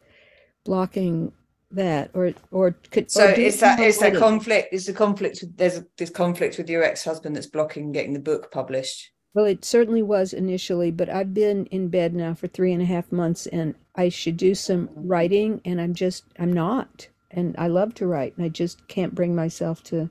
blocking 0.66 1.32
that, 1.72 2.12
or 2.14 2.34
or 2.52 2.72
could 2.92 3.12
So 3.12 3.28
or 3.28 3.32
is 3.32 3.60
that 3.60 3.80
is 3.80 4.00
there 4.00 4.18
conflict? 4.18 4.74
Is 4.74 4.86
the 4.86 4.94
conflict 4.94 5.40
with 5.42 5.56
there's 5.58 5.78
a, 5.78 5.86
this 5.98 6.10
conflict 6.10 6.58
with 6.58 6.70
your 6.70 6.84
ex 6.84 7.04
husband 7.04 7.36
that's 7.36 7.48
blocking 7.48 7.92
getting 7.92 8.14
the 8.14 8.20
book 8.20 8.52
published? 8.52 9.12
Well, 9.34 9.46
it 9.46 9.64
certainly 9.64 10.02
was 10.02 10.34
initially, 10.34 10.92
but 10.92 11.10
I've 11.10 11.34
been 11.34 11.66
in 11.68 11.90
bed 11.90 12.16
now 12.16 12.34
for 12.34 12.48
three 12.48 12.74
and 12.74 12.82
a 12.82 12.86
half 12.86 13.12
months, 13.12 13.46
and 13.48 13.76
I 13.96 14.10
should 14.10 14.38
do 14.38 14.56
some 14.56 14.90
writing, 14.96 15.62
and 15.64 15.80
I'm 15.80 15.94
just 15.94 16.26
I'm 16.40 16.52
not, 16.52 17.08
and 17.32 17.56
I 17.58 17.68
love 17.68 17.94
to 17.96 18.08
write, 18.08 18.36
and 18.38 18.46
I 18.46 18.50
just 18.50 18.88
can't 18.88 19.16
bring 19.16 19.36
myself 19.36 19.84
to 19.86 20.10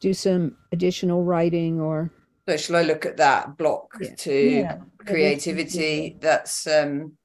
do 0.00 0.14
some 0.14 0.56
additional 0.72 1.24
writing 1.24 1.80
or 1.80 2.10
So 2.48 2.56
shall 2.56 2.76
I 2.76 2.82
look 2.82 3.06
at 3.06 3.16
that 3.18 3.56
block 3.56 3.98
Yeah. 4.00 4.14
to 4.16 4.40
Yeah. 4.40 4.78
creativity? 4.98 6.16
That's 6.20 6.66
um 6.66 7.16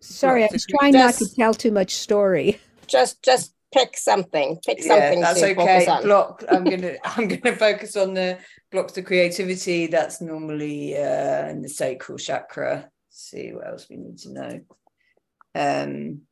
Sorry, 0.00 0.44
I 0.44 0.48
was 0.52 0.64
trying 0.66 0.92
not 0.92 1.14
to 1.14 1.34
tell 1.34 1.54
too 1.54 1.72
much 1.72 1.94
story. 1.94 2.58
Just 2.86 3.22
just 3.22 3.52
pick 3.72 3.96
something. 3.96 4.58
Pick 4.64 4.78
yeah, 4.80 4.88
something 4.88 5.20
that's 5.20 5.40
to 5.40 5.46
okay. 5.46 5.54
focus 5.54 5.88
on. 5.88 6.02
Block. 6.02 6.44
I'm 6.50 6.64
gonna 6.64 6.94
I'm 7.04 7.28
gonna 7.28 7.56
focus 7.56 7.96
on 7.96 8.14
the 8.14 8.38
blocks 8.70 8.92
to 8.94 9.02
creativity. 9.02 9.86
That's 9.86 10.20
normally 10.20 10.96
uh 10.96 11.48
in 11.48 11.62
the 11.62 11.68
sacral 11.68 12.18
chakra. 12.18 12.90
see 13.08 13.52
what 13.52 13.66
else 13.66 13.86
we 13.88 13.96
need 13.96 14.18
to 14.18 14.32
know. 14.32 14.60
Um 15.54 16.22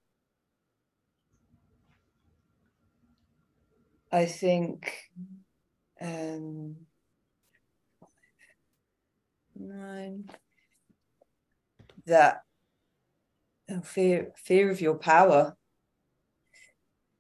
I 4.12 4.26
think 4.26 4.93
um 6.01 6.76
nine 9.59 10.28
that 12.07 12.43
oh, 13.70 13.80
fear 13.80 14.32
fear 14.37 14.70
of 14.70 14.80
your 14.80 14.95
power 14.95 15.57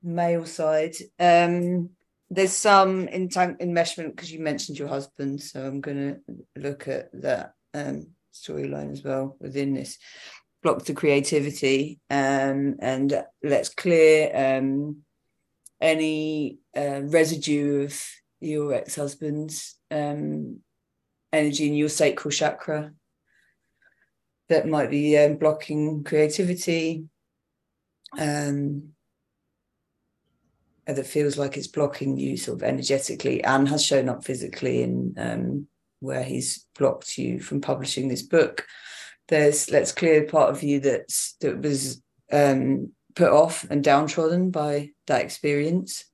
male 0.06 0.46
side. 0.46 0.94
Um 1.18 1.90
there's 2.30 2.52
some 2.52 3.06
entang- 3.06 3.60
enmeshment 3.60 4.10
because 4.10 4.32
you 4.32 4.40
mentioned 4.40 4.76
your 4.76 4.88
husband 4.88 5.40
so 5.40 5.64
i'm 5.64 5.80
going 5.80 5.96
to 5.96 6.60
look 6.60 6.88
at 6.88 7.08
that 7.12 7.54
um 7.72 8.04
storyline 8.34 8.90
as 8.92 9.02
well 9.04 9.36
within 9.40 9.74
this. 9.74 9.98
Block 10.62 10.84
to 10.84 10.94
creativity 10.94 12.00
um 12.10 12.76
and 12.80 13.22
let's 13.42 13.68
clear 13.68 14.30
um 14.34 14.98
any 15.80 16.58
uh, 16.76 17.02
residue 17.04 17.84
of 17.84 18.02
your 18.40 18.74
ex-husband's 18.74 19.76
um 19.90 20.60
energy 21.32 21.68
in 21.68 21.74
your 21.74 21.88
sacral 21.88 22.32
chakra 22.32 22.92
that 24.48 24.66
might 24.66 24.90
be 24.90 25.16
um, 25.18 25.36
blocking 25.36 26.04
creativity. 26.04 27.04
Um 28.18 28.95
that 30.86 31.06
feels 31.06 31.36
like 31.36 31.56
it's 31.56 31.66
blocking 31.66 32.16
you 32.16 32.36
sort 32.36 32.62
of 32.62 32.68
energetically 32.68 33.42
and 33.42 33.68
has 33.68 33.84
shown 33.84 34.08
up 34.08 34.24
physically 34.24 34.82
in 34.82 35.14
um 35.18 35.66
where 36.00 36.22
he's 36.22 36.66
blocked 36.78 37.18
you 37.18 37.40
from 37.40 37.60
publishing 37.60 38.08
this 38.08 38.22
book 38.22 38.66
there's 39.28 39.70
let's 39.70 39.92
clear 39.92 40.24
part 40.24 40.50
of 40.50 40.62
you 40.62 40.78
that's 40.78 41.34
that 41.40 41.60
was 41.60 42.02
um 42.32 42.92
put 43.14 43.30
off 43.30 43.64
and 43.70 43.82
downtrodden 43.82 44.50
by 44.50 44.90
that 45.06 45.22
experience 45.22 46.04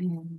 Mm. 0.00 0.38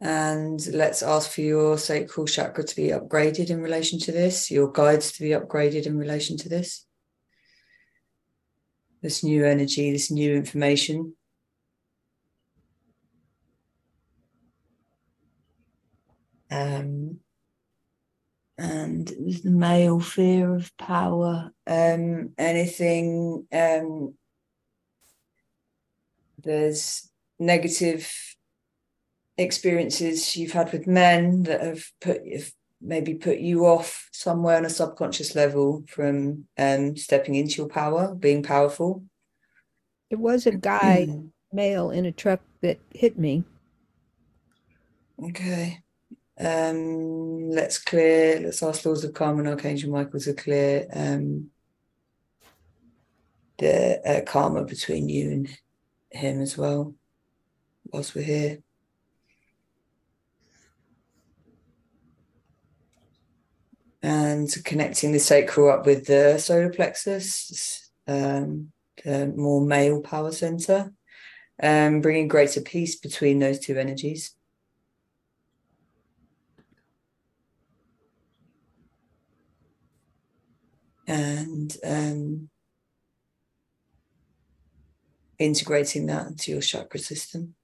And 0.00 0.64
let's 0.72 1.02
ask 1.02 1.30
for 1.30 1.40
your 1.40 1.76
sacral 1.76 2.26
chakra 2.26 2.62
to 2.62 2.76
be 2.76 2.88
upgraded 2.88 3.50
in 3.50 3.60
relation 3.60 3.98
to 4.00 4.12
this, 4.12 4.50
your 4.50 4.70
guides 4.70 5.12
to 5.12 5.22
be 5.22 5.30
upgraded 5.30 5.86
in 5.86 5.98
relation 5.98 6.36
to 6.38 6.48
this. 6.48 6.86
This 9.02 9.24
new 9.24 9.44
energy, 9.44 9.90
this 9.90 10.10
new 10.10 10.34
information. 10.34 11.14
Um, 16.50 17.18
and 18.56 19.06
the 19.06 19.50
male 19.50 20.00
fear 20.00 20.54
of 20.54 20.76
power, 20.78 21.52
um, 21.66 22.30
anything, 22.38 23.46
um, 23.52 24.14
there's 26.42 27.10
negative 27.38 28.10
experiences 29.38 30.36
you've 30.36 30.52
had 30.52 30.72
with 30.72 30.86
men 30.86 31.44
that 31.44 31.62
have 31.62 31.84
put 32.00 32.20
have 32.30 32.52
maybe 32.80 33.14
put 33.14 33.38
you 33.38 33.66
off 33.66 34.08
somewhere 34.12 34.56
on 34.56 34.64
a 34.64 34.70
subconscious 34.70 35.34
level 35.34 35.84
from 35.88 36.44
um 36.58 36.96
stepping 36.96 37.34
into 37.36 37.56
your 37.62 37.68
power 37.68 38.14
being 38.14 38.42
powerful? 38.42 39.04
There 40.10 40.18
was 40.18 40.46
a 40.46 40.52
guy, 40.52 41.08
male, 41.52 41.90
in 41.90 42.06
a 42.06 42.12
truck 42.12 42.40
that 42.62 42.78
hit 42.94 43.18
me. 43.18 43.44
okay. 45.22 45.80
Um 46.40 47.50
let's 47.50 47.78
clear 47.78 48.40
let's 48.40 48.62
ask 48.62 48.84
lords 48.84 49.02
of 49.04 49.12
karma 49.12 49.40
and 49.40 49.48
archangel 49.48 49.90
michael 49.90 50.20
to 50.20 50.34
clear 50.34 50.86
um 50.92 51.50
the 53.58 54.00
uh, 54.08 54.20
karma 54.24 54.64
between 54.64 55.08
you 55.08 55.30
and 55.32 55.58
him 56.10 56.40
as 56.40 56.56
well 56.56 56.94
whilst 57.90 58.14
we're 58.14 58.22
here 58.22 58.58
and 64.02 64.48
connecting 64.64 65.12
the 65.12 65.18
sacral 65.18 65.70
up 65.70 65.86
with 65.86 66.06
the 66.06 66.38
solar 66.38 66.70
plexus, 66.70 67.90
um, 68.06 68.72
the 69.04 69.26
more 69.36 69.60
male 69.60 70.00
power 70.00 70.32
center, 70.32 70.92
um, 71.62 72.00
bringing 72.00 72.28
greater 72.28 72.60
peace 72.60 72.96
between 72.96 73.38
those 73.38 73.58
two 73.58 73.76
energies. 73.76 74.34
And 81.06 81.74
um, 81.84 82.50
integrating 85.38 86.06
that 86.06 86.26
into 86.26 86.52
your 86.52 86.60
chakra 86.60 87.00
system. 87.00 87.54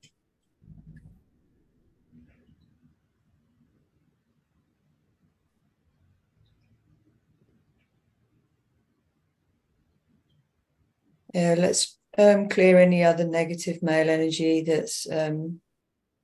Yeah, 11.35 11.57
let's 11.59 11.99
um, 12.17 12.49
clear 12.49 12.79
any 12.79 13.03
other 13.03 13.27
negative 13.27 13.83
male 13.83 14.09
energy 14.09 14.63
that's 14.63 15.11
um, 15.11 15.61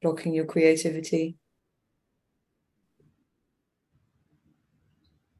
blocking 0.00 0.32
your 0.32 0.44
creativity. 0.44 1.36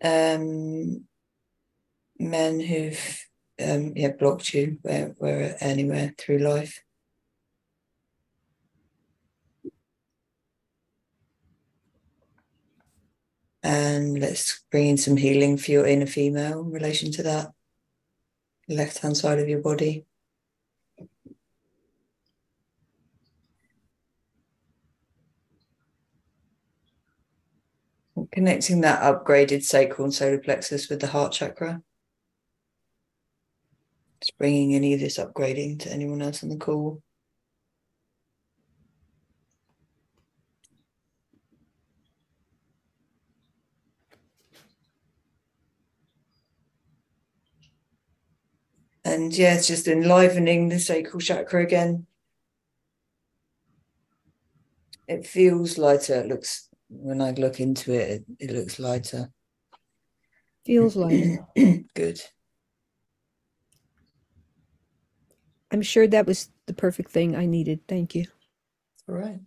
Um, 0.03 1.05
men 2.19 2.59
who've 2.59 3.27
um, 3.63 3.93
yeah 3.95 4.13
blocked 4.19 4.55
you 4.55 4.79
where, 4.83 5.15
where 5.19 5.57
anywhere 5.61 6.15
through 6.19 6.39
life. 6.39 6.83
And 13.63 14.19
let's 14.19 14.65
bring 14.73 14.89
in 14.89 14.97
some 14.97 15.17
healing 15.17 15.59
for 15.59 15.71
your 15.71 15.87
inner 15.87 16.07
female 16.07 16.63
in 16.63 16.73
relation 16.73 17.13
to 17.13 17.23
that 17.23 17.53
left 18.71 18.99
hand 18.99 19.17
side 19.17 19.39
of 19.39 19.49
your 19.49 19.61
body. 19.61 20.07
Connecting 28.33 28.83
that 28.83 29.03
upgraded 29.03 29.63
sacral 29.65 30.05
and 30.05 30.15
solar 30.15 30.39
plexus 30.39 30.89
with 30.89 31.01
the 31.01 31.09
heart 31.09 31.33
chakra. 31.33 31.83
Just 34.21 34.37
bringing 34.39 34.75
any 34.75 34.95
of 34.95 35.01
this 35.01 35.19
upgrading 35.19 35.81
to 35.81 35.93
anyone 35.93 36.23
else 36.23 36.43
on 36.43 36.51
the 36.51 36.57
call. 36.57 37.03
And 49.11 49.37
yeah, 49.37 49.57
it's 49.57 49.67
just 49.67 49.89
enlivening 49.89 50.69
the 50.69 50.79
sacral 50.79 51.21
chakra 51.21 51.65
again. 51.65 52.07
It 55.09 55.27
feels 55.27 55.79
lighter. 55.79 56.21
It 56.21 56.29
looks, 56.29 56.69
when 56.89 57.21
I 57.21 57.33
look 57.33 57.59
into 57.59 57.93
it, 57.93 58.25
it, 58.39 58.51
it 58.51 58.55
looks 58.55 58.79
lighter. 58.79 59.33
Feels 60.65 60.95
lighter. 60.95 61.45
Good. 61.95 62.21
I'm 65.73 65.83
sure 65.83 66.07
that 66.07 66.27
was 66.27 66.49
the 66.67 66.75
perfect 66.75 67.11
thing 67.11 67.35
I 67.35 67.47
needed. 67.47 67.81
Thank 67.89 68.15
you. 68.15 68.27
All 69.09 69.17
right. 69.17 69.41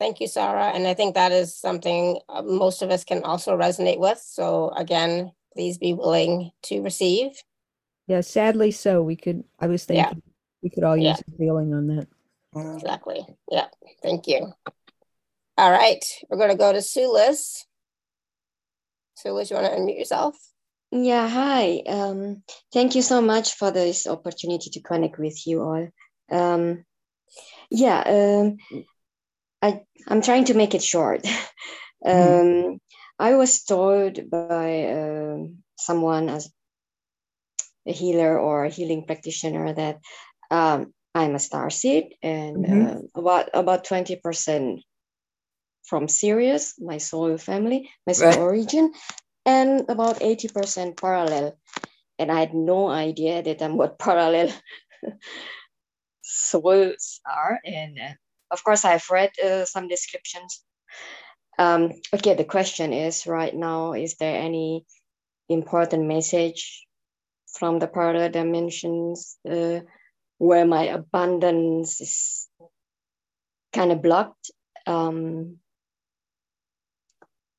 Thank 0.00 0.18
you, 0.18 0.26
Sarah. 0.26 0.72
And 0.74 0.88
I 0.88 0.94
think 0.94 1.14
that 1.14 1.30
is 1.30 1.56
something 1.56 2.18
uh, 2.28 2.42
most 2.42 2.82
of 2.82 2.90
us 2.90 3.04
can 3.04 3.22
also 3.22 3.56
resonate 3.56 4.00
with. 4.00 4.18
So 4.18 4.70
again, 4.70 5.30
please 5.54 5.78
be 5.78 5.92
willing 5.92 6.50
to 6.64 6.82
receive. 6.82 7.40
Yeah, 8.08 8.22
sadly 8.22 8.70
so. 8.70 9.02
We 9.02 9.16
could 9.16 9.44
I 9.60 9.66
was 9.68 9.86
Yeah. 9.88 10.08
thinking 10.08 10.22
we 10.62 10.70
could 10.70 10.82
all 10.82 10.96
Yeah. 10.96 11.10
use 11.10 11.20
a 11.20 11.36
feeling 11.38 11.72
on 11.74 11.86
that. 11.88 12.08
Exactly. 12.56 13.24
Yeah. 13.50 13.68
Thank 14.02 14.26
you. 14.26 14.52
All 15.56 15.70
right. 15.70 16.04
We're 16.28 16.38
going 16.38 16.50
to 16.50 16.56
go 16.56 16.72
to 16.72 16.78
Sulis. 16.78 17.64
Sulis, 19.16 19.50
you 19.50 19.56
want 19.56 19.66
to 19.72 19.78
unmute 19.78 19.98
yourself? 19.98 20.36
Yeah, 20.90 21.28
hi. 21.28 21.82
Um, 21.86 22.42
thank 22.72 22.94
you 22.94 23.02
so 23.02 23.20
much 23.20 23.54
for 23.54 23.70
this 23.70 24.06
opportunity 24.06 24.70
to 24.70 24.80
connect 24.80 25.18
with 25.18 25.46
you 25.46 25.62
all. 25.62 25.88
Um, 26.30 26.84
yeah, 27.70 28.00
um, 28.06 28.56
I 29.60 29.82
I'm 30.06 30.22
trying 30.22 30.46
to 30.46 30.54
make 30.54 30.74
it 30.74 30.82
short. 30.82 31.26
Um, 32.06 32.78
I 33.18 33.34
was 33.34 33.64
told 33.64 34.30
by 34.30 34.86
um 34.86 35.64
someone 35.76 36.28
as 36.28 36.48
a 37.88 37.92
healer 37.92 38.38
or 38.38 38.66
a 38.66 38.70
healing 38.70 39.06
practitioner 39.06 39.74
that 39.74 40.00
um, 40.50 40.94
I'm 41.14 41.34
a 41.36 41.40
star 41.40 41.70
seed 41.70 42.16
and 42.22 42.66
Mhm. 42.66 42.96
uh, 43.16 43.20
about 43.20 43.50
about 43.54 43.84
20% 43.86 44.82
from 45.84 46.08
Sirius, 46.08 46.74
my 46.80 46.98
soul 46.98 47.38
family, 47.38 47.90
my 48.06 48.12
soul 48.14 48.28
Right. 48.28 48.38
origin, 48.38 48.92
and 49.46 49.88
about 49.90 50.20
80% 50.20 50.96
parallel. 51.00 51.58
And 52.18 52.32
I 52.32 52.40
had 52.40 52.54
no 52.54 52.88
idea 52.88 53.42
that 53.42 53.62
I'm 53.62 53.76
what 53.76 53.98
parallel 54.06 54.52
souls 56.22 57.20
are. 57.26 57.60
And 57.64 57.98
uh, 57.98 58.14
of 58.50 58.64
course, 58.64 58.84
I've 58.84 59.08
read 59.10 59.32
uh, 59.42 59.64
some 59.66 59.88
descriptions. 59.88 60.62
Um, 61.58 61.92
okay, 62.14 62.34
the 62.34 62.44
question 62.44 62.92
is 62.92 63.26
right 63.26 63.54
now, 63.54 63.94
is 63.94 64.16
there 64.16 64.36
any 64.40 64.86
important 65.48 66.06
message 66.06 66.86
from 67.58 67.78
the 67.78 67.88
parallel 67.88 68.30
dimensions 68.30 69.36
uh, 69.50 69.80
where 70.38 70.66
my 70.66 70.84
abundance 70.84 72.00
is 72.00 72.48
kind 73.72 73.92
of 73.92 74.00
blocked? 74.02 74.50
Um, 74.86 75.58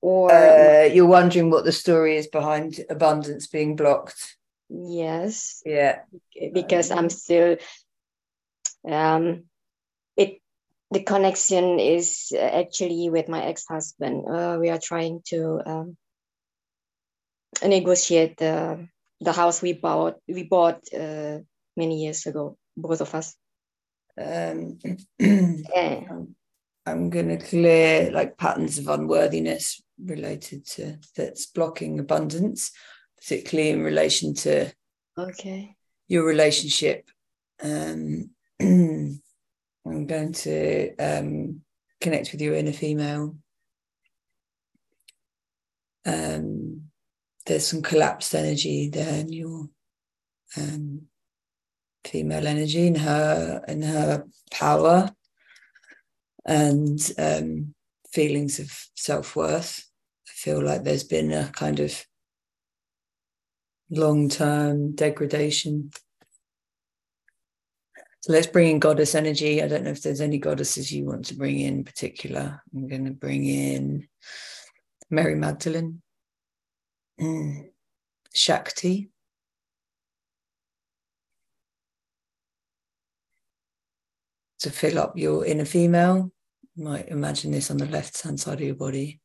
or 0.02 0.32
Uh, 0.32 0.84
you're 0.86 1.06
wondering 1.06 1.52
what 1.52 1.66
the 1.66 1.72
story 1.72 2.16
is 2.16 2.28
behind 2.28 2.80
abundance 2.90 3.48
being 3.48 3.76
blocked. 3.76 4.38
yes, 4.70 5.62
Yeah. 5.66 6.04
because 6.54 6.92
I'm 6.92 7.10
still 7.10 7.58
um 8.88 9.44
it 10.16 10.40
the 10.92 11.04
connection 11.04 11.80
is 11.80 12.32
actually 12.40 13.10
with 13.10 13.28
my 13.28 13.44
ex-husband. 13.44 14.24
Uh, 14.26 14.58
we 14.62 14.70
are 14.70 14.80
trying 14.80 15.22
to 15.26 15.60
um, 15.66 15.98
negotiate 17.62 18.38
the 18.38 18.88
the 19.22 19.32
house 19.34 19.62
we 19.62 19.74
bought 19.74 20.16
we 20.28 20.44
bought 20.44 20.82
uh, 20.94 21.40
many 21.76 22.04
years 22.04 22.26
ago, 22.26 22.58
both 22.76 23.02
of 23.02 23.14
us. 23.16 23.36
Um, 24.18 24.80
I'm- 25.22 26.36
I'm 26.90 27.10
going 27.10 27.28
to 27.30 27.38
clear 27.38 28.12
like 28.12 28.38
patterns 28.38 28.80
of 28.80 28.88
unworthiness 28.88 29.82
related 30.04 30.66
to 30.66 30.98
that's 31.16 31.46
blocking 31.46 32.00
abundance, 32.00 32.72
particularly 33.18 33.70
in 33.70 33.84
relation 33.84 34.34
to 34.36 34.72
okay. 35.18 35.76
your 36.08 36.26
relationship. 36.26 37.10
Um, 37.62 38.32
I'm 38.60 39.22
going 39.86 40.34
to 40.34 40.96
um, 40.98 41.62
connect 42.02 42.32
with 42.32 42.42
your 42.42 42.56
inner 42.56 42.74
female. 42.74 43.36
Um, 46.06 46.69
there's 47.50 47.66
some 47.66 47.82
collapsed 47.82 48.36
energy 48.36 48.90
there 48.90 49.22
in 49.22 49.34
your 49.34 49.68
um, 50.56 51.02
female 52.06 52.46
energy 52.48 52.86
in 52.86 52.94
her 52.94 53.64
in 53.68 53.82
her 53.82 54.26
power 54.52 55.10
and 56.46 57.12
um, 57.18 57.74
feelings 58.14 58.60
of 58.60 58.72
self-worth. 58.96 59.84
I 60.28 60.32
feel 60.32 60.64
like 60.64 60.84
there's 60.84 61.04
been 61.04 61.32
a 61.32 61.48
kind 61.48 61.80
of 61.80 62.06
long-term 63.90 64.94
degradation. 64.94 65.90
So 68.22 68.34
let's 68.34 68.48
bring 68.48 68.70
in 68.70 68.80
goddess 68.80 69.16
energy. 69.16 69.62
I 69.62 69.68
don't 69.68 69.86
know 69.86 69.90
if 69.90 70.04
there's 70.04 70.22
any 70.22 70.38
goddesses 70.38 70.92
you 70.92 71.06
want 71.06 71.26
to 71.26 71.36
bring 71.36 71.60
in 71.60 71.84
particular. 71.84 72.62
I'm 72.76 72.88
going 72.88 73.06
to 73.06 73.12
bring 73.12 73.46
in 73.46 74.08
Mary 75.10 75.36
Magdalene. 75.36 76.04
Shakti, 78.34 79.10
to 84.60 84.70
fill 84.70 85.00
up 85.00 85.18
your 85.18 85.46
inner 85.46 85.66
female. 85.66 86.32
You 86.76 86.84
might 86.84 87.10
imagine 87.10 87.52
this 87.52 87.72
on 87.72 87.78
the 87.78 87.86
left 87.86 88.22
hand 88.22 88.40
side 88.40 88.62
of 88.62 88.66
your 88.66 88.76
body. 88.76 89.20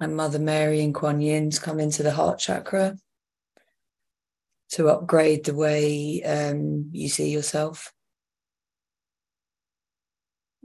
And 0.00 0.16
Mother 0.16 0.38
Mary 0.38 0.80
and 0.80 0.94
Kuan 0.94 1.20
Yin's 1.20 1.58
come 1.58 1.78
into 1.78 2.02
the 2.02 2.12
heart 2.12 2.38
chakra 2.38 2.96
to 4.70 4.88
upgrade 4.88 5.44
the 5.44 5.54
way 5.54 6.22
um, 6.22 6.88
you 6.92 7.08
see 7.08 7.30
yourself 7.30 7.92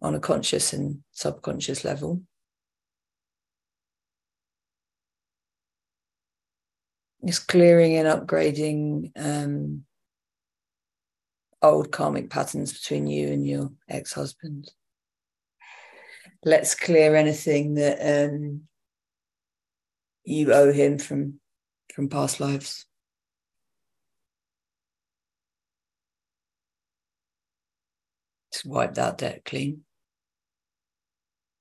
on 0.02 0.16
a 0.16 0.20
conscious 0.20 0.74
and 0.74 1.00
subconscious 1.12 1.84
level. 1.84 2.22
It's 7.24 7.40
clearing 7.40 7.96
and 7.98 8.08
upgrading 8.08 9.12
um, 9.16 9.84
old 11.62 11.92
karmic 11.92 12.30
patterns 12.30 12.74
between 12.74 13.08
you 13.08 13.30
and 13.30 13.46
your 13.46 13.72
ex 13.90 14.14
husband. 14.14 14.72
Let's 16.46 16.76
clear 16.76 17.16
anything 17.16 17.76
that 17.76 18.30
um, 18.30 18.62
you 20.24 20.54
owe 20.54 20.72
him 20.72 21.00
from 21.00 21.40
from 21.94 22.10
past 22.10 22.40
lives. 22.40 22.86
Just 28.54 28.66
wipe 28.66 28.94
that 28.94 29.18
debt 29.18 29.44
clean. 29.46 29.82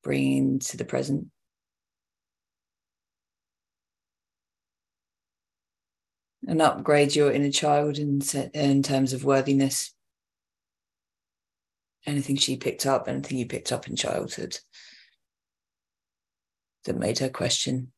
Bring 0.02 0.36
into 0.36 0.76
the 0.76 0.84
present. 0.84 1.28
And 6.49 6.62
upgrade 6.62 7.16
your 7.16 7.32
inner 7.32 7.51
child 7.51 7.99
in, 7.99 8.20
in 8.55 8.82
terms 8.82 9.12
of 9.12 9.24
worthiness. 9.24 9.92
Anything 12.07 12.36
she 12.36 12.57
picked 12.57 12.86
up, 12.86 13.09
anything 13.09 13.38
you 13.38 13.47
picked 13.47 13.72
up 13.72 13.88
in 13.88 13.97
childhood 13.97 14.61
that 16.84 16.97
made 16.97 17.18
her 17.18 17.28
question. 17.28 17.92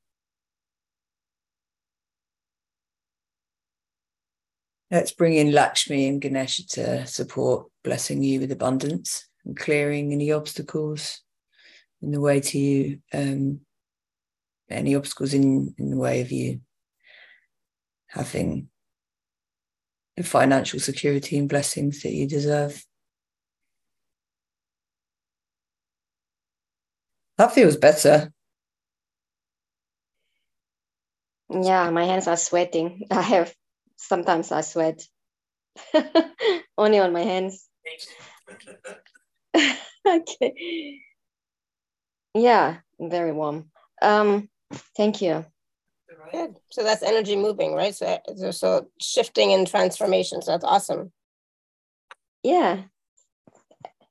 Let's 4.90 5.12
bring 5.12 5.34
in 5.34 5.52
Lakshmi 5.52 6.08
and 6.08 6.18
Ganesha 6.18 6.66
to 6.68 7.06
support 7.06 7.66
blessing 7.84 8.22
you 8.22 8.40
with 8.40 8.50
abundance 8.50 9.28
and 9.44 9.54
clearing 9.54 10.14
any 10.14 10.32
obstacles 10.32 11.20
in 12.00 12.12
the 12.12 12.20
way 12.22 12.40
to 12.40 12.58
you, 12.58 13.00
um, 13.12 13.60
any 14.70 14.94
obstacles 14.94 15.34
in, 15.34 15.74
in 15.76 15.90
the 15.90 15.98
way 15.98 16.22
of 16.22 16.32
you 16.32 16.62
having 18.08 18.68
the 20.16 20.24
financial 20.24 20.80
security 20.80 21.38
and 21.38 21.48
blessings 21.48 22.02
that 22.02 22.12
you 22.12 22.26
deserve. 22.26 22.84
That 27.38 27.52
feels 27.52 27.76
better. 27.76 28.32
Yeah, 31.50 31.88
my 31.90 32.04
hands 32.04 32.26
are 32.26 32.36
sweating. 32.36 33.06
I 33.10 33.22
have 33.22 33.54
sometimes 33.96 34.52
I 34.52 34.62
sweat 34.62 35.02
only 36.78 36.98
on 36.98 37.12
my 37.12 37.22
hands. 37.22 37.68
okay. 40.06 41.00
Yeah, 42.34 42.78
very 43.00 43.32
warm. 43.32 43.70
Um, 44.02 44.48
thank 44.96 45.22
you. 45.22 45.44
Good. 46.30 46.56
So 46.70 46.82
that's 46.82 47.02
energy 47.02 47.36
moving, 47.36 47.74
right? 47.74 47.94
So, 47.94 48.18
so 48.50 48.88
shifting 49.00 49.52
and 49.52 49.66
transformation. 49.66 50.42
So 50.42 50.52
that's 50.52 50.64
awesome. 50.64 51.12
Yeah. 52.42 52.82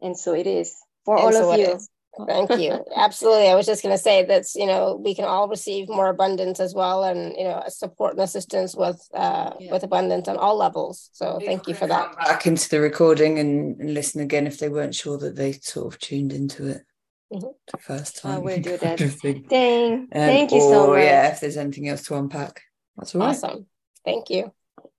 And 0.01 0.17
so 0.17 0.33
it 0.33 0.47
is 0.47 0.75
for 1.05 1.17
and 1.17 1.25
all 1.25 1.31
so 1.31 1.51
of 1.51 1.59
you. 1.59 1.79
Thank 2.25 2.49
you. 2.59 2.83
Absolutely. 2.95 3.47
I 3.47 3.55
was 3.55 3.65
just 3.65 3.83
going 3.83 3.95
to 3.95 4.01
say 4.01 4.25
that 4.25 4.45
you 4.55 4.65
know 4.65 4.99
we 5.03 5.13
can 5.13 5.25
all 5.25 5.47
receive 5.47 5.87
more 5.87 6.09
abundance 6.09 6.59
as 6.59 6.73
well, 6.73 7.03
and 7.03 7.35
you 7.37 7.43
know 7.43 7.63
support 7.67 8.13
and 8.13 8.21
assistance 8.21 8.75
with 8.75 8.99
uh, 9.13 9.51
yeah. 9.59 9.71
with 9.71 9.83
abundance 9.83 10.27
on 10.27 10.37
all 10.37 10.57
levels. 10.57 11.09
So 11.13 11.39
thank 11.45 11.67
you 11.67 11.75
for 11.75 11.85
that. 11.87 12.17
Back 12.17 12.47
into 12.47 12.69
the 12.69 12.81
recording 12.81 13.37
and, 13.37 13.79
and, 13.79 13.93
listen 13.93 14.21
again 14.21 14.47
if 14.47 14.57
they 14.57 14.69
weren't 14.69 14.95
sure 14.95 15.17
that 15.19 15.35
they 15.35 15.53
sort 15.53 15.93
of 15.93 15.99
tuned 15.99 16.33
into 16.33 16.67
it 16.67 16.86
mm-hmm. 17.33 17.47
the 17.71 17.77
first 17.77 18.21
time. 18.21 18.35
I 18.35 18.37
will 18.39 18.61
do 18.61 18.77
that. 18.81 19.45
Dang. 19.49 19.93
Um, 19.93 20.07
thank 20.11 20.51
you 20.51 20.61
or, 20.61 20.71
so 20.71 20.87
much. 20.87 21.03
Yeah, 21.03 21.27
if 21.29 21.39
there's 21.39 21.57
anything 21.57 21.87
else 21.87 22.03
to 22.03 22.15
unpack, 22.15 22.61
that's 22.95 23.15
all 23.15 23.21
right. 23.21 23.29
Awesome. 23.29 23.67
Thank 24.05 24.29
you. 24.29 24.51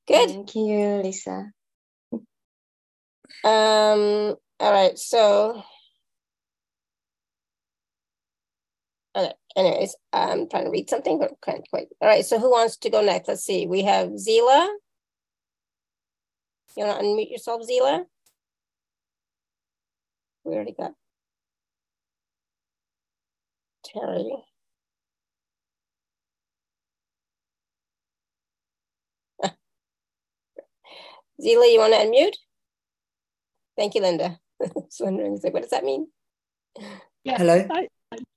Good. 0.06 0.30
Thank 0.30 0.54
you, 0.54 1.00
Lisa. 1.02 1.52
Um. 3.44 4.34
All 4.60 4.72
right. 4.72 4.98
So 4.98 5.62
Okay, 9.18 9.32
anyways, 9.56 9.96
I'm 10.12 10.48
trying 10.48 10.66
to 10.66 10.70
read 10.70 10.88
something, 10.88 11.18
but 11.18 11.32
can't 11.42 11.68
quite. 11.70 11.88
All 12.00 12.08
right, 12.08 12.24
so 12.24 12.38
who 12.38 12.52
wants 12.52 12.76
to 12.76 12.90
go 12.90 13.02
next? 13.02 13.26
Let's 13.26 13.42
see. 13.44 13.66
We 13.66 13.82
have 13.82 14.10
Zila. 14.10 14.68
You 16.76 16.84
want 16.84 17.00
to 17.00 17.04
unmute 17.04 17.32
yourself, 17.32 17.62
Zila? 17.68 18.04
We 20.44 20.54
already 20.54 20.74
got 20.78 20.92
Terry. 23.92 24.30
Zila, 31.40 31.72
you 31.72 31.78
want 31.78 31.94
to 31.94 32.00
unmute? 32.00 32.36
Thank 33.76 33.94
you, 33.94 34.02
Linda. 34.02 34.38
I 34.62 34.70
was 34.74 35.00
wondering, 35.00 35.40
like, 35.42 35.54
what 35.54 35.62
does 35.62 35.70
that 35.70 35.84
mean? 35.84 36.08
Yeah, 37.24 37.38
Hello. 37.38 37.66
I, 37.70 37.88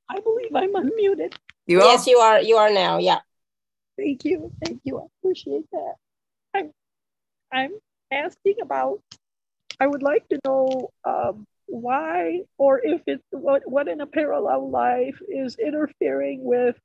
I 0.09 0.19
believe 0.19 0.55
I'm 0.55 0.73
unmuted. 0.73 1.33
You 1.65 1.81
are? 1.81 1.85
Yes, 1.85 2.07
you 2.07 2.17
are. 2.17 2.41
You 2.41 2.57
are 2.57 2.71
now. 2.71 2.97
Yeah. 2.97 3.19
Thank 3.97 4.25
you. 4.25 4.51
Thank 4.63 4.81
you. 4.83 4.99
I 4.99 5.05
appreciate 5.19 5.65
that. 5.71 5.93
I'm 6.53 6.71
I'm 7.51 7.71
asking 8.11 8.55
about 8.61 9.01
I 9.79 9.87
would 9.87 10.03
like 10.03 10.27
to 10.29 10.39
know 10.45 10.89
um, 11.05 11.45
why 11.71 12.41
or 12.57 12.81
if 12.83 13.01
it 13.07 13.21
what, 13.31 13.63
what 13.65 13.87
in 13.87 14.01
a 14.01 14.05
parallel 14.05 14.69
life 14.69 15.19
is 15.29 15.57
interfering 15.57 16.43
with 16.43 16.75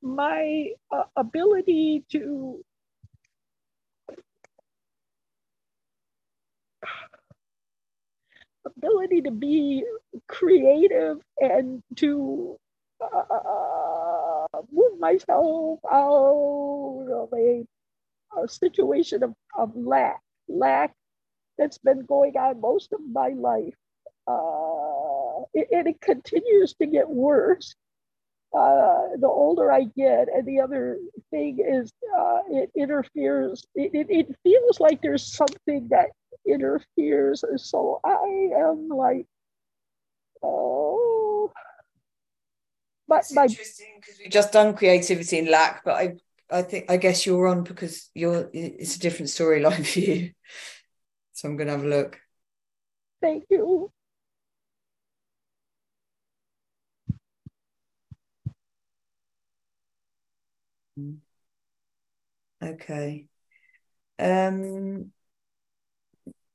my 0.00 0.70
uh, 0.90 1.04
ability 1.14 2.04
to 2.10 2.64
ability 8.64 9.20
to 9.20 9.30
be 9.30 9.84
creative 10.26 11.18
and 11.38 11.82
to 11.96 12.56
uh, 13.02 14.46
move 14.72 14.98
myself 14.98 15.80
out 15.92 17.06
of 17.12 17.28
a, 17.34 17.64
a 18.42 18.48
situation 18.48 19.22
of, 19.22 19.34
of 19.58 19.76
lack, 19.76 20.20
lack 20.48 20.94
that's 21.58 21.78
been 21.78 22.04
going 22.06 22.36
on 22.36 22.60
most 22.60 22.92
of 22.92 23.00
my 23.12 23.28
life. 23.36 23.74
Uh, 24.26 25.44
it, 25.52 25.68
and 25.70 25.88
it 25.88 26.00
continues 26.00 26.74
to 26.74 26.86
get 26.86 27.08
worse 27.08 27.74
uh, 28.54 29.08
the 29.18 29.26
older 29.26 29.72
I 29.72 29.84
get. 29.96 30.28
And 30.32 30.46
the 30.46 30.60
other 30.60 30.98
thing 31.30 31.58
is, 31.58 31.92
uh, 32.16 32.38
it 32.50 32.70
interferes. 32.76 33.66
It, 33.74 33.90
it, 33.94 34.06
it, 34.10 34.36
feels 34.44 34.78
like 34.78 35.02
there's 35.02 35.26
something 35.26 35.88
that 35.90 36.10
interferes. 36.46 37.44
So 37.56 38.00
I 38.04 38.50
am 38.56 38.88
like, 38.88 39.26
oh. 40.42 41.50
But 43.08 43.24
my, 43.32 43.44
interesting 43.44 43.98
because 44.00 44.18
we've 44.18 44.32
just 44.32 44.52
done 44.52 44.74
creativity 44.74 45.38
and 45.38 45.48
lack, 45.48 45.84
but 45.84 45.94
I 45.94 46.14
I 46.50 46.62
think 46.62 46.90
I 46.90 46.96
guess 46.96 47.26
you're 47.26 47.48
on 47.48 47.64
because 47.64 48.08
you're 48.14 48.48
it's 48.52 48.96
a 48.96 49.00
different 49.00 49.28
storyline 49.28 49.84
for 49.92 49.98
you. 49.98 50.30
So 51.34 51.48
I'm 51.48 51.56
gonna 51.56 51.72
have 51.72 51.84
a 51.84 51.88
look. 51.88 52.20
Thank 53.20 53.44
you. 53.50 53.90
Okay. 62.62 63.26
Um, 64.18 65.12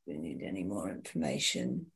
we 0.08 0.18
need 0.18 0.42
any 0.42 0.64
more 0.64 0.90
information. 0.90 1.92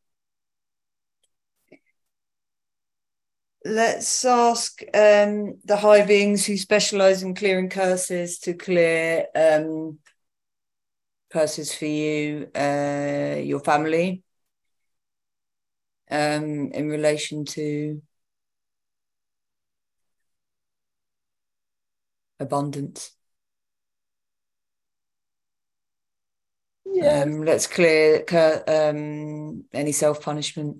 Let's 3.65 4.25
ask 4.25 4.81
um, 4.93 5.57
the 5.63 5.77
high 5.77 6.05
beings 6.05 6.45
who 6.45 6.57
specialize 6.57 7.23
in 7.23 7.33
clearing 7.33 7.69
curses 7.69 8.39
to 8.39 8.53
clear 8.53 9.27
um, 9.33 9.99
curses 11.33 11.73
for 11.73 11.85
you, 11.85 12.49
uh, 12.55 13.37
your 13.43 13.59
family, 13.59 14.23
um, 16.11 16.71
in 16.71 16.89
relation 16.89 17.45
to 17.45 18.01
abundance. 22.39 23.15
Yes. 26.85 27.25
Um, 27.25 27.43
let's 27.43 27.67
clear 27.67 28.23
um, 28.67 29.65
any 29.73 29.91
self 29.91 30.21
punishment. 30.21 30.77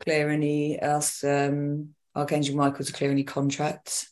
Clear 0.00 0.30
any 0.30 0.80
else, 0.80 1.22
um, 1.24 1.94
Archangel 2.14 2.56
Michael 2.56 2.84
to 2.84 2.92
clear 2.92 3.10
any 3.10 3.24
contracts. 3.24 4.10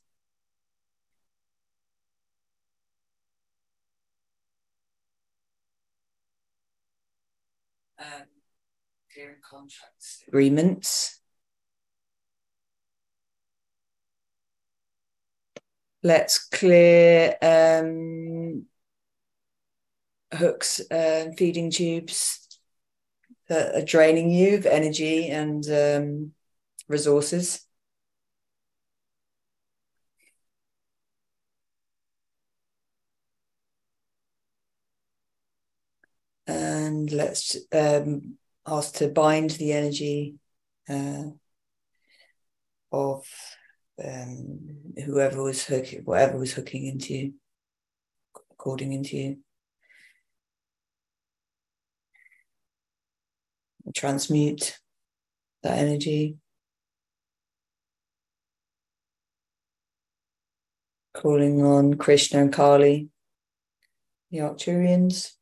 Contracts, 9.50 10.22
agreements. 10.28 11.18
let's 16.02 16.38
clear 16.48 17.36
um, 17.42 18.66
hooks 20.32 20.80
and 20.90 21.36
feeding 21.36 21.70
tubes 21.70 22.46
that 23.48 23.74
are 23.74 23.84
draining 23.84 24.30
you 24.30 24.56
of 24.56 24.66
energy 24.66 25.28
and 25.28 25.68
um, 25.70 26.32
resources. 26.88 27.64
And 36.46 37.12
let's 37.12 37.56
um, 37.72 38.37
ask 38.70 38.94
to 38.96 39.08
bind 39.08 39.50
the 39.52 39.72
energy 39.72 40.36
uh, 40.88 41.24
of 42.92 43.24
um, 44.04 44.76
whoever 45.04 45.42
was 45.42 45.64
hooking, 45.64 46.02
whatever 46.04 46.38
was 46.38 46.52
hooking 46.52 46.86
into 46.86 47.14
you, 47.14 47.34
according 48.52 48.92
into 48.92 49.16
you. 49.16 49.38
Transmute 53.94 54.78
that 55.62 55.78
energy. 55.78 56.36
Calling 61.14 61.64
on 61.64 61.94
Krishna 61.94 62.42
and 62.42 62.52
Kali, 62.52 63.08
the 64.30 64.38
Arcturians. 64.38 65.37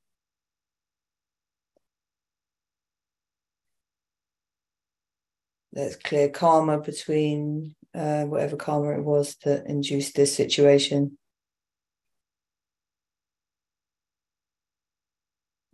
Let's 5.76 5.96
clear 5.96 6.30
karma 6.30 6.80
between 6.80 7.76
uh, 7.94 8.24
whatever 8.24 8.56
karma 8.56 8.98
it 8.98 9.04
was 9.04 9.36
that 9.44 9.66
induced 9.66 10.16
this 10.16 10.34
situation. 10.34 11.18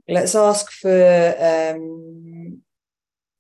Let's 0.09 0.35
ask 0.35 0.73
for 0.73 1.37
um, 1.39 2.63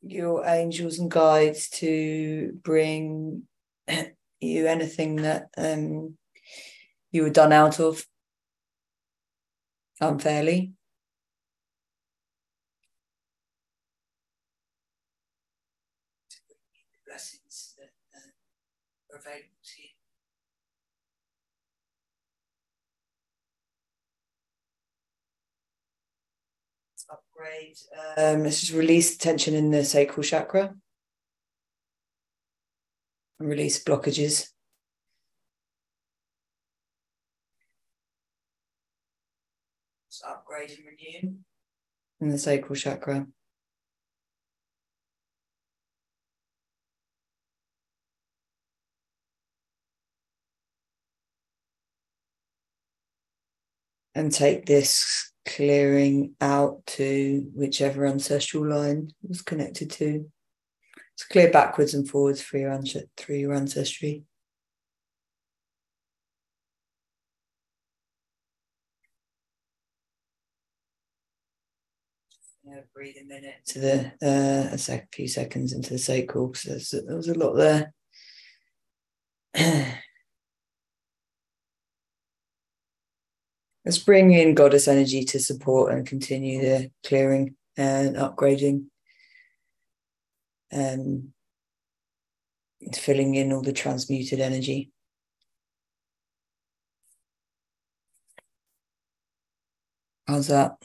your 0.03 0.47
angels 0.47 0.99
and 0.99 1.11
guides 1.11 1.69
to 1.71 2.53
bring 2.63 3.43
you 4.41 4.67
anything 4.67 5.17
that 5.17 5.49
um, 5.57 6.17
you 7.11 7.23
were 7.23 7.31
done 7.31 7.53
out 7.53 7.81
of 7.81 8.07
unfairly. 10.01 10.73
Blessings 17.07 17.75
that 17.77 17.91
uh, 18.15 19.15
are 19.15 19.19
available 19.19 19.61
to 19.63 19.83
you. 19.83 19.89
Upgrade. 27.43 27.77
Um, 28.17 28.45
let's 28.45 28.61
just 28.61 28.73
release 28.73 29.17
tension 29.17 29.55
in 29.55 29.71
the 29.71 29.85
sacral 29.85 30.23
chakra 30.23 30.75
and 33.39 33.49
release 33.49 33.83
blockages. 33.83 34.49
Upgrade 40.25 40.71
and 40.71 40.79
renew 40.87 41.37
in 42.21 42.29
the 42.29 42.39
sacral 42.39 42.77
chakra. 42.77 43.27
And 54.15 54.31
take 54.31 54.67
this 54.67 55.32
clearing 55.45 56.35
out 56.41 56.87
to 56.87 57.51
whichever 57.55 58.07
ancestral 58.07 58.67
line 58.69 59.11
it 59.23 59.29
was 59.29 59.43
connected 59.43 59.91
to. 59.93 60.31
It's 61.15 61.25
clear 61.25 61.51
backwards 61.51 61.95
and 61.95 62.09
forwards 62.09 62.43
through 62.43 62.61
your, 62.61 62.81
through 63.17 63.37
your 63.37 63.55
ancestry. 63.55 64.25
Yeah, 72.65 72.81
breathe 72.95 73.17
a 73.21 73.25
minute 73.25 73.57
to 73.67 73.81
the 73.81 74.13
uh, 74.23 74.75
a 74.75 74.79
sec, 74.79 75.13
few 75.13 75.27
seconds 75.27 75.73
into 75.73 75.91
the 75.91 75.99
sacral 75.99 76.49
because 76.49 76.91
there 76.91 77.17
was 77.17 77.29
a 77.29 77.35
lot 77.35 77.55
there. 77.55 77.93
Let's 83.85 83.99
bring 83.99 84.33
in 84.33 84.55
goddess 84.55 84.87
energy 84.87 85.25
to 85.25 85.41
support 85.41 85.93
and 85.93 86.07
continue 86.07 86.61
the 86.61 86.91
clearing 87.05 87.57
and 87.77 88.17
upgrading. 88.17 88.87
Um, 90.73 91.33
filling 92.95 93.35
in 93.35 93.53
all 93.53 93.63
the 93.63 93.73
transmuted 93.73 94.41
energy. 94.41 94.91
How's 100.27 100.49
that? 100.49 100.77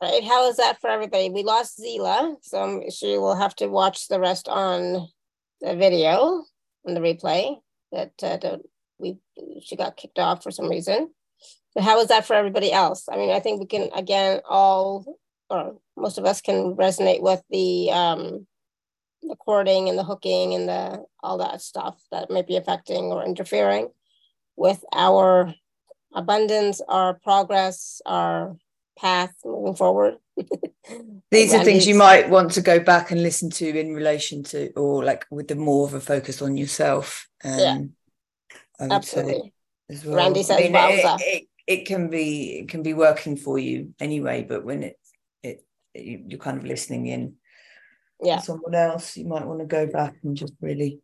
All 0.00 0.10
right, 0.10 0.24
how 0.24 0.48
is 0.48 0.56
that 0.56 0.80
for 0.80 0.90
everybody? 0.90 1.30
We 1.30 1.42
lost 1.42 1.78
Zila, 1.78 2.36
so 2.42 2.82
she 2.92 3.18
will 3.18 3.34
have 3.34 3.54
to 3.56 3.68
watch 3.68 4.08
the 4.08 4.18
rest 4.18 4.48
on 4.48 5.08
the 5.60 5.76
video, 5.76 6.44
on 6.86 6.94
the 6.94 7.00
replay. 7.00 7.56
That 7.92 8.12
uh, 8.22 8.56
we 8.98 9.16
she 9.62 9.76
got 9.76 9.96
kicked 9.96 10.18
off 10.18 10.42
for 10.42 10.50
some 10.50 10.68
reason. 10.68 11.10
So 11.72 11.82
how 11.82 12.00
is 12.00 12.08
that 12.08 12.26
for 12.26 12.34
everybody 12.34 12.72
else? 12.72 13.08
I 13.10 13.16
mean, 13.16 13.30
I 13.30 13.40
think 13.40 13.60
we 13.60 13.66
can 13.66 13.90
again 13.94 14.40
all 14.48 15.18
or 15.50 15.76
most 15.96 16.18
of 16.18 16.24
us 16.24 16.40
can 16.40 16.74
resonate 16.74 17.22
with 17.22 17.42
the 17.50 17.90
um 17.90 18.46
the 19.22 19.36
cording 19.36 19.88
and 19.88 19.98
the 19.98 20.04
hooking 20.04 20.54
and 20.54 20.68
the 20.68 21.04
all 21.22 21.38
that 21.38 21.62
stuff 21.62 22.00
that 22.10 22.30
might 22.30 22.46
be 22.46 22.56
affecting 22.56 23.04
or 23.04 23.24
interfering 23.24 23.88
with 24.56 24.84
our 24.92 25.54
abundance, 26.14 26.80
our 26.88 27.14
progress, 27.14 28.00
our 28.06 28.56
path 28.96 29.34
moving 29.44 29.74
forward. 29.74 30.14
These 31.30 31.54
are 31.54 31.64
things 31.64 31.86
you 31.86 31.94
might 31.94 32.28
want 32.28 32.52
to 32.52 32.60
go 32.60 32.78
back 32.78 33.10
and 33.10 33.22
listen 33.22 33.50
to 33.50 33.78
in 33.78 33.94
relation 33.94 34.42
to, 34.44 34.70
or 34.74 35.02
like 35.04 35.26
with 35.30 35.48
the 35.48 35.56
more 35.56 35.86
of 35.86 35.94
a 35.94 36.00
focus 36.00 36.42
on 36.42 36.56
yourself. 36.56 37.28
Um, 37.42 37.58
yeah. 37.58 37.78
I 38.78 38.84
would 38.84 38.92
Absolutely. 38.92 39.34
say 39.34 39.52
as 39.90 40.04
well. 40.04 40.16
Randy 40.16 40.42
says, 40.42 40.58
I 40.58 40.62
mean, 40.62 40.74
it, 40.74 41.20
it, 41.20 41.48
it, 41.66 41.86
can 41.86 42.08
be 42.08 42.58
it 42.60 42.68
can 42.68 42.82
be 42.82 42.94
working 42.94 43.36
for 43.36 43.58
you 43.58 43.94
anyway, 44.00 44.44
but 44.48 44.64
when 44.64 44.82
it 44.82 44.98
it, 45.42 45.64
it 45.94 46.22
you're 46.28 46.38
kind 46.38 46.58
of 46.58 46.64
listening 46.64 47.06
in, 47.06 47.34
yeah, 48.22 48.40
someone 48.40 48.74
else, 48.74 49.16
you 49.16 49.26
might 49.26 49.46
want 49.46 49.60
to 49.60 49.66
go 49.66 49.86
back 49.86 50.14
and 50.22 50.36
just 50.36 50.54
really 50.60 51.00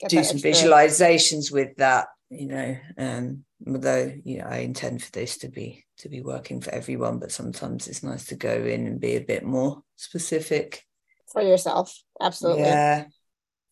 Get 0.00 0.10
do 0.10 0.24
some 0.24 0.38
visualizations 0.38 1.52
with 1.52 1.76
that. 1.76 2.08
You 2.30 2.46
know, 2.46 2.76
um, 2.98 3.44
although 3.66 4.12
you 4.24 4.38
know, 4.38 4.44
I 4.44 4.58
intend 4.58 5.02
for 5.02 5.10
this 5.12 5.38
to 5.38 5.48
be 5.48 5.84
to 5.98 6.08
be 6.08 6.20
working 6.20 6.60
for 6.60 6.70
everyone, 6.70 7.18
but 7.18 7.32
sometimes 7.32 7.88
it's 7.88 8.02
nice 8.02 8.26
to 8.26 8.36
go 8.36 8.52
in 8.52 8.86
and 8.86 9.00
be 9.00 9.16
a 9.16 9.20
bit 9.20 9.44
more 9.44 9.82
specific 9.96 10.84
for 11.32 11.42
yourself. 11.42 11.96
Absolutely. 12.20 12.64
Yeah. 12.64 13.04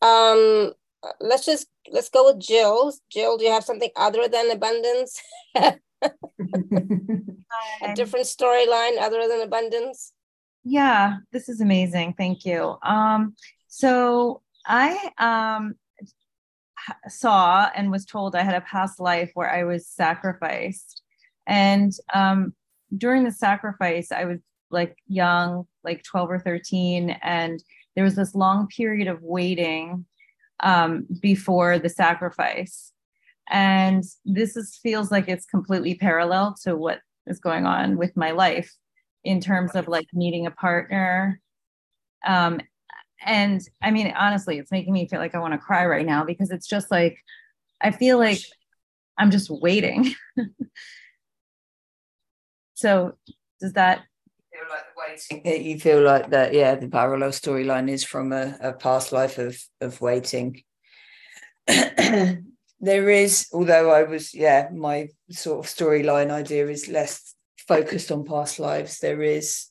Um, 0.02 0.72
let's 1.20 1.44
just 1.44 1.66
let's 1.90 2.08
go 2.08 2.26
with 2.26 2.40
Jill. 2.40 2.92
Jill, 3.10 3.36
do 3.36 3.44
you 3.44 3.50
have 3.50 3.64
something 3.64 3.90
other 3.96 4.28
than 4.28 4.50
abundance? 4.50 5.20
a 5.54 5.74
different 7.94 8.26
storyline 8.26 8.98
other 9.00 9.26
than 9.28 9.40
abundance? 9.42 10.12
Yeah, 10.64 11.18
this 11.32 11.48
is 11.48 11.60
amazing. 11.60 12.14
Thank 12.18 12.44
you. 12.44 12.76
Um, 12.82 13.34
so 13.68 14.42
I 14.66 15.10
um 15.18 15.74
saw 17.08 17.68
and 17.74 17.90
was 17.90 18.04
told 18.04 18.34
I 18.34 18.42
had 18.42 18.54
a 18.54 18.60
past 18.60 19.00
life 19.00 19.30
where 19.34 19.50
I 19.50 19.64
was 19.64 19.86
sacrificed. 19.86 21.02
And 21.46 21.92
um, 22.12 22.54
during 22.96 23.24
the 23.24 23.32
sacrifice, 23.32 24.12
I 24.12 24.24
was 24.24 24.38
like 24.70 24.96
young, 25.06 25.66
like 25.84 26.02
12 26.02 26.30
or 26.30 26.38
13. 26.40 27.10
And 27.22 27.62
there 27.94 28.04
was 28.04 28.16
this 28.16 28.34
long 28.34 28.68
period 28.68 29.08
of 29.08 29.22
waiting 29.22 30.04
um, 30.60 31.06
before 31.20 31.78
the 31.78 31.88
sacrifice. 31.88 32.92
And 33.48 34.02
this 34.24 34.56
is, 34.56 34.78
feels 34.82 35.10
like 35.10 35.28
it's 35.28 35.46
completely 35.46 35.94
parallel 35.94 36.56
to 36.64 36.76
what 36.76 37.00
is 37.26 37.38
going 37.38 37.66
on 37.66 37.96
with 37.96 38.16
my 38.16 38.32
life 38.32 38.74
in 39.24 39.40
terms 39.40 39.74
of 39.74 39.88
like 39.88 40.06
meeting 40.12 40.46
a 40.46 40.50
partner. 40.50 41.40
Um, 42.26 42.60
and 43.24 43.60
I 43.82 43.90
mean, 43.90 44.12
honestly, 44.16 44.58
it's 44.58 44.70
making 44.70 44.92
me 44.92 45.08
feel 45.08 45.20
like 45.20 45.34
I 45.34 45.38
want 45.38 45.54
to 45.54 45.58
cry 45.58 45.86
right 45.86 46.06
now 46.06 46.24
because 46.24 46.50
it's 46.50 46.66
just 46.66 46.90
like, 46.90 47.18
I 47.80 47.90
feel 47.90 48.18
like 48.18 48.40
I'm 49.18 49.30
just 49.30 49.50
waiting. 49.50 50.14
so, 52.74 53.16
does 53.60 53.72
that 53.72 54.02
feel 54.56 54.68
like 54.70 54.84
the 54.86 55.42
waiting. 55.44 55.66
You 55.66 55.80
feel 55.80 56.02
like 56.02 56.30
that 56.30 56.54
yeah 56.54 56.74
the 56.74 56.88
parallel 56.88 57.30
storyline 57.30 57.90
is 57.90 58.04
from 58.04 58.32
a, 58.32 58.56
a 58.60 58.72
past 58.72 59.12
life 59.12 59.38
of 59.38 59.60
of 59.80 60.00
waiting. 60.00 60.62
There 62.78 63.08
is 63.08 63.48
although 63.52 63.90
i 63.90 64.02
was 64.02 64.34
yeah 64.34 64.68
my 64.72 65.08
sort 65.30 65.64
of 65.64 65.70
storyline 65.70 66.30
idea 66.30 66.68
is 66.68 66.88
less 66.88 67.34
focused 67.66 68.12
on 68.12 68.24
past 68.24 68.58
lives 68.58 68.98
there 69.00 69.22
is 69.22 69.68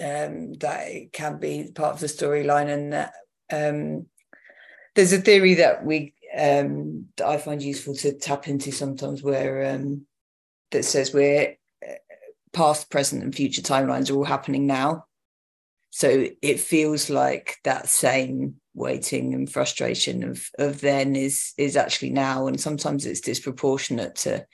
um 0.00 0.52
that 0.54 0.88
it 0.88 1.12
can 1.12 1.38
be 1.38 1.70
part 1.74 1.94
of 1.94 2.00
the 2.00 2.06
storyline 2.06 2.68
and 2.68 2.92
that 2.92 3.14
um 3.52 4.06
there's 4.94 5.12
a 5.12 5.20
theory 5.20 5.54
that 5.54 5.84
we 5.84 6.14
um 6.38 7.06
that 7.16 7.26
i 7.26 7.36
find 7.36 7.62
useful 7.62 7.96
to 7.96 8.16
tap 8.16 8.46
into 8.46 8.70
sometimes 8.70 9.22
where 9.22 9.74
um 9.74 10.06
that 10.70 10.84
says 10.84 11.12
we're 11.12 11.56
past, 12.54 12.90
present, 12.90 13.22
and 13.22 13.34
future 13.34 13.62
timelines 13.62 14.10
are 14.10 14.14
all 14.14 14.24
happening 14.24 14.66
now. 14.66 15.04
So 15.90 16.26
it 16.42 16.58
feels 16.58 17.10
like 17.10 17.56
that 17.64 17.88
same 17.88 18.56
waiting 18.74 19.32
and 19.32 19.50
frustration 19.50 20.24
of 20.24 20.48
of 20.58 20.80
then 20.80 21.14
is 21.14 21.52
is 21.56 21.76
actually 21.76 22.10
now, 22.10 22.46
and 22.46 22.60
sometimes 22.60 23.06
it's 23.06 23.20
disproportionate 23.20 24.16
to 24.16 24.46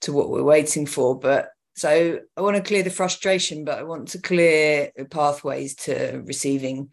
to 0.00 0.12
what 0.12 0.30
we're 0.30 0.42
waiting 0.42 0.86
for. 0.86 1.18
But 1.18 1.50
so 1.76 2.18
I 2.36 2.40
want 2.40 2.56
to 2.56 2.62
clear 2.62 2.82
the 2.82 2.90
frustration, 2.90 3.64
but 3.64 3.78
I 3.78 3.84
want 3.84 4.08
to 4.08 4.20
clear 4.20 4.90
pathways 5.10 5.76
to 5.76 6.22
receiving 6.26 6.92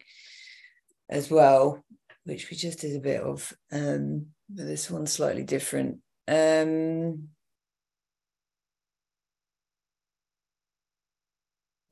as 1.08 1.30
well, 1.30 1.84
which 2.24 2.50
we 2.50 2.56
just 2.56 2.80
did 2.80 2.96
a 2.96 3.00
bit 3.00 3.20
of. 3.20 3.52
Um, 3.72 4.26
but 4.48 4.66
this 4.66 4.90
one's 4.90 5.12
slightly 5.12 5.44
different. 5.44 5.98
Um, 6.26 7.28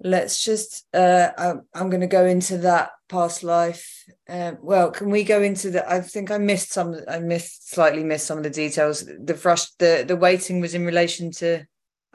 let's 0.00 0.44
just 0.44 0.84
uh 0.94 1.30
i'm, 1.38 1.62
I'm 1.74 1.90
going 1.90 2.02
to 2.02 2.06
go 2.06 2.26
into 2.26 2.58
that 2.58 2.90
past 3.08 3.42
life 3.42 4.04
um, 4.28 4.58
well 4.60 4.90
can 4.90 5.10
we 5.10 5.24
go 5.24 5.42
into 5.42 5.70
the 5.70 5.90
i 5.90 6.00
think 6.00 6.30
i 6.30 6.38
missed 6.38 6.72
some 6.72 6.96
i 7.08 7.18
missed 7.18 7.70
slightly 7.70 8.04
missed 8.04 8.26
some 8.26 8.38
of 8.38 8.44
the 8.44 8.50
details 8.50 9.04
the 9.04 9.34
frust 9.34 9.72
the 9.78 10.04
the 10.06 10.16
waiting 10.16 10.60
was 10.60 10.74
in 10.74 10.84
relation 10.84 11.30
to 11.30 11.64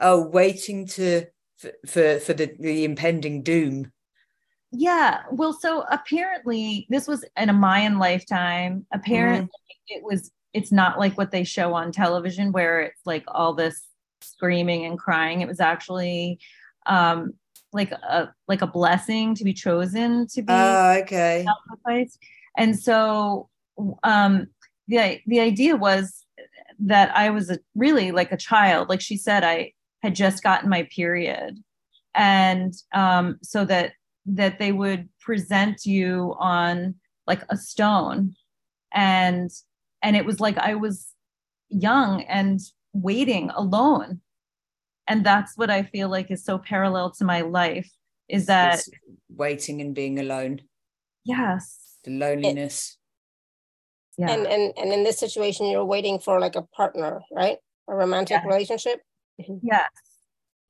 oh 0.00 0.28
waiting 0.28 0.86
to 0.86 1.24
for 1.56 1.72
for, 1.86 2.20
for 2.20 2.34
the 2.34 2.54
the 2.58 2.84
impending 2.84 3.42
doom 3.42 3.90
yeah. 4.72 5.24
Well, 5.30 5.52
so 5.52 5.84
apparently 5.90 6.86
this 6.88 7.06
was 7.06 7.24
in 7.36 7.50
a 7.50 7.52
Mayan 7.52 7.98
lifetime. 7.98 8.86
Apparently 8.92 9.50
it 9.88 10.02
was 10.02 10.32
it's 10.54 10.72
not 10.72 10.98
like 10.98 11.16
what 11.16 11.30
they 11.30 11.44
show 11.44 11.74
on 11.74 11.92
television 11.92 12.52
where 12.52 12.80
it's 12.80 13.00
like 13.06 13.24
all 13.28 13.54
this 13.54 13.82
screaming 14.22 14.86
and 14.86 14.98
crying. 14.98 15.42
It 15.42 15.48
was 15.48 15.60
actually 15.60 16.40
um 16.86 17.34
like 17.72 17.92
a 17.92 18.32
like 18.48 18.62
a 18.62 18.66
blessing 18.66 19.34
to 19.34 19.44
be 19.44 19.52
chosen 19.54 20.26
to 20.28 20.42
be 20.42 20.52
Ah, 20.52 20.96
okay. 20.98 21.44
sacrificed. 21.46 22.18
And 22.56 22.78
so 22.78 23.48
um 24.02 24.46
the 24.88 25.20
the 25.26 25.40
idea 25.40 25.76
was 25.76 26.24
that 26.78 27.16
I 27.16 27.30
was 27.30 27.50
a, 27.50 27.58
really 27.74 28.10
like 28.12 28.32
a 28.32 28.36
child. 28.36 28.88
Like 28.88 29.00
she 29.00 29.16
said, 29.16 29.44
I 29.44 29.72
had 30.02 30.14
just 30.14 30.42
gotten 30.42 30.68
my 30.68 30.88
period. 30.94 31.62
And 32.14 32.74
um 32.92 33.38
so 33.42 33.64
that 33.64 33.92
that 34.26 34.58
they 34.58 34.72
would 34.72 35.08
present 35.20 35.84
you 35.84 36.34
on 36.38 36.94
like 37.26 37.42
a 37.48 37.56
stone 37.56 38.34
and 38.92 39.50
and 40.02 40.16
it 40.16 40.26
was 40.26 40.40
like 40.40 40.58
I 40.58 40.74
was 40.74 41.08
young 41.68 42.22
and 42.24 42.60
waiting 42.92 43.50
alone. 43.50 44.20
And 45.08 45.24
that's 45.26 45.56
what 45.56 45.70
I 45.70 45.82
feel 45.82 46.08
like 46.08 46.30
is 46.30 46.44
so 46.44 46.58
parallel 46.58 47.10
to 47.12 47.24
my 47.24 47.40
life 47.42 47.90
is 48.28 48.46
that 48.46 48.74
It's 48.74 48.88
waiting 49.28 49.80
and 49.80 49.94
being 49.94 50.18
alone, 50.20 50.60
yes. 51.24 51.98
the 52.04 52.10
loneliness. 52.12 52.96
Yeah. 54.18 54.30
And 54.30 54.46
and 54.46 54.72
and 54.76 54.92
in 54.92 55.02
this 55.04 55.18
situation, 55.18 55.66
you're 55.66 55.84
waiting 55.84 56.18
for 56.18 56.38
like 56.40 56.54
a 56.56 56.62
partner, 56.62 57.22
right? 57.32 57.56
A 57.88 57.94
romantic 57.94 58.40
Yeah. 58.42 58.46
relationship. 58.48 59.00
yes 59.62 59.88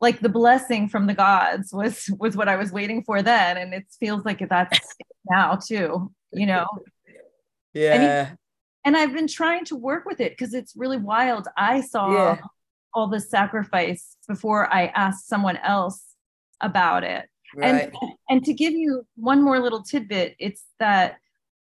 like 0.00 0.18
the 0.20 0.28
blessing 0.28 0.88
from 0.88 1.06
the 1.06 1.14
gods 1.14 1.72
was 1.72 2.08
was 2.18 2.36
what 2.36 2.48
i 2.48 2.56
was 2.56 2.70
waiting 2.72 3.02
for 3.04 3.22
then 3.22 3.56
and 3.56 3.74
it 3.74 3.84
feels 4.00 4.24
like 4.24 4.40
that's 4.48 4.94
now 5.30 5.56
too 5.56 6.10
you 6.32 6.46
know 6.46 6.66
Yeah. 7.74 8.30
and 8.84 8.96
i've 8.96 9.12
been 9.12 9.28
trying 9.28 9.64
to 9.66 9.76
work 9.76 10.04
with 10.06 10.20
it 10.20 10.32
because 10.32 10.54
it's 10.54 10.74
really 10.76 10.96
wild 10.96 11.46
i 11.56 11.80
saw 11.82 12.10
Yeah. 12.12 12.38
All 12.94 13.08
the 13.08 13.20
sacrifice 13.20 14.16
before 14.28 14.72
i 14.72 14.86
ask 14.88 15.26
someone 15.26 15.56
else 15.58 16.14
about 16.60 17.04
it 17.04 17.28
right. 17.56 17.84
and 17.84 17.92
and 18.28 18.44
to 18.44 18.52
give 18.52 18.72
you 18.72 19.06
one 19.16 19.42
more 19.42 19.60
little 19.60 19.82
tidbit 19.82 20.34
it's 20.38 20.64
that 20.78 21.16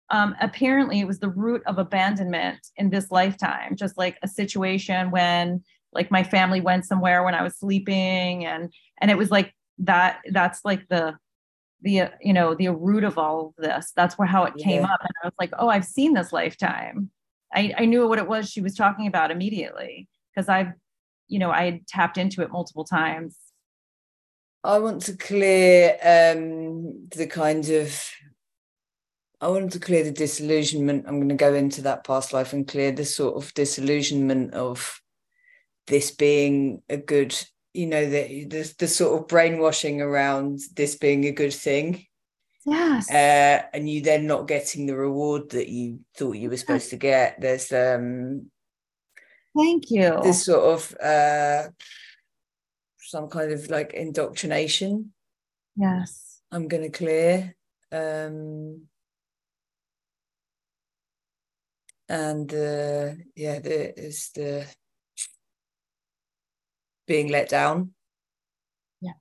um, 0.08 0.36
apparently 0.40 1.00
it 1.00 1.06
was 1.06 1.18
the 1.18 1.28
root 1.30 1.62
of 1.66 1.78
abandonment 1.78 2.58
in 2.76 2.90
this 2.90 3.10
lifetime 3.10 3.74
just 3.74 3.98
like 3.98 4.18
a 4.22 4.28
situation 4.28 5.10
when 5.10 5.62
like 5.92 6.10
my 6.12 6.22
family 6.22 6.60
went 6.60 6.84
somewhere 6.84 7.24
when 7.24 7.34
i 7.34 7.42
was 7.42 7.56
sleeping 7.56 8.44
and 8.44 8.72
and 8.98 9.10
it 9.10 9.18
was 9.18 9.30
like 9.30 9.52
that 9.78 10.20
that's 10.30 10.60
like 10.64 10.86
the 10.88 11.16
the 11.82 12.02
uh, 12.02 12.08
you 12.22 12.32
know 12.32 12.54
the 12.54 12.68
root 12.68 13.04
of 13.04 13.18
all 13.18 13.48
of 13.48 13.64
this 13.64 13.92
that's 13.96 14.16
where 14.16 14.28
how 14.28 14.44
it 14.44 14.56
came 14.56 14.82
Yeah. 14.82 14.92
up 14.92 15.00
and 15.00 15.10
i 15.22 15.26
was 15.26 15.34
like 15.38 15.50
oh 15.58 15.68
i've 15.68 15.84
seen 15.84 16.14
this 16.14 16.32
lifetime 16.32 17.10
i 17.52 17.74
i 17.76 17.84
knew 17.84 18.08
what 18.08 18.18
it 18.18 18.28
was 18.28 18.48
she 18.48 18.60
was 18.60 18.74
talking 18.74 19.06
about 19.06 19.30
immediately 19.30 20.08
because 20.34 20.48
i've 20.48 20.72
you 21.28 21.38
know 21.38 21.50
i 21.50 21.64
had 21.64 21.86
tapped 21.86 22.18
into 22.18 22.42
it 22.42 22.50
multiple 22.50 22.84
times 22.84 23.36
I 24.66 24.80
want 24.80 25.02
to 25.02 25.16
clear 25.16 25.96
um, 26.02 27.06
the 27.14 27.28
kind 27.28 27.68
of. 27.70 28.10
I 29.40 29.48
want 29.48 29.70
to 29.72 29.78
clear 29.78 30.02
the 30.02 30.10
disillusionment. 30.10 31.04
I'm 31.06 31.18
going 31.18 31.28
to 31.28 31.36
go 31.36 31.54
into 31.54 31.82
that 31.82 32.04
past 32.04 32.32
life 32.32 32.52
and 32.52 32.66
clear 32.66 32.90
the 32.90 33.04
sort 33.04 33.36
of 33.36 33.54
disillusionment 33.54 34.54
of 34.54 35.00
this 35.86 36.10
being 36.10 36.82
a 36.88 36.96
good, 36.96 37.38
you 37.74 37.86
know, 37.86 38.10
the 38.10 38.46
the, 38.46 38.74
the 38.76 38.88
sort 38.88 39.20
of 39.20 39.28
brainwashing 39.28 40.00
around 40.00 40.58
this 40.74 40.96
being 40.96 41.26
a 41.26 41.32
good 41.32 41.54
thing, 41.54 42.04
yes 42.64 43.08
uh, 43.08 43.62
and 43.72 43.88
you 43.88 44.00
then 44.00 44.26
not 44.26 44.48
getting 44.48 44.86
the 44.86 44.96
reward 44.96 45.50
that 45.50 45.68
you 45.68 46.00
thought 46.16 46.32
you 46.32 46.50
were 46.50 46.56
supposed 46.56 46.90
to 46.90 46.96
get. 46.96 47.40
There's 47.40 47.70
um 47.70 48.50
thank 49.56 49.90
you 49.90 50.20
this 50.22 50.44
sort 50.44 50.64
of 50.64 50.96
uh, 51.00 51.68
some 52.98 53.28
kind 53.28 53.52
of 53.52 53.70
like 53.70 53.92
indoctrination 53.94 55.12
yes 55.76 56.26
I'm 56.50 56.68
going 56.68 56.84
to 56.84 56.90
clear. 56.90 57.54
Um, 57.92 58.82
and 62.08 62.52
uh, 62.52 63.12
yeah, 63.34 63.58
there 63.58 63.92
is 63.96 64.30
the 64.34 64.66
being 67.06 67.28
let 67.28 67.48
down. 67.48 67.92
Yeah. 69.00 69.12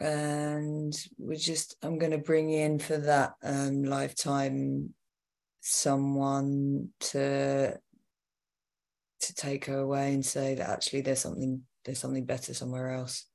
And 0.00 0.94
we're 1.16 1.36
just, 1.36 1.76
I'm 1.82 1.98
going 1.98 2.12
to 2.12 2.18
bring 2.18 2.50
in 2.50 2.78
for 2.78 2.98
that 2.98 3.34
um, 3.42 3.84
lifetime 3.84 4.94
someone 5.68 6.88
to 7.00 7.76
to 9.18 9.34
take 9.34 9.64
her 9.64 9.78
away 9.78 10.14
and 10.14 10.24
say 10.24 10.54
that 10.54 10.68
actually 10.68 11.00
there's 11.00 11.18
something 11.18 11.62
there's 11.84 11.98
something 11.98 12.24
better 12.24 12.54
somewhere 12.54 12.92
else. 12.92 13.26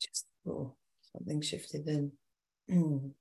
Just 0.00 0.26
oh, 0.46 0.76
something 1.12 1.40
shifted. 1.40 2.12
Mm. 2.70 3.10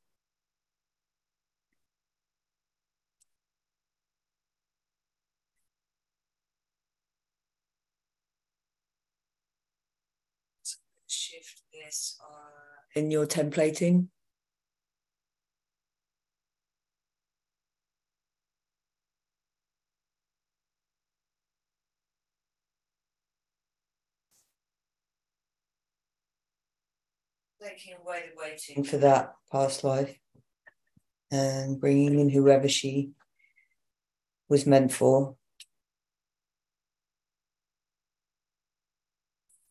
Shift 11.10 11.62
this 11.72 12.20
uh, 12.22 13.00
in 13.00 13.10
your 13.10 13.26
templating. 13.26 14.10
Taking 27.68 27.96
away 28.02 28.24
the 28.30 28.40
waiting 28.40 28.84
for 28.84 28.98
that 28.98 29.34
past 29.52 29.84
life 29.84 30.18
and 31.32 31.80
bringing 31.80 32.20
in 32.20 32.30
whoever 32.30 32.68
she 32.68 33.12
was 34.48 34.66
meant 34.66 34.92
for. 34.92 35.36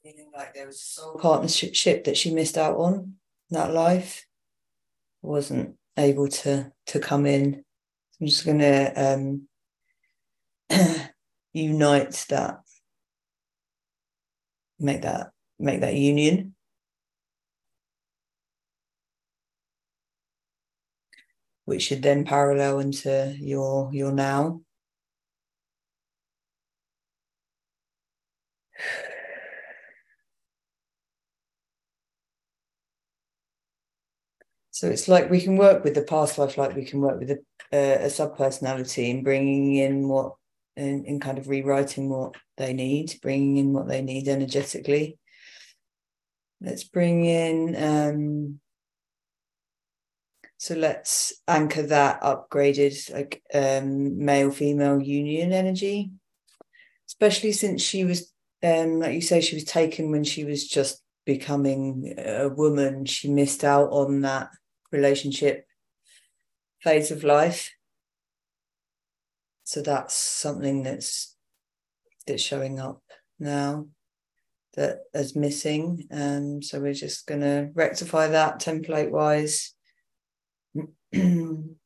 Feeling 0.03 0.31
like 0.35 0.55
there 0.55 0.67
was 0.67 0.77
a 0.77 0.79
soul 0.79 1.19
partnership 1.19 2.05
that 2.05 2.17
she 2.17 2.35
missed 2.35 2.59
out 2.59 2.77
on 2.77 3.15
that 3.51 3.73
life, 3.73 4.27
wasn't 5.23 5.77
able 5.97 6.29
to 6.29 6.71
to 6.87 6.99
come 6.99 7.25
in. 7.27 7.65
I'm 8.21 8.27
just 8.27 8.45
gonna 8.45 8.93
um, 8.95 9.49
unite 11.53 12.27
that, 12.29 12.61
make 14.79 15.03
that 15.03 15.31
make 15.59 15.81
that 15.81 15.95
union. 15.95 16.56
Which 21.67 21.83
should 21.83 22.03
then 22.03 22.25
parallel 22.25 22.81
into 22.81 23.37
your 23.39 23.91
your 23.93 24.13
now. 24.13 24.63
So 34.71 34.89
it's 34.91 35.09
like 35.09 35.31
we 35.31 35.41
can 35.41 35.57
work 35.57 35.85
with 35.85 35.95
the 35.95 36.03
past 36.03 36.37
life, 36.37 36.59
like 36.59 36.77
we 36.77 36.85
can 36.85 37.01
work 37.01 37.19
with 37.19 37.31
a, 37.31 37.39
a, 37.73 38.05
a 38.05 38.11
sub 38.11 38.37
personality 38.37 39.11
and 39.11 39.25
bringing 39.25 39.77
in 39.77 40.07
what, 40.07 40.35
and, 40.77 41.07
and 41.07 41.19
kind 41.19 41.39
of 41.39 41.49
rewriting 41.49 42.11
what 42.11 42.35
they 42.59 42.75
need, 42.75 43.15
bringing 43.23 43.57
in 43.57 43.73
what 43.73 43.89
they 43.89 44.03
need 44.03 44.29
energetically. 44.29 45.19
Let's 46.61 46.85
bring 46.85 47.25
in 47.25 47.75
um, 47.83 48.61
so 50.59 50.75
let's 50.75 51.35
anchor 51.47 51.83
that 51.83 52.23
upgraded 52.23 53.13
like 53.13 53.43
um, 53.53 54.25
male 54.25 54.51
female 54.51 55.01
union 55.01 55.53
energy, 55.53 56.11
especially 57.09 57.53
since 57.53 57.83
she 57.83 58.05
was, 58.05 58.33
um, 58.63 59.01
like 59.01 59.15
you 59.15 59.21
say, 59.21 59.41
she 59.41 59.55
was 59.57 59.65
taken 59.65 60.11
when 60.11 60.25
she 60.25 60.45
was 60.45 60.67
just 60.67 61.03
becoming 61.27 62.15
a 62.17 62.49
woman. 62.49 63.05
She 63.05 63.31
missed 63.31 63.65
out 63.65 63.91
on 63.91 64.23
that 64.23 64.49
relationship 64.91 65.67
phase 66.81 67.11
of 67.11 67.23
life. 67.23 67.73
So 69.65 69.83
that's 69.83 70.15
something 70.15 70.85
that's 70.85 71.37
that's 72.27 72.43
showing 72.43 72.81
up 72.81 73.03
now 73.39 73.89
that 74.75 75.01
is 75.13 75.37
missing. 75.37 76.07
Um, 76.11 76.63
so 76.63 76.81
we're 76.81 76.95
just 76.95 77.27
going 77.27 77.41
to 77.43 77.71
rectify 77.75 78.29
that 78.29 78.61
template 78.61 79.11
wise 79.11 79.76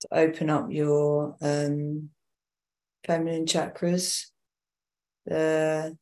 to 0.00 0.08
open 0.12 0.50
up 0.50 0.66
your 0.70 1.36
um, 1.40 2.10
feminine 3.06 3.46
chakras, 3.46 4.26
the 5.26 5.96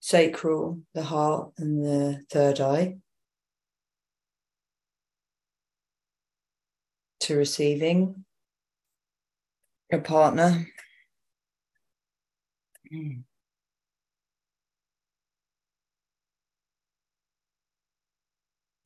sacral, 0.00 0.80
the 0.94 1.02
heart, 1.02 1.52
and 1.58 1.84
the 1.84 2.24
third 2.30 2.60
eye. 2.60 2.96
To 7.20 7.36
receiving 7.36 8.24
a 9.92 9.98
partner. 9.98 10.66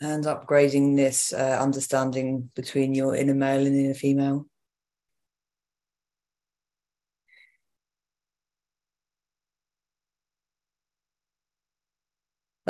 And 0.03 0.25
upgrading 0.25 0.97
this 0.97 1.33
uh, 1.33 1.59
understanding 1.61 2.51
between 2.55 2.95
your 2.95 3.15
inner 3.15 3.35
male 3.35 3.67
and 3.67 3.77
inner 3.77 3.95
female. 3.95 4.47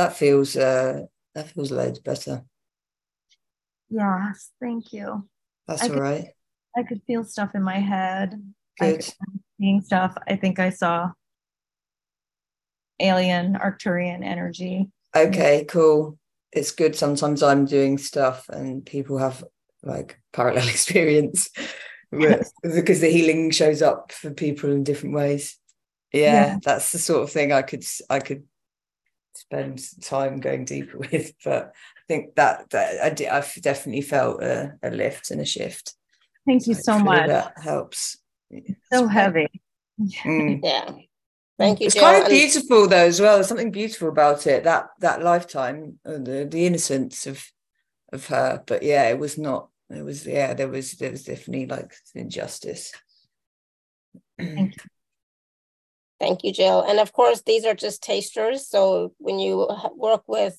that 0.01 0.17
feels 0.17 0.57
uh 0.57 1.03
that 1.35 1.51
feels 1.51 1.71
loads 1.71 1.99
better. 1.99 2.43
Yes, 3.91 4.51
thank 4.61 4.93
you. 4.93 5.29
That's 5.67 5.83
I 5.83 5.87
all 5.87 5.93
could, 5.93 6.01
right. 6.01 6.29
I 6.77 6.83
could 6.85 7.03
feel 7.07 7.25
stuff 7.25 7.51
in 7.55 7.63
my 7.63 7.79
head. 7.79 8.41
Good. 8.79 9.05
seeing 9.61 9.83
stuff. 9.83 10.17
I 10.27 10.37
think 10.37 10.59
I 10.59 10.71
saw 10.71 11.11
alien 12.99 13.55
Arcturian 13.55 14.25
energy. 14.25 14.91
Okay, 15.15 15.67
cool. 15.69 16.19
It's 16.53 16.73
good. 16.73 16.97
Sometimes 16.97 17.43
I'm 17.43 17.65
doing 17.65 17.99
stuff 17.99 18.49
and 18.49 18.85
people 18.85 19.19
have 19.19 19.45
like 19.83 20.21
parallel 20.33 20.69
experience 20.77 21.49
with- 22.11 22.51
because 22.63 23.01
the 23.01 23.11
healing 23.11 23.51
shows 23.51 23.83
up 23.83 24.13
for 24.13 24.31
people 24.31 24.71
in 24.71 24.85
different 24.85 25.15
ways. 25.15 25.57
Yeah, 26.13 26.47
Yeah. 26.47 26.59
that's 26.65 26.93
the 26.93 26.99
sort 26.99 27.23
of 27.23 27.31
thing 27.31 27.53
I 27.53 27.63
could 27.63 27.85
I 28.09 28.19
could 28.19 28.45
spend 29.35 29.81
time 30.03 30.41
going 30.41 30.65
deeper 30.65 30.99
with. 31.13 31.33
But 31.45 31.73
I 31.97 32.01
think 32.09 32.35
that 32.35 32.71
that 32.71 33.01
I 33.01 33.11
did, 33.11 33.29
I've 33.29 33.55
definitely 33.63 34.03
felt 34.03 34.43
a, 34.43 34.75
a 34.83 34.91
lift 34.91 35.31
and 35.31 35.41
a 35.41 35.45
shift. 35.45 35.95
Thank 36.47 36.67
you 36.67 36.75
so 36.75 36.95
Hopefully 36.95 37.17
much. 37.19 37.29
That 37.29 37.53
helps. 37.63 38.19
So 38.93 39.07
heavy. 39.07 39.49
Mm. 40.25 40.61
Yeah. 40.65 40.91
Thank 41.61 41.81
you, 41.81 41.87
It's 41.87 41.95
Jill. 41.95 42.05
kind 42.05 42.23
of 42.23 42.31
beautiful 42.31 42.89
though 42.89 42.97
as 43.07 43.21
well. 43.21 43.35
There's 43.35 43.49
something 43.49 43.71
beautiful 43.71 44.09
about 44.09 44.47
it. 44.47 44.65
That 44.65 44.89
that 45.01 45.23
lifetime, 45.23 45.99
uh, 46.07 46.13
the 46.13 46.49
the 46.51 46.65
innocence 46.65 47.27
of 47.27 47.45
of 48.15 48.27
her. 48.29 48.65
But 48.67 48.83
yeah, 48.83 49.11
it 49.11 49.19
was 49.19 49.37
not. 49.37 49.69
It 49.91 50.03
was 50.03 50.27
yeah. 50.27 50.55
There 50.55 50.69
was 50.69 50.93
there 50.93 51.11
was 51.11 51.25
definitely 51.25 51.67
like 51.67 51.93
injustice. 52.15 52.93
Thank 54.39 54.75
Thank 56.19 56.45
you, 56.45 56.53
Jill. 56.53 56.81
And 56.83 56.99
of 56.99 57.13
course, 57.13 57.43
these 57.43 57.67
are 57.67 57.75
just 57.75 58.03
tasters. 58.03 58.67
So 58.67 59.13
when 59.19 59.39
you 59.39 59.69
work 59.97 60.23
with 60.27 60.59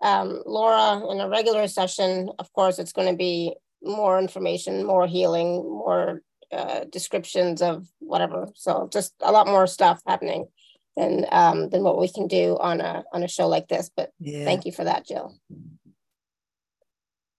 um, 0.00 0.42
Laura 0.46 1.06
in 1.10 1.20
a 1.20 1.28
regular 1.28 1.68
session, 1.68 2.30
of 2.38 2.50
course, 2.54 2.78
it's 2.78 2.92
going 2.92 3.08
to 3.08 3.16
be 3.16 3.54
more 3.82 4.18
information, 4.18 4.86
more 4.86 5.06
healing, 5.06 5.62
more 5.64 6.22
uh, 6.52 6.84
descriptions 6.84 7.62
of 7.62 7.86
whatever. 7.98 8.48
So 8.54 8.88
just 8.92 9.14
a 9.20 9.32
lot 9.32 9.46
more 9.46 9.66
stuff 9.66 10.02
happening 10.06 10.46
than 10.96 11.26
um, 11.30 11.70
than 11.70 11.82
what 11.82 11.98
we 11.98 12.08
can 12.08 12.26
do 12.26 12.58
on 12.58 12.80
a 12.80 13.04
on 13.12 13.22
a 13.22 13.28
show 13.28 13.46
like 13.48 13.68
this. 13.68 13.90
But 13.94 14.12
Yeah. 14.18 14.44
thank 14.44 14.64
you 14.66 14.72
for 14.72 14.84
that, 14.84 15.06
Jill. 15.06 15.34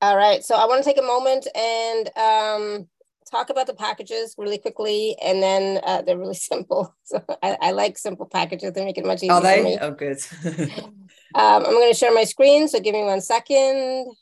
All 0.01 0.17
right, 0.17 0.43
so 0.43 0.55
I 0.55 0.65
want 0.65 0.83
to 0.83 0.89
take 0.89 0.97
a 0.97 1.05
moment 1.05 1.47
and 1.55 2.09
um, 2.17 2.87
talk 3.29 3.51
about 3.51 3.67
the 3.67 3.75
packages 3.75 4.33
really 4.35 4.57
quickly, 4.57 5.15
and 5.23 5.43
then 5.43 5.79
uh, 5.83 6.01
they're 6.01 6.17
really 6.17 6.33
simple. 6.51 6.95
So 7.03 7.23
I, 7.43 7.57
I 7.61 7.71
like 7.71 7.97
simple 7.97 8.25
packages; 8.25 8.73
they 8.73 8.83
make 8.83 8.97
it 8.97 9.05
much 9.05 9.21
easier 9.21 9.33
Are 9.35 9.41
for 9.41 9.63
me. 9.63 9.77
they? 9.77 9.79
Oh, 9.79 9.91
good. 9.91 10.17
Um, 11.33 11.63
I'm 11.65 11.71
going 11.71 11.89
to 11.89 11.97
share 11.97 12.13
my 12.13 12.25
screen, 12.25 12.67
so 12.67 12.81
give 12.81 12.93
me 12.93 13.03
one 13.03 13.21
second. 13.21 14.13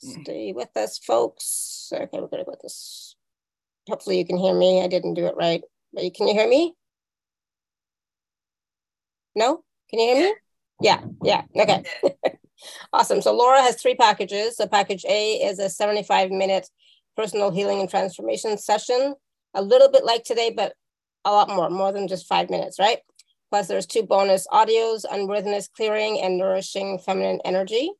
Stay 0.00 0.52
with 0.52 0.76
us, 0.76 0.98
folks. 0.98 1.73
So 1.88 1.96
okay, 1.96 2.20
we're 2.20 2.28
going 2.28 2.40
to 2.40 2.44
go 2.44 2.52
with 2.52 2.62
this. 2.62 3.16
Hopefully, 3.88 4.18
you 4.18 4.26
can 4.26 4.38
hear 4.38 4.54
me. 4.54 4.82
I 4.82 4.88
didn't 4.88 5.14
do 5.14 5.26
it 5.26 5.36
right, 5.36 5.62
but 5.92 6.02
can 6.14 6.28
you 6.28 6.34
hear 6.34 6.48
me? 6.48 6.74
No? 9.34 9.62
Can 9.90 9.98
you 9.98 10.14
hear 10.14 10.26
me? 10.30 10.34
Yeah, 10.80 11.00
yeah. 11.22 11.42
Okay. 11.56 11.84
awesome. 12.92 13.22
So 13.22 13.34
Laura 13.34 13.62
has 13.62 13.80
three 13.80 13.94
packages. 13.94 14.56
So 14.56 14.66
package 14.66 15.04
A 15.08 15.34
is 15.34 15.58
a 15.58 15.68
75 15.68 16.30
minute 16.30 16.68
personal 17.16 17.50
healing 17.50 17.80
and 17.80 17.88
transformation 17.88 18.58
session, 18.58 19.14
a 19.54 19.62
little 19.62 19.90
bit 19.90 20.04
like 20.04 20.24
today, 20.24 20.52
but 20.54 20.74
a 21.24 21.30
lot 21.30 21.48
more, 21.48 21.70
more 21.70 21.92
than 21.92 22.08
just 22.08 22.26
five 22.26 22.50
minutes, 22.50 22.78
right? 22.78 22.98
Plus 23.50 23.68
there's 23.68 23.86
two 23.86 24.02
bonus 24.02 24.46
audios, 24.48 25.04
unworthiness 25.10 25.68
clearing 25.68 26.20
and 26.20 26.36
nourishing 26.36 26.98
feminine 26.98 27.40
energy. 27.44 27.92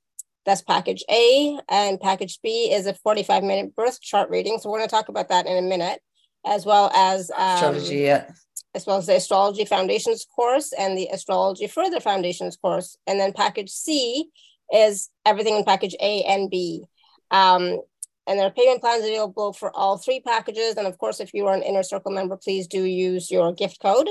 That's 0.45 0.62
package 0.62 1.05
A. 1.11 1.59
And 1.68 2.01
package 2.01 2.40
B 2.42 2.72
is 2.72 2.86
a 2.86 2.95
45 2.95 3.42
minute 3.42 3.76
birth 3.76 4.01
chart 4.01 4.30
reading. 4.30 4.59
So 4.59 4.70
we're 4.70 4.78
going 4.78 4.88
to 4.88 4.95
talk 4.95 5.09
about 5.09 5.28
that 5.28 5.47
in 5.47 5.57
a 5.57 5.68
minute, 5.68 6.01
as 6.45 6.66
well 6.66 6.90
as 6.95 7.30
um, 7.30 7.55
Astrology, 7.55 7.97
yeah. 7.97 8.30
as 8.74 8.86
well 8.86 8.99
as 8.99 9.07
the 9.07 9.16
Astrology 9.16 9.64
Foundations 9.64 10.26
course 10.34 10.72
and 10.72 10.97
the 10.97 11.09
Astrology 11.12 11.66
Further 11.66 12.01
Foundations 12.01 12.57
course. 12.57 12.97
And 13.07 13.18
then 13.18 13.32
package 13.32 13.70
C 13.70 14.28
is 14.72 15.11
everything 15.24 15.57
in 15.57 15.64
package 15.64 15.97
A 16.01 16.22
and 16.24 16.51
B. 16.51 16.84
Um, 17.30 17.80
and 18.26 18.38
there 18.38 18.47
are 18.47 18.51
payment 18.51 18.80
plans 18.80 19.05
available 19.05 19.53
for 19.53 19.74
all 19.76 19.99
three 19.99 20.20
packages. 20.20 20.76
And 20.76 20.86
of 20.86 20.97
course, 20.99 21.20
if 21.20 21.34
you 21.34 21.47
are 21.47 21.55
an 21.55 21.62
Inner 21.62 21.82
Circle 21.82 22.12
member, 22.12 22.36
please 22.36 22.66
do 22.66 22.82
use 22.82 23.30
your 23.30 23.53
gift 23.53 23.80
code 23.80 24.09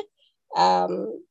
um, 0.55 1.23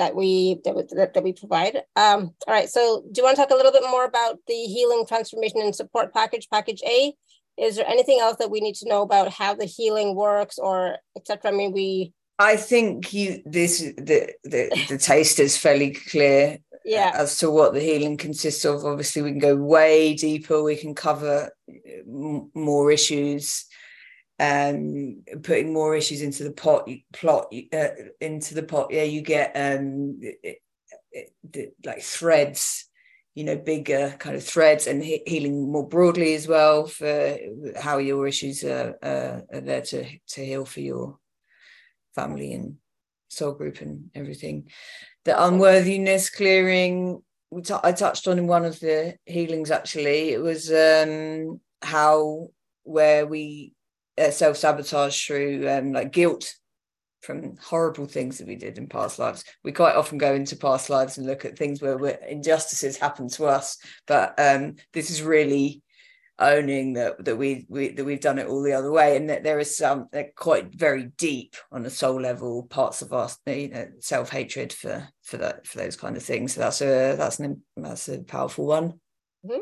that 0.00 0.16
we 0.16 0.58
that, 0.64 0.74
we- 0.74 0.88
that, 1.14 1.22
we 1.22 1.32
provide. 1.34 1.76
Um, 1.94 2.20
all 2.46 2.54
right, 2.54 2.70
so 2.70 3.02
do 3.12 3.18
you 3.18 3.22
want 3.24 3.36
to 3.36 3.42
talk 3.42 3.50
a 3.50 3.54
little 3.54 3.70
bit 3.78 3.82
more 3.94 4.06
about 4.06 4.38
the 4.46 4.54
Healing 4.74 5.04
Transformation 5.06 5.60
and 5.60 5.76
Support 5.76 6.14
package, 6.14 6.48
package 6.50 6.82
A? 6.86 7.12
Is 7.58 7.76
there 7.76 7.86
anything 7.86 8.18
else 8.18 8.38
that 8.38 8.50
we 8.50 8.60
need 8.60 8.76
to 8.76 8.88
know 8.88 9.02
about 9.02 9.30
how 9.30 9.54
the 9.54 9.66
healing 9.66 10.14
works 10.14 10.58
or 10.58 10.96
etc.? 11.16 11.52
I 11.52 11.54
mean, 11.54 11.72
we 11.72 12.14
I 12.38 12.56
think 12.56 13.12
you 13.12 13.42
this 13.44 13.80
the 13.80 14.32
the 14.44 14.62
the 14.88 14.96
taste 14.96 15.38
is 15.38 15.58
fairly 15.58 15.90
clear 15.92 16.58
yeah 16.86 17.10
as 17.14 17.36
to 17.40 17.50
what 17.50 17.74
the 17.74 17.80
healing 17.88 18.16
consists 18.16 18.64
of. 18.64 18.86
Obviously, 18.86 19.20
we 19.20 19.32
can 19.32 19.38
go 19.50 19.54
way 19.56 20.14
deeper. 20.14 20.62
We 20.62 20.76
can 20.76 20.94
cover 20.94 21.50
m- 21.68 22.50
more 22.54 22.90
issues, 22.90 23.66
um, 24.40 25.22
putting 25.42 25.72
more 25.72 25.94
issues 25.94 26.22
into 26.22 26.44
the 26.44 26.52
pot 26.52 26.88
plot 27.12 27.52
uh, 27.72 27.88
into 28.20 28.54
the 28.54 28.62
pot. 28.62 28.88
Yeah, 28.90 29.02
you 29.02 29.20
get 29.20 29.52
um, 29.54 30.18
it, 30.22 30.62
it, 31.12 31.32
the, 31.48 31.70
like 31.84 32.02
threads. 32.02 32.86
You 33.34 33.44
know, 33.44 33.56
bigger 33.56 34.16
kind 34.18 34.34
of 34.34 34.42
threads 34.42 34.88
and 34.88 35.02
he- 35.02 35.22
healing 35.24 35.70
more 35.70 35.86
broadly 35.86 36.34
as 36.34 36.48
well 36.48 36.86
for 36.86 37.38
how 37.80 37.98
your 37.98 38.26
issues 38.26 38.64
are, 38.64 38.98
uh, 39.00 39.56
are 39.56 39.60
there 39.60 39.82
to 39.82 40.04
to 40.30 40.44
heal 40.44 40.64
for 40.64 40.80
your 40.80 41.16
family 42.14 42.52
and 42.52 42.76
soul 43.28 43.52
group 43.52 43.80
and 43.80 44.10
everything. 44.16 44.68
The 45.24 45.42
unworthiness 45.42 46.28
clearing, 46.28 47.22
t- 47.62 47.74
I 47.84 47.92
touched 47.92 48.26
on 48.26 48.38
in 48.38 48.48
one 48.48 48.64
of 48.64 48.80
the 48.80 49.14
healings 49.24 49.70
actually. 49.70 50.30
It 50.30 50.40
was 50.40 50.70
um, 50.72 51.60
how 51.82 52.48
where 52.82 53.26
we 53.28 53.74
uh, 54.20 54.30
self 54.30 54.56
sabotage 54.56 55.26
through 55.26 55.68
um, 55.68 55.92
like 55.92 56.12
guilt 56.12 56.54
from 57.22 57.56
horrible 57.62 58.06
things 58.06 58.38
that 58.38 58.46
we 58.46 58.56
did 58.56 58.78
in 58.78 58.86
past 58.86 59.18
lives. 59.18 59.44
We 59.62 59.72
quite 59.72 59.96
often 59.96 60.18
go 60.18 60.34
into 60.34 60.56
past 60.56 60.88
lives 60.88 61.18
and 61.18 61.26
look 61.26 61.44
at 61.44 61.58
things 61.58 61.82
where 61.82 61.98
we're, 61.98 62.18
injustices 62.28 62.96
happen 62.96 63.28
to 63.30 63.46
us, 63.46 63.76
but 64.06 64.34
um, 64.38 64.76
this 64.92 65.10
is 65.10 65.22
really 65.22 65.82
owning 66.40 66.94
that 66.94 67.22
that 67.24 67.36
we, 67.36 67.66
we 67.68 67.90
that 67.90 68.04
we've 68.04 68.20
done 68.20 68.38
it 68.38 68.46
all 68.46 68.62
the 68.62 68.72
other 68.72 68.90
way 68.90 69.16
and 69.16 69.28
that 69.28 69.42
there 69.42 69.58
is 69.58 69.76
some 69.76 70.08
quite 70.36 70.74
very 70.74 71.10
deep 71.18 71.54
on 71.70 71.84
a 71.84 71.90
soul 71.90 72.18
level 72.18 72.62
parts 72.64 73.02
of 73.02 73.12
us 73.12 73.38
you 73.46 73.68
know 73.68 73.86
self-hatred 73.98 74.72
for 74.72 75.06
for 75.22 75.36
that 75.36 75.66
for 75.66 75.76
those 75.76 75.96
kind 75.96 76.16
of 76.16 76.22
things 76.22 76.54
so 76.54 76.60
that's 76.60 76.80
a 76.80 77.14
that's 77.16 77.38
an 77.40 77.62
that's 77.76 78.08
a 78.08 78.20
powerful 78.22 78.64
one 78.64 78.98
Mhm. 79.44 79.60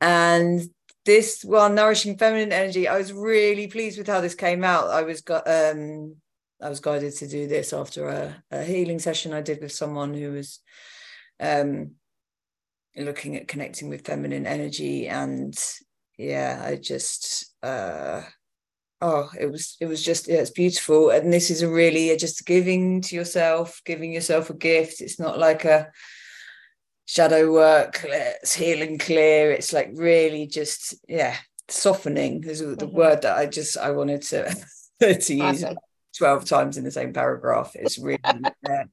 and 0.00 0.62
this 1.08 1.42
one 1.42 1.74
nourishing 1.74 2.18
feminine 2.18 2.52
energy 2.52 2.86
i 2.86 2.98
was 2.98 3.14
really 3.14 3.66
pleased 3.66 3.96
with 3.96 4.06
how 4.06 4.20
this 4.20 4.34
came 4.34 4.62
out. 4.62 4.90
I 4.90 5.02
was 5.02 5.22
got 5.22 5.48
um 5.48 6.16
i 6.60 6.68
was 6.68 6.80
guided 6.80 7.14
to 7.16 7.26
do 7.26 7.46
this 7.48 7.72
after 7.72 8.08
a, 8.08 8.42
a 8.50 8.62
healing 8.62 8.98
session 8.98 9.32
i 9.32 9.40
did 9.40 9.62
with 9.62 9.72
someone 9.72 10.12
who 10.12 10.32
was 10.32 10.60
um 11.40 11.92
looking 12.94 13.36
at 13.36 13.48
connecting 13.48 13.88
with 13.88 14.06
feminine 14.06 14.46
energy. 14.46 15.08
And 15.08 15.56
yeah 16.18 16.60
i 16.62 16.76
just 16.76 17.54
uh 17.62 18.20
oh 19.00 19.30
it 19.40 19.50
was 19.50 19.76
it 19.80 19.86
was 19.86 20.04
just 20.04 20.28
yeah 20.28 20.42
it's 20.42 20.50
beautiful. 20.50 21.08
And 21.08 21.32
this 21.32 21.50
is 21.50 21.62
a 21.62 21.70
really 21.70 22.14
just 22.18 22.44
giving 22.44 23.00
to 23.06 23.16
yourself 23.16 23.80
giving 23.86 24.12
yourself 24.12 24.50
a 24.50 24.54
gift. 24.54 25.00
It's 25.00 25.18
not 25.18 25.38
like 25.38 25.64
a 25.64 25.90
shadow 27.08 27.50
work 27.50 28.04
let's 28.08 28.54
heal 28.54 28.82
and 28.82 29.00
clear 29.00 29.50
it's 29.50 29.72
like 29.72 29.88
really 29.94 30.46
just 30.46 30.94
yeah 31.08 31.34
softening 31.68 32.44
is 32.44 32.60
the 32.60 32.76
Mhm. 32.76 32.92
word 32.92 33.22
that 33.22 33.36
I 33.36 33.46
just 33.46 33.78
I 33.78 33.90
wanted 33.92 34.22
to 34.22 34.54
to 35.00 35.34
use 35.34 35.64
Awesome. 35.64 35.78
12 36.18 36.44
times 36.44 36.76
in 36.76 36.84
the 36.84 36.90
same 36.90 37.12
paragraph. 37.12 37.72
It's 37.74 37.98
really 37.98 38.18
uh, 38.68 38.84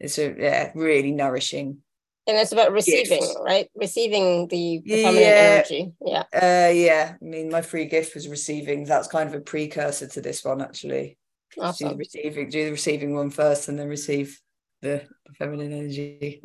it's 0.00 0.18
a, 0.18 0.34
yeah, 0.38 0.72
really 0.74 1.12
nourishing. 1.12 1.78
And 2.26 2.36
it's 2.36 2.52
about 2.52 2.72
receiving, 2.72 3.22
right? 3.40 3.70
Receiving 3.74 4.48
the, 4.48 4.82
the 4.84 5.00
Yeah. 5.02 5.56
energy. 5.56 5.92
Yeah. 6.04 6.24
Uh 6.34 6.72
yeah, 6.72 7.14
I 7.20 7.24
mean 7.24 7.48
my 7.50 7.62
free 7.62 7.86
gift 7.86 8.14
was 8.14 8.28
receiving. 8.28 8.84
That's 8.84 9.08
kind 9.08 9.28
of 9.28 9.34
a 9.34 9.40
precursor 9.40 10.08
to 10.08 10.20
this 10.20 10.44
one 10.44 10.60
actually. 10.60 11.16
Do 11.54 11.62
the 11.62 11.96
receiving, 11.96 12.48
do 12.50 12.64
the 12.66 12.70
receiving 12.72 13.14
one 13.14 13.30
first 13.30 13.68
and 13.68 13.78
then 13.78 13.88
receive 13.88 14.40
the, 14.82 15.02
the 15.26 15.34
feminine 15.34 15.72
energy. 15.72 16.42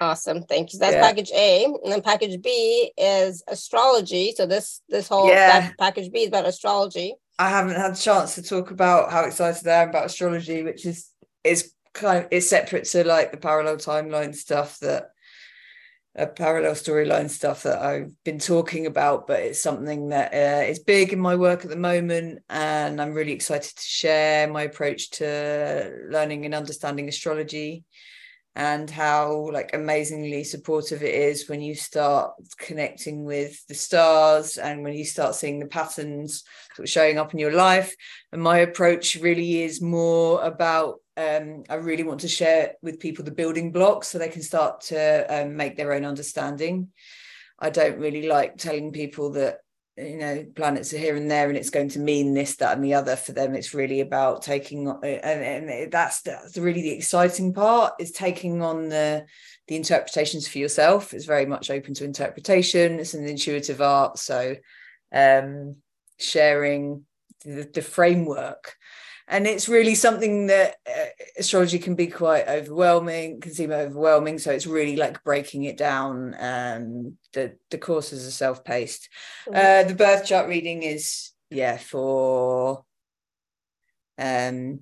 Awesome. 0.00 0.42
Thank 0.42 0.72
you. 0.72 0.78
That's 0.78 0.94
Yeah. 0.94 1.00
package 1.00 1.30
A. 1.32 1.64
And 1.64 1.90
then 1.92 2.02
package 2.02 2.40
B 2.40 2.92
is 2.96 3.42
astrology. 3.48 4.32
So 4.36 4.46
this 4.46 4.82
this 4.88 5.08
whole 5.08 5.28
Yeah. 5.28 5.72
package 5.78 6.12
B 6.12 6.20
is 6.20 6.28
about 6.28 6.46
astrology. 6.46 7.14
I 7.38 7.48
haven't 7.48 7.74
had 7.76 7.92
a 7.92 7.96
chance 7.96 8.36
to 8.36 8.42
talk 8.42 8.70
about 8.70 9.10
how 9.10 9.24
excited 9.24 9.66
I 9.66 9.82
am 9.82 9.88
about 9.88 10.06
astrology, 10.06 10.62
which 10.62 10.86
is 10.86 11.10
is 11.42 11.72
kind 11.94 12.24
of 12.24 12.28
is 12.30 12.48
separate 12.48 12.84
to 12.84 13.04
like 13.04 13.30
the 13.32 13.38
parallel 13.38 13.76
timeline 13.76 14.34
stuff 14.34 14.78
that 14.80 15.10
uh, 16.18 16.26
parallel 16.26 16.72
storyline 16.72 17.28
stuff 17.28 17.64
that 17.64 17.80
I've 17.80 18.12
been 18.24 18.38
talking 18.38 18.86
about, 18.86 19.26
but 19.26 19.40
it's 19.40 19.62
something 19.62 20.08
that 20.10 20.32
uh, 20.32 20.64
is 20.64 20.78
big 20.78 21.12
in 21.12 21.18
my 21.18 21.34
work 21.34 21.64
at 21.64 21.70
the 21.70 21.76
moment, 21.76 22.42
and 22.48 23.00
I'm 23.00 23.14
really 23.14 23.32
excited 23.32 23.76
to 23.76 23.82
share 23.82 24.48
my 24.48 24.62
approach 24.62 25.10
to 25.12 25.92
learning 26.08 26.44
and 26.44 26.54
understanding 26.54 27.08
astrology 27.08 27.84
and 28.56 28.88
how 28.88 29.50
like 29.52 29.70
amazingly 29.74 30.44
supportive 30.44 31.02
it 31.02 31.14
is 31.14 31.48
when 31.48 31.60
you 31.60 31.74
start 31.74 32.32
connecting 32.58 33.24
with 33.24 33.66
the 33.66 33.74
stars 33.74 34.58
and 34.58 34.84
when 34.84 34.94
you 34.94 35.04
start 35.04 35.34
seeing 35.34 35.58
the 35.58 35.66
patterns 35.66 36.44
sort 36.74 36.86
of 36.86 36.90
showing 36.90 37.18
up 37.18 37.32
in 37.32 37.40
your 37.40 37.52
life. 37.52 37.94
And 38.32 38.40
my 38.40 38.58
approach 38.58 39.16
really 39.16 39.62
is 39.62 39.82
more 39.82 40.42
about 40.42 41.00
um, 41.16 41.62
i 41.70 41.76
really 41.76 42.02
want 42.02 42.20
to 42.20 42.28
share 42.28 42.72
with 42.82 42.98
people 42.98 43.24
the 43.24 43.30
building 43.30 43.70
blocks 43.70 44.08
so 44.08 44.18
they 44.18 44.28
can 44.28 44.42
start 44.42 44.80
to 44.80 45.24
um, 45.28 45.56
make 45.56 45.76
their 45.76 45.92
own 45.92 46.04
understanding. 46.04 46.88
I 47.58 47.70
don't 47.70 47.98
really 47.98 48.26
like 48.26 48.56
telling 48.56 48.92
people 48.92 49.30
that 49.32 49.58
you 49.96 50.16
know 50.16 50.44
planets 50.56 50.92
are 50.92 50.98
here 50.98 51.14
and 51.14 51.30
there 51.30 51.48
and 51.48 51.56
it's 51.56 51.70
going 51.70 51.88
to 51.88 52.00
mean 52.00 52.34
this 52.34 52.56
that 52.56 52.76
and 52.76 52.84
the 52.84 52.94
other 52.94 53.16
for 53.16 53.32
them. 53.32 53.54
It's 53.54 53.74
really 53.74 54.00
about 54.00 54.42
taking 54.42 54.88
and, 54.88 55.02
and 55.04 55.92
that's 55.92 56.22
that's 56.22 56.56
really 56.56 56.82
the 56.82 56.92
exciting 56.92 57.52
part 57.54 57.94
is 58.00 58.10
taking 58.10 58.62
on 58.62 58.88
the 58.88 59.24
the 59.68 59.76
interpretations 59.76 60.48
for 60.48 60.58
yourself. 60.58 61.14
It's 61.14 61.26
very 61.26 61.46
much 61.46 61.70
open 61.70 61.94
to 61.94 62.04
interpretation. 62.04 62.98
It's 62.98 63.14
an 63.14 63.26
intuitive 63.26 63.80
art. 63.80 64.18
So 64.18 64.56
um 65.12 65.76
sharing 66.18 67.04
the, 67.44 67.68
the 67.72 67.82
framework 67.82 68.76
and 69.26 69.46
it's 69.46 69.68
really 69.68 69.94
something 69.94 70.46
that 70.48 70.76
uh, 70.86 71.06
astrology 71.38 71.78
can 71.78 71.94
be 71.94 72.06
quite 72.08 72.46
overwhelming 72.46 73.40
can 73.40 73.52
seem 73.52 73.70
overwhelming. 73.72 74.38
So 74.38 74.50
it's 74.52 74.66
really 74.66 74.96
like 74.96 75.24
breaking 75.24 75.64
it 75.64 75.76
down 75.76 76.34
um 76.38 77.16
the 77.32 77.56
the 77.70 77.78
courses 77.78 78.26
are 78.26 78.30
self-paced. 78.30 79.08
Uh 79.46 79.84
the 79.84 79.94
birth 79.94 80.26
chart 80.26 80.48
reading 80.48 80.82
is 80.82 81.32
yeah 81.50 81.76
for 81.78 82.84
um 84.18 84.80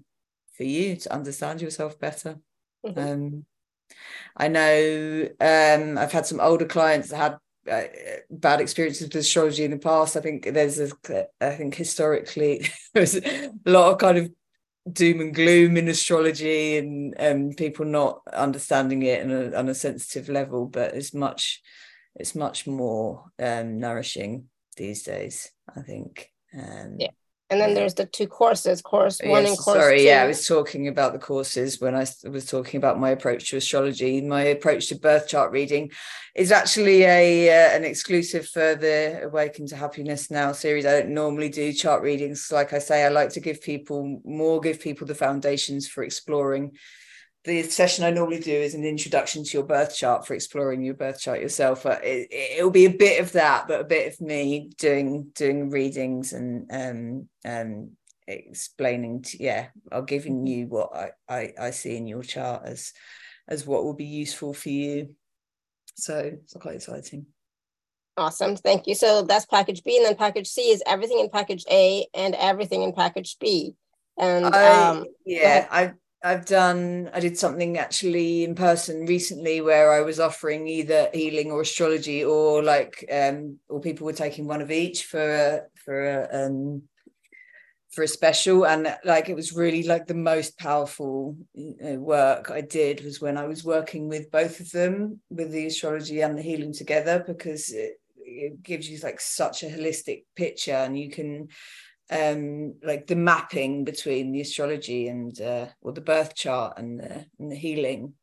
for 0.57 0.65
you 0.65 0.97
to 0.97 1.13
understand 1.13 1.63
yourself 1.63 1.99
better. 1.99 2.39
Mhm. 2.85 2.99
um 2.99 3.47
i 4.37 4.49
know 4.49 5.29
um 5.41 5.97
i've 5.99 6.13
had 6.13 6.27
some 6.27 6.41
older 6.41 6.65
clients 6.65 7.09
that 7.11 7.17
had 7.17 7.39
uh, 7.71 7.83
bad 8.31 8.61
experiences 8.61 9.03
with 9.03 9.17
astrology 9.17 9.65
in 9.65 9.71
the 9.71 9.79
past 9.79 10.17
i 10.17 10.21
think 10.21 10.45
there's 10.53 10.81
a 10.81 10.91
i 11.41 11.51
think 11.51 11.75
historically 11.75 12.67
there's 12.95 13.17
a 13.17 13.51
lot 13.67 13.93
of 13.93 13.99
kind 13.99 14.19
of 14.19 14.31
doom 14.93 15.21
and 15.21 15.35
gloom 15.35 15.77
in 15.77 15.89
astrology 15.89 16.77
and 16.77 17.15
um, 17.21 17.53
people 17.57 17.85
not 17.85 18.21
understanding 18.33 19.03
it 19.03 19.25
on 19.25 19.31
a, 19.31 19.57
on 19.57 19.69
a 19.69 19.75
sensitive 19.75 20.29
level 20.29 20.67
but 20.67 20.95
it's 20.95 21.15
much 21.15 21.63
it's 22.17 22.35
much 22.35 22.67
more 22.67 23.25
um, 23.41 23.79
nourishing 23.79 24.49
these 24.77 25.05
days 25.05 25.51
i 25.77 25.81
think 25.83 26.31
um, 26.55 26.97
Yeah. 26.99 27.11
And 27.53 27.61
then 27.61 27.75
there's 27.75 27.93
the 27.93 28.07
two 28.07 28.27
courses, 28.27 28.81
course 28.81 29.21
one 29.23 29.43
Yes, 29.43 29.51
and 29.51 29.59
course 29.59 29.79
sorry, 29.79 29.99
two. 29.99 30.05
yeah, 30.05 30.23
I 30.23 30.27
was 30.27 30.47
talking 30.47 30.89
about 30.89 31.13
the 31.13 31.19
courses 31.19 31.81
when 31.83 31.95
I 31.95 32.07
was 32.25 32.47
talking 32.47 32.79
about 32.79 32.99
my 32.99 33.11
approach 33.11 33.51
to 33.51 33.59
astrology. 33.59 34.23
My 34.23 34.43
approach 34.45 34.89
to 34.89 34.95
birth 34.95 35.29
chart 35.29 35.53
reading 35.53 35.91
is 36.35 36.51
actually 36.51 37.03
a 37.05 37.51
uh, 37.51 37.77
an 37.77 37.85
exclusive 37.85 38.49
for 38.49 38.75
the 38.75 39.21
Awaken 39.25 39.67
to 39.67 39.77
Happiness 39.77 40.31
Now 40.31 40.53
series. 40.53 40.87
I 40.87 41.01
don't 41.01 41.11
normally 41.11 41.51
do 41.51 41.75
chart 41.75 42.03
readings. 42.03 42.51
Like 42.51 42.73
I 42.73 42.79
say, 42.79 43.05
I 43.05 43.09
like 43.09 43.29
to 43.35 43.41
give 43.41 43.61
people 43.61 44.23
more, 44.25 44.59
give 44.61 44.81
people 44.81 45.07
the 45.07 45.15
foundations 45.15 45.87
for 45.87 46.05
exploring. 46.05 46.73
The 47.45 47.65
session 47.65 48.05
I 48.05 48.11
normally 48.11 48.39
do 48.39 48.53
is 48.53 48.75
an 48.75 48.85
introduction 48.85 49.43
to 49.43 49.51
your 49.53 49.67
birth 49.67 49.97
chart 49.97 50.27
for 50.27 50.35
exploring 50.35 50.83
your 50.83 50.95
birth 50.95 51.21
chart 51.21 51.41
yourself. 51.41 51.83
But 51.83 52.05
it, 52.05 52.29
it'll 52.33 52.71
be 52.71 52.85
a 52.85 52.91
bit 52.91 53.21
of 53.21 53.33
that, 53.33 53.67
but 53.67 53.81
a 53.81 53.85
bit 53.85 54.13
of 54.13 54.21
me 54.21 54.71
doing 54.79 55.33
doing 55.35 55.71
readings 55.71 56.33
and 56.33 56.71
um 56.71 57.29
um 57.45 57.91
explaining 58.29 59.21
to 59.21 59.43
yeah 59.43 59.67
i'll 59.91 60.03
giving 60.03 60.47
you 60.47 60.67
what 60.69 60.95
I, 60.95 61.11
I 61.29 61.53
i 61.61 61.71
see 61.71 61.97
in 61.97 62.07
your 62.07 62.23
chart 62.23 62.63
as 62.65 62.93
as 63.49 63.67
what 63.67 63.83
will 63.85 63.95
be 63.95 64.05
useful 64.05 64.55
for 64.55 64.69
you 64.69 65.17
so 65.97 66.19
it's 66.19 66.55
quite 66.55 66.77
exciting 66.77 67.27
Awesome. 68.17 68.57
Thank 68.57 68.87
you. 68.87 68.95
So 68.95 69.23
that's 69.23 69.47
package 69.47 69.83
B. 69.83 69.97
And 69.97 70.05
then 70.05 70.17
package 70.17 70.47
C 70.47 70.71
is 70.71 70.83
everything 70.87 71.19
in 71.19 71.31
package 71.31 71.65
A 71.71 72.07
and 72.13 72.35
everything 72.35 72.83
in 72.83 72.93
package 72.93 73.39
B. 73.41 73.75
And 74.19 74.55
I, 74.55 74.89
um, 74.89 75.07
yeah 75.25 75.67
i've 75.71 75.95
i've 76.25 76.45
done 76.45 77.11
i 77.13 77.21
did 77.21 77.37
something 77.37 77.79
actually 77.79 78.45
in 78.45 78.55
person 78.55 79.07
recently 79.07 79.61
where 79.61 79.93
i 79.93 80.01
was 80.01 80.21
offering 80.21 80.67
either 80.67 81.09
healing 81.13 81.51
or 81.51 81.63
astrology 81.63 82.25
or 82.25 82.63
like 82.63 83.05
um 83.13 83.59
or 83.69 83.81
people 83.81 84.05
were 84.05 84.13
taking 84.13 84.47
one 84.47 84.63
of 84.63 84.71
each 84.71 85.05
for 85.05 85.35
a 85.35 85.61
for 85.85 86.09
a 86.09 86.47
um 86.47 86.83
for 87.93 88.03
a 88.03 88.09
special. 88.09 88.67
And 88.67 88.97
like 89.05 89.29
it 89.29 89.37
was 89.37 89.53
really 89.53 89.85
like 89.85 90.07
the 90.07 90.15
most 90.15 90.59
powerful 90.59 91.37
know, 91.55 91.99
work 91.99 92.51
i 92.51 92.61
did 92.61 93.05
was 93.05 93.21
when 93.21 93.37
i 93.37 93.47
was 93.47 93.65
working 93.65 94.09
with 94.09 94.31
both 94.31 94.61
of 94.61 94.71
them 94.73 95.21
with 95.31 95.53
the 95.53 95.67
astrology 95.67 96.23
and 96.23 96.37
the 96.37 96.43
healing 96.43 96.73
together 96.73 97.23
because 97.27 97.71
it, 97.71 98.01
it 98.17 98.63
gives 98.63 98.89
you 98.89 98.99
like 99.03 99.21
such 99.21 99.63
a 99.63 99.67
holistic 99.67 100.25
picture 100.35 100.73
and 100.73 100.99
you 100.99 101.11
can 101.11 101.49
um 102.13 102.75
like 102.83 103.07
the 103.07 103.17
mapping 103.17 103.85
between 103.85 104.33
the 104.33 104.43
astrology 104.43 105.09
and 105.09 105.41
uh 105.41 105.67
or 105.81 105.93
the 105.93 106.01
birth 106.01 106.35
chart 106.35 106.75
and 106.79 107.01
the, 107.01 107.27
and 107.39 107.51
the 107.51 107.57
healing 107.57 108.15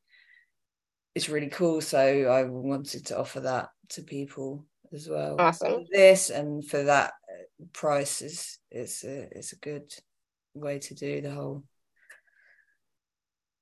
is 1.16 1.30
really 1.30 1.49
cool. 1.49 1.82
So 1.82 1.99
i 1.99 2.44
wanted 2.44 3.07
to 3.07 3.20
offer 3.20 3.40
that 3.41 3.70
to 3.90 4.03
people 4.03 4.66
as 4.94 5.07
well. 5.07 5.36
Awesome. 5.40 5.86
this 5.91 6.30
and 6.30 6.66
for 6.66 6.84
that 6.84 7.14
uh, 7.30 7.66
price 7.74 8.22
is 8.22 8.60
is 8.72 9.03
a, 9.03 9.38
is 9.38 9.52
a 9.52 9.57
good 9.57 9.94
way 10.53 10.80
to 10.80 10.95
do 10.95 11.22
the 11.22 11.32
whole 11.32 11.64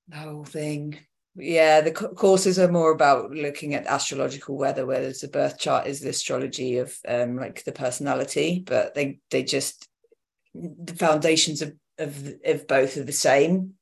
the 0.10 0.18
whole 0.18 0.46
thing. 0.46 1.00
Yeah 1.36 1.82
the 1.82 1.92
co- 1.92 2.14
courses 2.14 2.58
are 2.60 2.72
more 2.72 2.92
about 2.92 3.32
looking 3.32 3.76
at 3.76 3.86
astrological 3.86 4.58
weather 4.58 4.86
whereas 4.86 5.20
the 5.20 5.28
birth 5.28 5.60
chart 5.60 5.86
is 5.88 6.02
the 6.02 6.10
astrology 6.10 6.78
of 6.78 6.98
um 7.08 7.38
like 7.38 7.64
the 7.64 7.72
personality 7.72 8.64
but 8.66 8.96
they 8.96 9.20
they 9.30 9.44
just 9.44 9.88
the 10.84 10.96
foundations 10.96 11.62
of 11.62 11.74
of, 12.00 12.36
of 12.46 12.68
both 12.68 12.98
are 12.98 13.04
the 13.04 13.12
same 13.12 13.74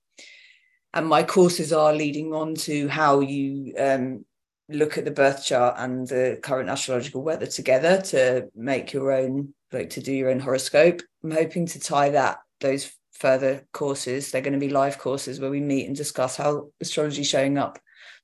and 0.93 1.07
my 1.07 1.23
courses 1.23 1.73
are 1.73 1.93
leading 1.93 2.33
on 2.33 2.55
to 2.55 2.87
how 2.87 3.19
you 3.19 3.73
um 3.77 4.25
look 4.69 4.97
at 4.97 5.05
the 5.05 5.11
birth 5.11 5.45
chart 5.45 5.75
and 5.77 6.07
the 6.07 6.39
current 6.41 6.69
astrological 6.69 7.21
weather 7.21 7.45
together 7.45 8.01
to 8.01 8.47
make 8.55 8.93
your 8.93 9.11
own 9.11 9.53
like 9.71 9.89
to 9.89 10.01
do 10.01 10.13
your 10.13 10.29
own 10.29 10.39
horoscope 10.39 11.01
i'm 11.23 11.31
hoping 11.31 11.65
to 11.65 11.79
tie 11.79 12.09
that 12.09 12.37
those 12.61 12.91
further 13.11 13.65
courses 13.73 14.31
they're 14.31 14.41
going 14.41 14.53
to 14.53 14.59
be 14.59 14.69
live 14.69 14.97
courses 14.97 15.39
where 15.39 15.51
we 15.51 15.59
meet 15.59 15.87
and 15.87 15.95
discuss 15.95 16.37
how 16.37 16.69
astrology 16.81 17.21
is 17.21 17.27
showing 17.27 17.57
up 17.57 17.77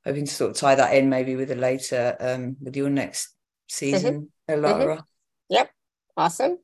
hoping 0.06 0.26
to 0.26 0.34
sort 0.34 0.52
of 0.52 0.58
tie 0.58 0.76
that 0.76 0.96
in 0.96 1.10
maybe 1.10 1.36
with 1.36 1.52
a 1.52 1.56
later 1.56 2.16
um 2.20 2.56
with 2.62 2.76
your 2.76 2.90
next 2.90 3.36
season 3.68 4.32
Alara. 4.50 5.04
Yep. 5.50 5.70
Awesome. 6.18 6.60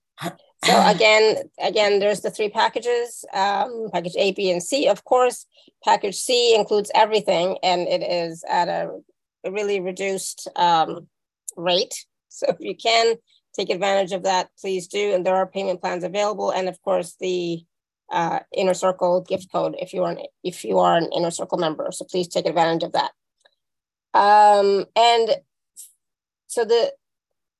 So 0.65 0.88
again, 0.88 1.49
again, 1.59 1.99
there's 1.99 2.21
the 2.21 2.31
three 2.31 2.49
packages, 2.49 3.23
um, 3.34 3.89
package 3.93 4.15
A, 4.17 4.31
B, 4.31 4.51
and 4.51 4.61
C. 4.61 4.88
Of 4.88 5.03
course, 5.03 5.45
package 5.84 6.15
C 6.15 6.55
includes 6.55 6.91
everything, 6.95 7.57
and 7.63 7.88
it 7.88 8.01
is 8.01 8.43
at 8.49 8.67
a, 8.67 8.89
a 9.45 9.51
really 9.51 9.79
reduced 9.79 10.47
um, 10.55 11.07
rate. 11.55 12.05
So 12.29 12.47
if 12.49 12.57
you 12.59 12.75
can 12.75 13.15
take 13.55 13.69
advantage 13.69 14.11
of 14.11 14.23
that, 14.23 14.49
please 14.59 14.88
do. 14.88 15.13
And 15.13 15.25
there 15.25 15.35
are 15.35 15.47
payment 15.47 15.79
plans 15.79 16.03
available, 16.03 16.51
and 16.51 16.67
of 16.67 16.81
course 16.81 17.15
the 17.19 17.63
uh, 18.11 18.39
inner 18.53 18.73
circle 18.73 19.21
gift 19.21 19.51
code 19.51 19.75
if 19.79 19.93
you 19.93 20.03
are 20.03 20.11
an, 20.11 20.19
if 20.43 20.63
you 20.63 20.79
are 20.79 20.97
an 20.97 21.09
inner 21.15 21.31
circle 21.31 21.57
member. 21.57 21.88
So 21.91 22.05
please 22.05 22.27
take 22.27 22.45
advantage 22.45 22.84
of 22.84 22.93
that. 22.93 23.11
Um, 24.13 24.85
and 24.95 25.29
so 26.47 26.65
the 26.65 26.93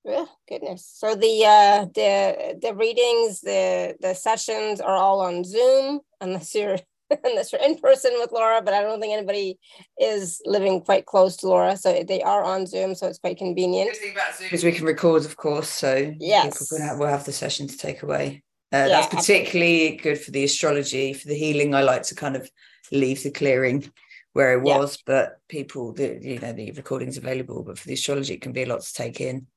Oh, 0.10 0.30
goodness. 0.48 0.90
So 0.96 1.16
the 1.16 1.44
uh, 1.46 1.86
the 1.94 2.58
the 2.62 2.74
readings, 2.74 3.42
the 3.42 3.96
the 4.00 4.14
sessions 4.14 4.80
are 4.80 4.96
all 4.96 5.20
on 5.20 5.44
Zoom, 5.44 6.00
unless 6.22 6.56
you're 6.56 6.78
unless 7.26 7.52
you're 7.52 7.62
in 7.62 7.78
person 7.78 8.12
with 8.18 8.32
Laura. 8.32 8.62
But 8.62 8.74
I 8.74 8.82
don't 8.84 9.02
think 9.02 9.14
anybody 9.14 9.60
is 10.00 10.42
living 10.46 10.82
quite 10.82 11.06
close 11.06 11.36
to 11.38 11.48
Laura, 11.48 11.76
so 11.76 12.04
they 12.08 12.22
are 12.22 12.44
on 12.44 12.66
Zoom, 12.66 12.96
so 12.96 13.08
it's 13.08 13.20
quite 13.20 13.38
convenient. 13.38 13.92
The 13.94 14.00
thing 14.00 14.14
about 14.14 14.36
Zoom 14.38 14.48
is 14.52 14.64
we 14.64 14.72
can 14.72 14.86
record, 14.86 15.26
of 15.26 15.36
course, 15.36 15.70
so 15.70 16.14
Yes. 16.20 16.54
people 16.54 16.68
can 16.68 16.88
have, 16.88 17.00
will 17.00 17.08
have 17.08 17.26
the 17.26 17.34
session 17.34 17.68
to 17.68 17.78
take 17.78 18.02
away. 18.04 18.44
Uh, 18.74 18.78
Yeah, 18.78 18.88
that's 18.88 19.14
particularly 19.16 19.98
good 19.98 20.20
for 20.20 20.32
the 20.32 20.44
astrology, 20.46 21.14
for 21.14 21.28
the 21.28 21.36
healing. 21.36 21.76
I 21.76 21.82
like 21.82 22.04
to 22.04 22.16
kind 22.16 22.36
of 22.36 22.50
leave 22.92 23.24
the 23.24 23.32
clearing 23.32 23.92
where 24.34 24.54
it 24.58 24.66
Yeah. 24.66 24.78
was, 24.78 24.98
but 25.06 25.40
people, 25.50 25.92
the 25.94 26.20
you 26.22 26.40
know, 26.40 26.54
the 26.54 26.72
recording's 26.72 27.18
available. 27.18 27.64
But 27.64 27.78
for 27.80 27.88
the 27.88 27.94
astrology, 27.96 28.36
it 28.36 28.42
can 28.42 28.54
be 28.54 28.64
a 28.64 28.68
lot 28.68 28.82
to 28.82 28.94
take 28.94 29.20
in. 29.20 29.48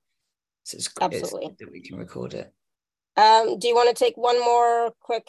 So 0.71 0.77
it's, 0.77 0.87
it's 0.87 1.01
Absolutely. 1.01 1.49
good 1.49 1.59
that 1.59 1.73
we 1.73 1.81
can 1.81 1.99
record 1.99 2.35
it. 2.35 2.53
Um, 3.17 3.59
do 3.59 3.67
you 3.67 3.75
want 3.75 3.89
to 3.95 4.05
take 4.05 4.17
one 4.17 4.39
more 4.41 4.93
quick 5.01 5.27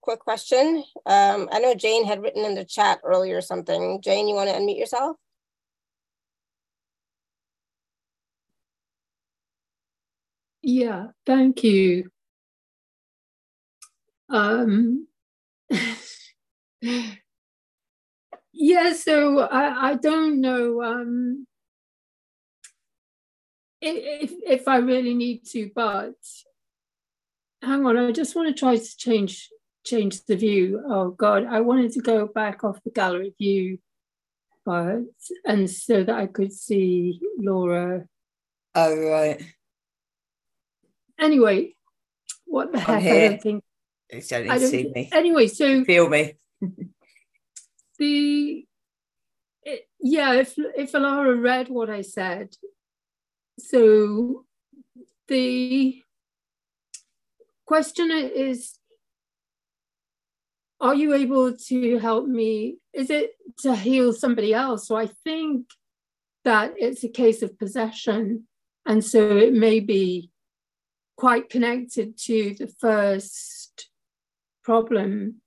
quick 0.00 0.18
question? 0.18 0.82
Um, 1.06 1.48
I 1.52 1.60
know 1.60 1.74
Jane 1.74 2.04
had 2.06 2.22
written 2.22 2.44
in 2.44 2.54
the 2.56 2.64
chat 2.64 3.00
earlier 3.04 3.40
something. 3.40 4.00
Jane, 4.02 4.26
you 4.26 4.34
want 4.34 4.50
to 4.50 4.56
unmute 4.56 4.78
yourself? 4.78 5.16
Yeah, 10.62 11.08
thank 11.24 11.62
you. 11.62 12.10
Um, 14.28 15.06
yeah, 18.52 18.92
so 18.92 19.38
I, 19.40 19.90
I 19.90 19.94
don't 19.94 20.40
know 20.40 20.82
um, 20.82 21.46
i- 21.46 21.49
if, 23.80 24.32
if 24.46 24.68
I 24.68 24.76
really 24.78 25.14
need 25.14 25.44
to, 25.46 25.70
but 25.74 26.14
hang 27.62 27.84
on, 27.86 27.96
I 27.96 28.12
just 28.12 28.34
want 28.36 28.48
to 28.48 28.58
try 28.58 28.76
to 28.76 28.96
change 28.96 29.48
change 29.84 30.24
the 30.26 30.36
view. 30.36 30.82
Oh 30.88 31.10
God, 31.10 31.46
I 31.46 31.60
wanted 31.60 31.92
to 31.92 32.00
go 32.00 32.26
back 32.26 32.64
off 32.64 32.82
the 32.84 32.90
gallery 32.90 33.34
view, 33.38 33.78
but 34.64 35.00
and 35.44 35.68
so 35.70 36.04
that 36.04 36.14
I 36.16 36.26
could 36.26 36.52
see 36.52 37.20
Laura. 37.38 38.04
Oh 38.74 38.96
right, 38.96 39.42
Anyway, 41.18 41.74
what 42.46 42.72
the 42.72 42.78
I'm 42.78 43.00
heck? 43.00 43.12
I 43.12 43.28
don't 43.28 43.42
think 43.42 43.64
you 44.12 44.20
don't 44.20 44.50
I 44.50 44.58
don't. 44.58 44.68
see 44.68 44.90
me. 44.94 45.08
Anyway, 45.12 45.46
so 45.46 45.84
Feel 45.84 46.08
me. 46.08 46.34
the 47.98 48.64
it, 49.62 49.88
yeah, 50.00 50.34
if 50.34 50.54
if 50.56 50.92
Alara 50.92 51.40
read 51.40 51.68
what 51.68 51.90
I 51.90 52.00
said, 52.00 52.54
so 53.60 54.44
the 55.28 56.02
question 57.66 58.10
is 58.10 58.76
are 60.80 60.94
you 60.94 61.12
able 61.12 61.52
to 61.52 61.98
help 61.98 62.26
me? 62.26 62.78
Is 62.94 63.10
it 63.10 63.32
to 63.58 63.76
heal 63.76 64.14
somebody 64.14 64.54
else? 64.54 64.88
So 64.88 64.96
i 64.96 65.08
think 65.24 65.66
that 66.44 66.72
it's 66.78 67.04
a 67.04 67.08
case 67.08 67.42
of 67.42 67.58
possession 67.58 68.46
and 68.86 69.04
so 69.04 69.36
it 69.36 69.52
may 69.52 69.78
be 69.78 70.30
quite 71.16 71.50
connected 71.50 72.16
to 72.16 72.54
the 72.58 72.66
first 72.66 73.90
problem. 74.64 75.42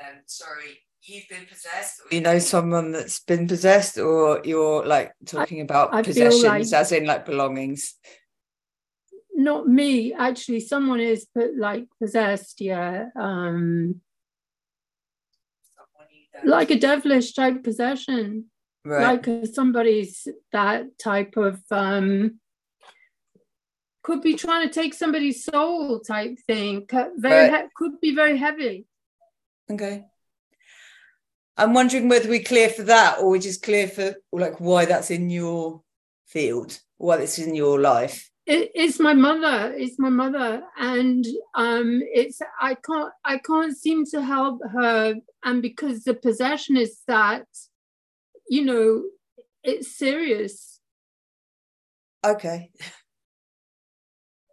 Um, 0.00 0.16
sorry, 0.26 0.79
you've 1.10 1.28
been 1.28 1.46
possessed. 1.46 2.00
Or 2.00 2.14
you 2.14 2.20
know 2.20 2.38
someone 2.38 2.92
that's 2.92 3.20
been 3.20 3.46
possessed, 3.48 3.98
or 3.98 4.40
you're 4.44 4.84
like 4.86 5.12
talking 5.26 5.60
about 5.60 5.92
I 5.92 6.02
feel 6.02 6.04
possessions, 6.30 6.42
like- 6.72 6.80
as 6.80 6.92
in 6.92 7.04
like 7.12 7.24
belongings. 7.26 7.82
not 9.50 9.66
me 9.66 10.12
actually 10.12 10.60
someone 10.60 11.00
is 11.00 11.26
but 11.34 11.48
like 11.56 11.86
possessed 11.98 12.60
yeah 12.60 13.06
um 13.16 14.00
Someone 15.76 16.08
you 16.12 16.24
don't- 16.34 16.46
like 16.56 16.70
a 16.70 16.78
devilish 16.78 17.32
type 17.32 17.58
possession 17.64 18.50
right. 18.84 19.24
like 19.26 19.46
somebody's 19.58 20.28
that 20.52 20.98
type 20.98 21.34
of 21.38 21.54
um 21.70 22.38
could 24.02 24.20
be 24.28 24.34
trying 24.34 24.66
to 24.68 24.72
take 24.80 24.92
somebody's 24.94 25.42
soul 25.44 26.00
type 26.00 26.36
thing 26.46 26.86
very 27.16 27.48
Right. 27.50 27.62
he- 27.64 27.68
could 27.78 27.94
be 28.00 28.14
very 28.14 28.36
heavy 28.36 28.86
Okay. 29.72 30.04
I'm 31.60 31.74
wondering 31.74 32.08
whether 32.08 32.28
we 32.28 32.40
clear 32.40 32.68
for 32.70 32.82
that 32.84 33.18
or 33.18 33.30
we're 33.30 33.38
just 33.38 33.62
clear 33.62 33.86
for 33.88 34.14
like 34.32 34.58
why 34.60 34.86
that's 34.86 35.10
in 35.10 35.28
your 35.30 35.82
field, 36.26 36.78
why 36.96 37.18
that's 37.18 37.38
in 37.38 37.54
your 37.54 37.78
life. 37.80 38.30
it, 38.46 38.70
it's 38.74 38.98
my 38.98 39.12
mother 39.14 39.72
it's 39.76 39.98
my 39.98 40.08
mother 40.08 40.62
and 40.78 41.24
um 41.54 42.00
it's 42.20 42.40
i 42.60 42.74
can't 42.74 43.12
i 43.24 43.36
can't 43.38 43.76
seem 43.76 44.04
to 44.12 44.22
help 44.22 44.56
her 44.72 45.14
and 45.44 45.60
because 45.62 46.04
the 46.04 46.14
possession 46.14 46.76
is 46.76 46.92
that 47.06 47.46
you 48.48 48.64
know 48.64 49.02
it's 49.62 49.88
serious 50.04 50.80
Okay. 52.24 52.70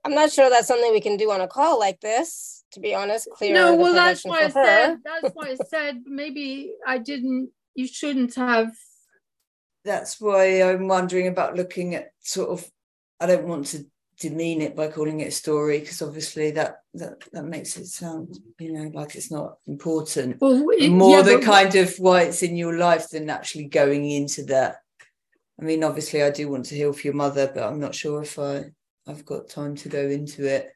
I'm 0.08 0.16
not 0.16 0.32
sure 0.32 0.50
that's 0.50 0.68
something 0.68 0.92
we 0.92 1.02
can 1.02 1.18
do 1.18 1.32
on 1.32 1.42
a 1.42 1.48
call 1.48 1.80
like 1.80 2.00
this, 2.00 2.64
to 2.72 2.80
be 2.80 2.96
honest. 2.96 3.28
Clear 3.36 3.54
no 3.54 3.76
well 3.76 3.94
that's 3.94 4.24
why 4.24 4.40
i 4.40 4.44
her. 4.44 4.52
said 4.52 4.98
that's 5.04 5.36
why 5.36 5.50
i 5.50 5.56
said 5.56 6.04
maybe 6.06 6.74
i 6.86 6.98
didn't 6.98 7.50
you 7.76 7.88
shouldn't 7.88 8.34
have 8.36 8.72
That's 9.86 10.20
why 10.20 10.62
I'm 10.64 10.88
wondering 10.88 11.28
about 11.28 11.56
looking 11.56 11.96
at 11.96 12.12
sort 12.20 12.50
of 12.50 12.70
I 13.20 13.26
don't 13.28 13.48
want 13.48 13.68
to 13.68 13.86
demean 14.20 14.62
it 14.62 14.76
by 14.76 14.88
calling 14.88 15.20
it 15.20 15.28
a 15.28 15.32
story 15.32 15.80
because 15.80 16.02
obviously 16.02 16.52
that 16.52 16.82
that 16.96 17.24
that 17.32 17.46
makes 17.46 17.78
it 17.78 17.86
sound, 17.86 18.38
you 18.60 18.74
know, 18.74 18.90
like 18.94 19.16
it's 19.16 19.32
not 19.32 19.58
important. 19.68 20.42
well 20.42 20.66
it, 20.72 20.90
more 20.90 21.18
yeah, 21.18 21.22
the 21.22 21.40
kind 21.40 21.76
of 21.76 21.96
why 22.00 22.24
it's 22.24 22.44
in 22.44 22.58
your 22.58 22.78
life 22.78 23.10
than 23.10 23.30
actually 23.30 23.66
going 23.66 24.10
into 24.10 24.44
that. 24.46 24.78
I 25.60 25.64
mean, 25.64 25.84
obviously, 25.84 26.22
I 26.22 26.32
do 26.32 26.50
want 26.50 26.66
to 26.66 26.76
heal 26.76 26.94
for 26.94 27.08
your 27.08 27.16
mother, 27.16 27.50
but 27.54 27.64
I'm 27.64 27.80
not 27.80 27.96
sure 27.96 28.22
if 28.22 28.38
I 28.38 28.72
I've 29.08 29.26
got 29.26 29.50
time 29.50 29.76
to 29.78 29.90
go 29.90 30.02
into 30.02 30.46
it. 30.46 30.72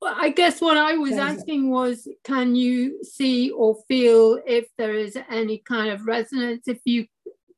Well, 0.00 0.14
I 0.16 0.30
guess 0.30 0.60
what 0.60 0.76
I 0.76 0.96
was 0.96 1.12
asking 1.12 1.70
was 1.70 2.08
can 2.24 2.56
you 2.56 3.04
see 3.04 3.50
or 3.50 3.76
feel 3.86 4.40
if 4.46 4.66
there 4.76 4.94
is 4.94 5.16
any 5.30 5.58
kind 5.58 5.90
of 5.90 6.06
resonance? 6.06 6.66
If 6.66 6.80
you, 6.84 7.06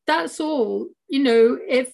that's 0.07 0.41
all, 0.41 0.89
you 1.09 1.23
know, 1.23 1.59
if 1.67 1.93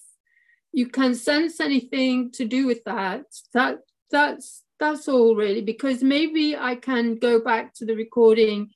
you 0.73 0.87
can 0.87 1.15
sense 1.15 1.59
anything 1.59 2.31
to 2.31 2.45
do 2.45 2.67
with 2.67 2.83
that, 2.85 3.23
that 3.53 3.79
that's 4.09 4.63
that's 4.79 5.07
all 5.07 5.35
really, 5.35 5.61
because 5.61 6.03
maybe 6.03 6.57
I 6.57 6.75
can 6.75 7.15
go 7.15 7.39
back 7.39 7.73
to 7.75 7.85
the 7.85 7.95
recording 7.95 8.71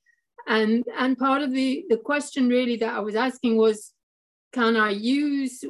and 0.46 0.84
and 0.96 1.18
part 1.18 1.42
of 1.42 1.52
the 1.52 1.84
the 1.88 1.96
question 1.96 2.48
really 2.48 2.76
that 2.76 2.94
I 2.94 3.00
was 3.00 3.16
asking 3.16 3.56
was 3.56 3.92
can 4.52 4.76
I 4.76 4.90
use 4.90 5.62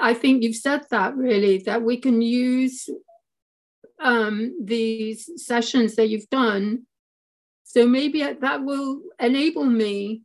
I 0.00 0.14
think 0.14 0.42
you've 0.42 0.56
said 0.56 0.82
that 0.90 1.16
really 1.16 1.58
that 1.58 1.82
we 1.82 1.96
can 1.98 2.22
use 2.22 2.88
um, 4.00 4.56
these 4.62 5.30
sessions 5.36 5.96
that 5.96 6.08
you've 6.08 6.30
done. 6.30 6.86
So 7.64 7.86
maybe 7.86 8.22
that 8.22 8.64
will 8.64 9.02
enable 9.20 9.64
me 9.64 10.22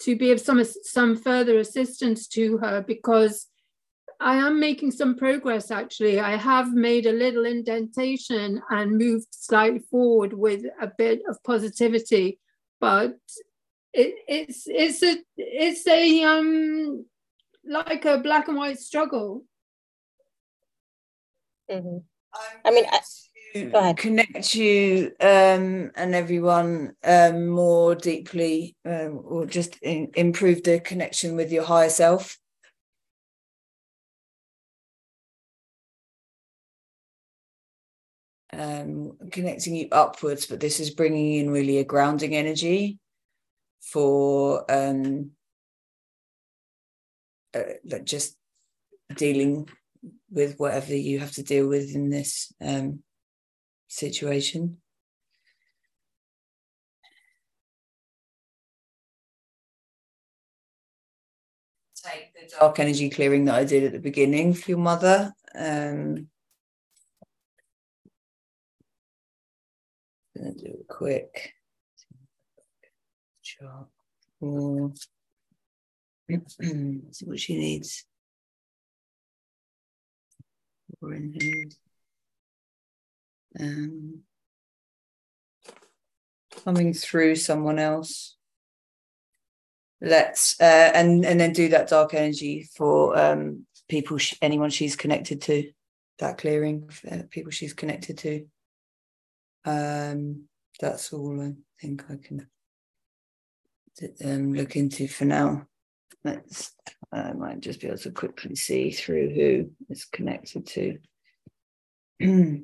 to 0.00 0.16
be 0.16 0.32
of 0.32 0.40
some 0.40 0.62
some 0.64 1.16
further 1.16 1.58
assistance 1.58 2.26
to 2.28 2.58
her 2.58 2.82
because 2.82 3.46
I 4.18 4.36
am 4.36 4.60
making 4.60 4.90
some 4.90 5.16
progress 5.16 5.70
actually. 5.70 6.20
I 6.20 6.36
have 6.36 6.72
made 6.72 7.06
a 7.06 7.12
little 7.12 7.46
indentation 7.46 8.60
and 8.70 8.98
moved 8.98 9.28
slightly 9.30 9.80
forward 9.90 10.32
with 10.32 10.64
a 10.80 10.90
bit 10.98 11.22
of 11.28 11.42
positivity, 11.42 12.38
but 12.80 13.16
it, 13.92 14.14
it's 14.28 14.64
it's 14.66 15.02
a 15.02 15.16
it's 15.36 15.86
a 15.86 16.24
um 16.24 17.04
like 17.64 18.04
a 18.04 18.18
black 18.18 18.48
and 18.48 18.56
white 18.56 18.78
struggle. 18.78 19.44
Mhm. 21.70 22.04
I'm 22.64 22.74
mean, 22.74 22.84
I- 22.90 23.00
to 23.54 23.70
go 23.70 23.78
ahead. 23.80 23.96
connect 23.96 24.54
you 24.54 25.12
um, 25.20 25.90
and 25.96 26.14
everyone 26.14 26.94
um, 27.02 27.48
more 27.48 27.94
deeply, 27.96 28.76
um, 28.84 29.20
or 29.24 29.46
just 29.46 29.76
in, 29.82 30.10
improve 30.14 30.62
the 30.62 30.78
connection 30.80 31.34
with 31.36 31.50
your 31.50 31.64
higher 31.64 31.90
self. 31.90 32.38
Um, 38.52 39.16
connecting 39.30 39.76
you 39.76 39.88
upwards, 39.92 40.46
but 40.46 40.58
this 40.60 40.80
is 40.80 40.90
bringing 40.90 41.34
in 41.36 41.50
really 41.50 41.78
a 41.78 41.84
grounding 41.84 42.34
energy 42.34 42.98
for 43.80 44.64
um, 44.70 45.30
uh, 47.54 47.62
like 47.84 48.04
just 48.04 48.36
dealing 49.14 49.68
with 50.30 50.58
whatever 50.58 50.94
you 50.94 51.18
have 51.18 51.32
to 51.32 51.42
deal 51.42 51.68
with 51.68 51.94
in 51.94 52.10
this 52.10 52.52
um, 52.60 53.02
situation. 53.88 54.78
take 62.02 62.32
the 62.34 62.56
dark 62.58 62.78
energy 62.78 63.10
clearing 63.10 63.44
that 63.44 63.56
I 63.56 63.64
did 63.64 63.84
at 63.84 63.92
the 63.92 63.98
beginning 63.98 64.54
for 64.54 64.70
your 64.70 64.78
mother. 64.78 65.32
Um, 65.54 66.28
gonna 70.36 70.54
do 70.54 70.78
a 70.80 70.92
quick 70.92 71.54
chart. 73.42 73.88
Mm. 74.42 74.98
See 77.12 77.26
what 77.26 77.40
she 77.40 77.56
needs. 77.56 78.04
Or 81.00 81.14
in 81.14 81.32
here. 81.32 81.64
Um, 83.58 84.22
coming 86.64 86.92
through 86.92 87.36
someone 87.36 87.78
else 87.78 88.36
let's 90.00 90.60
uh, 90.60 90.90
and 90.94 91.24
and 91.24 91.38
then 91.38 91.52
do 91.52 91.68
that 91.68 91.88
dark 91.88 92.14
energy 92.14 92.68
for 92.74 93.18
um 93.18 93.66
people 93.88 94.18
anyone 94.40 94.70
she's 94.70 94.96
connected 94.96 95.42
to 95.42 95.70
that 96.18 96.38
clearing 96.38 96.88
for 96.88 97.22
people 97.30 97.50
she's 97.50 97.74
connected 97.74 98.18
to 98.18 98.46
um 99.64 100.44
that's 100.80 101.12
all 101.12 101.40
i 101.40 101.52
think 101.80 102.04
i 102.10 102.16
can 102.16 102.46
um, 104.24 104.54
look 104.54 104.76
into 104.76 105.06
for 105.06 105.26
now 105.26 105.66
let's 106.24 106.74
i 107.12 107.32
might 107.32 107.60
just 107.60 107.80
be 107.80 107.86
able 107.86 107.98
to 107.98 108.10
quickly 108.10 108.54
see 108.54 108.90
through 108.90 109.30
who 109.30 109.70
is 109.88 110.04
connected 110.04 110.66
to 110.66 110.98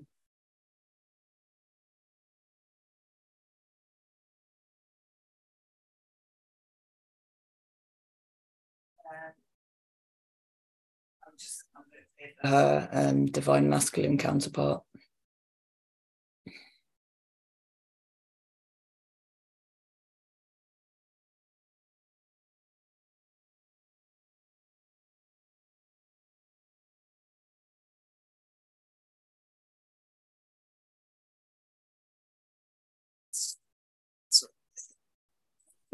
her 12.43 12.89
um, 12.93 13.27
divine 13.27 13.69
masculine 13.69 14.19
counterpart. 14.19 14.83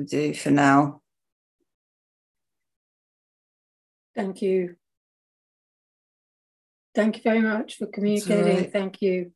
We 0.02 0.08
do 0.08 0.34
for 0.34 0.50
now. 0.50 1.00
Thank 4.16 4.42
you. 4.42 4.74
Thank 6.92 7.18
you 7.18 7.22
very 7.22 7.40
much 7.40 7.76
for 7.76 7.86
communicating. 7.86 8.56
right. 8.56 8.72
Thank 8.72 9.00
you. 9.00 9.30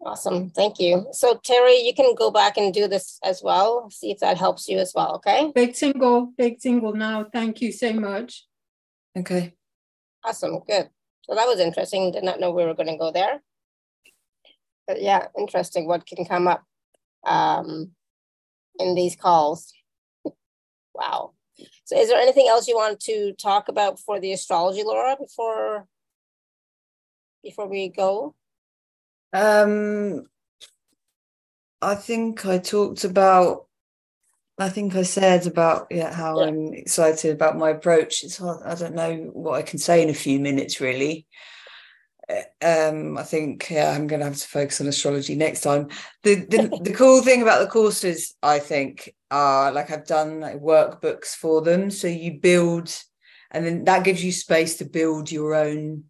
Awesome. 0.00 0.48
Thank 0.48 0.80
you. 0.80 1.08
So 1.12 1.38
Terry, 1.44 1.76
you 1.76 1.92
can 1.92 2.14
go 2.14 2.30
back 2.30 2.56
and 2.56 2.72
do 2.72 2.88
this 2.88 3.18
as 3.22 3.42
well. 3.42 3.90
See 3.90 4.10
if 4.10 4.20
that 4.20 4.38
helps 4.38 4.66
you 4.66 4.78
as 4.78 4.92
well. 4.94 5.16
Okay. 5.16 5.52
Big 5.54 5.76
single, 5.76 6.32
big 6.38 6.58
single 6.58 6.94
now. 6.94 7.26
Thank 7.30 7.60
you 7.60 7.70
so 7.70 7.92
much. 7.92 8.46
Okay. 9.14 9.52
Awesome. 10.24 10.60
Good. 10.66 10.88
So 11.24 11.34
that 11.34 11.46
was 11.46 11.60
interesting. 11.60 12.12
Did 12.12 12.24
not 12.24 12.40
know 12.40 12.52
we 12.52 12.64
were 12.64 12.72
going 12.72 12.88
to 12.88 12.96
go 12.96 13.12
there. 13.12 13.42
But 14.86 15.02
yeah, 15.02 15.26
interesting 15.36 15.86
what 15.86 16.06
can 16.06 16.24
come 16.24 16.48
up 16.48 16.64
um, 17.26 17.92
in 18.78 18.94
these 18.94 19.16
calls. 19.16 19.72
wow. 20.94 21.32
So 21.84 21.98
is 21.98 22.08
there 22.08 22.20
anything 22.20 22.46
else 22.48 22.68
you 22.68 22.76
want 22.76 23.00
to 23.00 23.32
talk 23.32 23.68
about 23.68 23.98
for 23.98 24.20
the 24.20 24.32
astrology, 24.32 24.82
Laura, 24.84 25.16
before 25.18 25.86
before 27.42 27.66
we 27.68 27.88
go? 27.88 28.34
Um, 29.32 30.26
I 31.80 31.94
think 31.94 32.46
I 32.46 32.58
talked 32.58 33.04
about. 33.04 33.66
I 34.60 34.68
think 34.68 34.96
I 34.96 35.02
said 35.02 35.46
about 35.46 35.86
yeah 35.90 36.12
how 36.12 36.40
Yeah. 36.40 36.46
I'm 36.46 36.74
excited 36.74 37.32
about 37.32 37.56
my 37.56 37.70
approach. 37.70 38.24
It's 38.24 38.38
hard. 38.38 38.62
I 38.64 38.74
don't 38.74 38.94
know 38.94 39.30
what 39.32 39.54
I 39.54 39.62
can 39.62 39.78
say 39.78 40.02
in 40.02 40.10
a 40.10 40.14
few 40.14 40.40
minutes 40.40 40.80
really. 40.80 41.26
Um, 42.62 43.16
I 43.16 43.22
think 43.22 43.70
yeah, 43.70 43.90
I'm 43.90 44.06
going 44.06 44.20
to 44.20 44.26
have 44.26 44.36
to 44.36 44.48
focus 44.48 44.80
on 44.80 44.86
astrology 44.86 45.34
next 45.34 45.62
time. 45.62 45.88
The 46.22 46.34
the, 46.34 46.80
the 46.82 46.92
cool 46.92 47.22
thing 47.22 47.42
about 47.42 47.60
the 47.60 47.70
courses, 47.70 48.34
I 48.42 48.58
think, 48.58 49.14
are 49.30 49.72
like 49.72 49.90
I've 49.90 50.06
done 50.06 50.40
like 50.40 50.60
workbooks 50.60 51.34
for 51.34 51.62
them, 51.62 51.90
so 51.90 52.06
you 52.06 52.38
build, 52.40 52.94
and 53.50 53.64
then 53.64 53.84
that 53.84 54.04
gives 54.04 54.22
you 54.22 54.32
space 54.32 54.76
to 54.78 54.84
build 54.84 55.32
your 55.32 55.54
own 55.54 56.04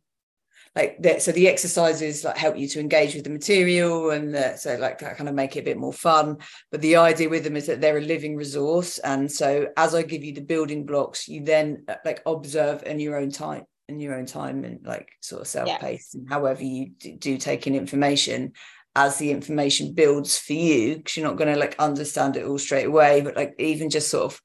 like 0.79 1.03
that 1.03 1.23
so 1.23 1.33
the 1.33 1.49
exercises 1.49 2.25
like 2.25 2.37
help 2.37 2.57
you 2.57 2.69
to 2.69 2.79
engage 2.79 3.15
with 3.15 3.25
the 3.25 3.31
material 3.31 4.11
and 4.11 4.35
the, 4.35 4.57
so 4.57 4.77
like 4.77 4.99
that 4.99 5.17
kind 5.17 5.29
of 5.29 5.35
make 5.35 5.57
it 5.57 5.61
a 5.61 5.65
bit 5.65 5.77
more 5.77 5.93
fun. 5.93 6.39
But 6.71 6.83
the 6.83 6.97
idea 6.97 7.29
with 7.29 7.45
them 7.45 7.57
is 7.57 7.67
that 7.67 7.81
they're 7.81 7.99
a 7.99 8.03
living 8.03 8.37
resource. 8.37 8.99
And 8.99 9.31
so 9.31 9.69
as 9.77 9.95
i 9.95 10.03
give 10.03 10.23
you 10.23 10.33
the 10.33 10.41
building 10.41 10.87
blocks 10.87 11.29
you 11.29 11.43
then 11.43 11.85
uh, 11.89 11.97
like 12.05 12.23
observe 12.27 12.83
in 12.85 13.01
your 13.01 13.17
own 13.17 13.31
time 13.31 13.65
in 13.89 14.01
your 14.01 14.15
own 14.15 14.27
time 14.27 14.65
and 14.65 14.85
like 14.85 15.11
sort 15.21 15.41
of 15.41 15.49
self-paced 15.49 16.15
and 16.15 16.29
however 16.29 16.63
you 16.63 16.91
do, 16.99 17.17
do 17.17 17.39
take 17.39 17.67
in 17.67 17.75
information 17.75 18.53
as 18.95 19.17
the 19.19 19.31
information 19.31 19.95
builds 19.95 20.37
for 20.39 20.53
you 20.53 20.97
because 20.97 21.17
you're 21.17 21.27
not 21.27 21.37
going 21.37 21.53
to 21.53 21.59
like 21.59 21.75
understand 21.79 22.37
it 22.37 22.45
all 22.45 22.59
straight 22.59 22.87
away 22.87 23.21
but 23.21 23.37
like 23.37 23.55
even 23.59 23.89
just 23.89 24.11
sort 24.11 24.25
of 24.25 24.41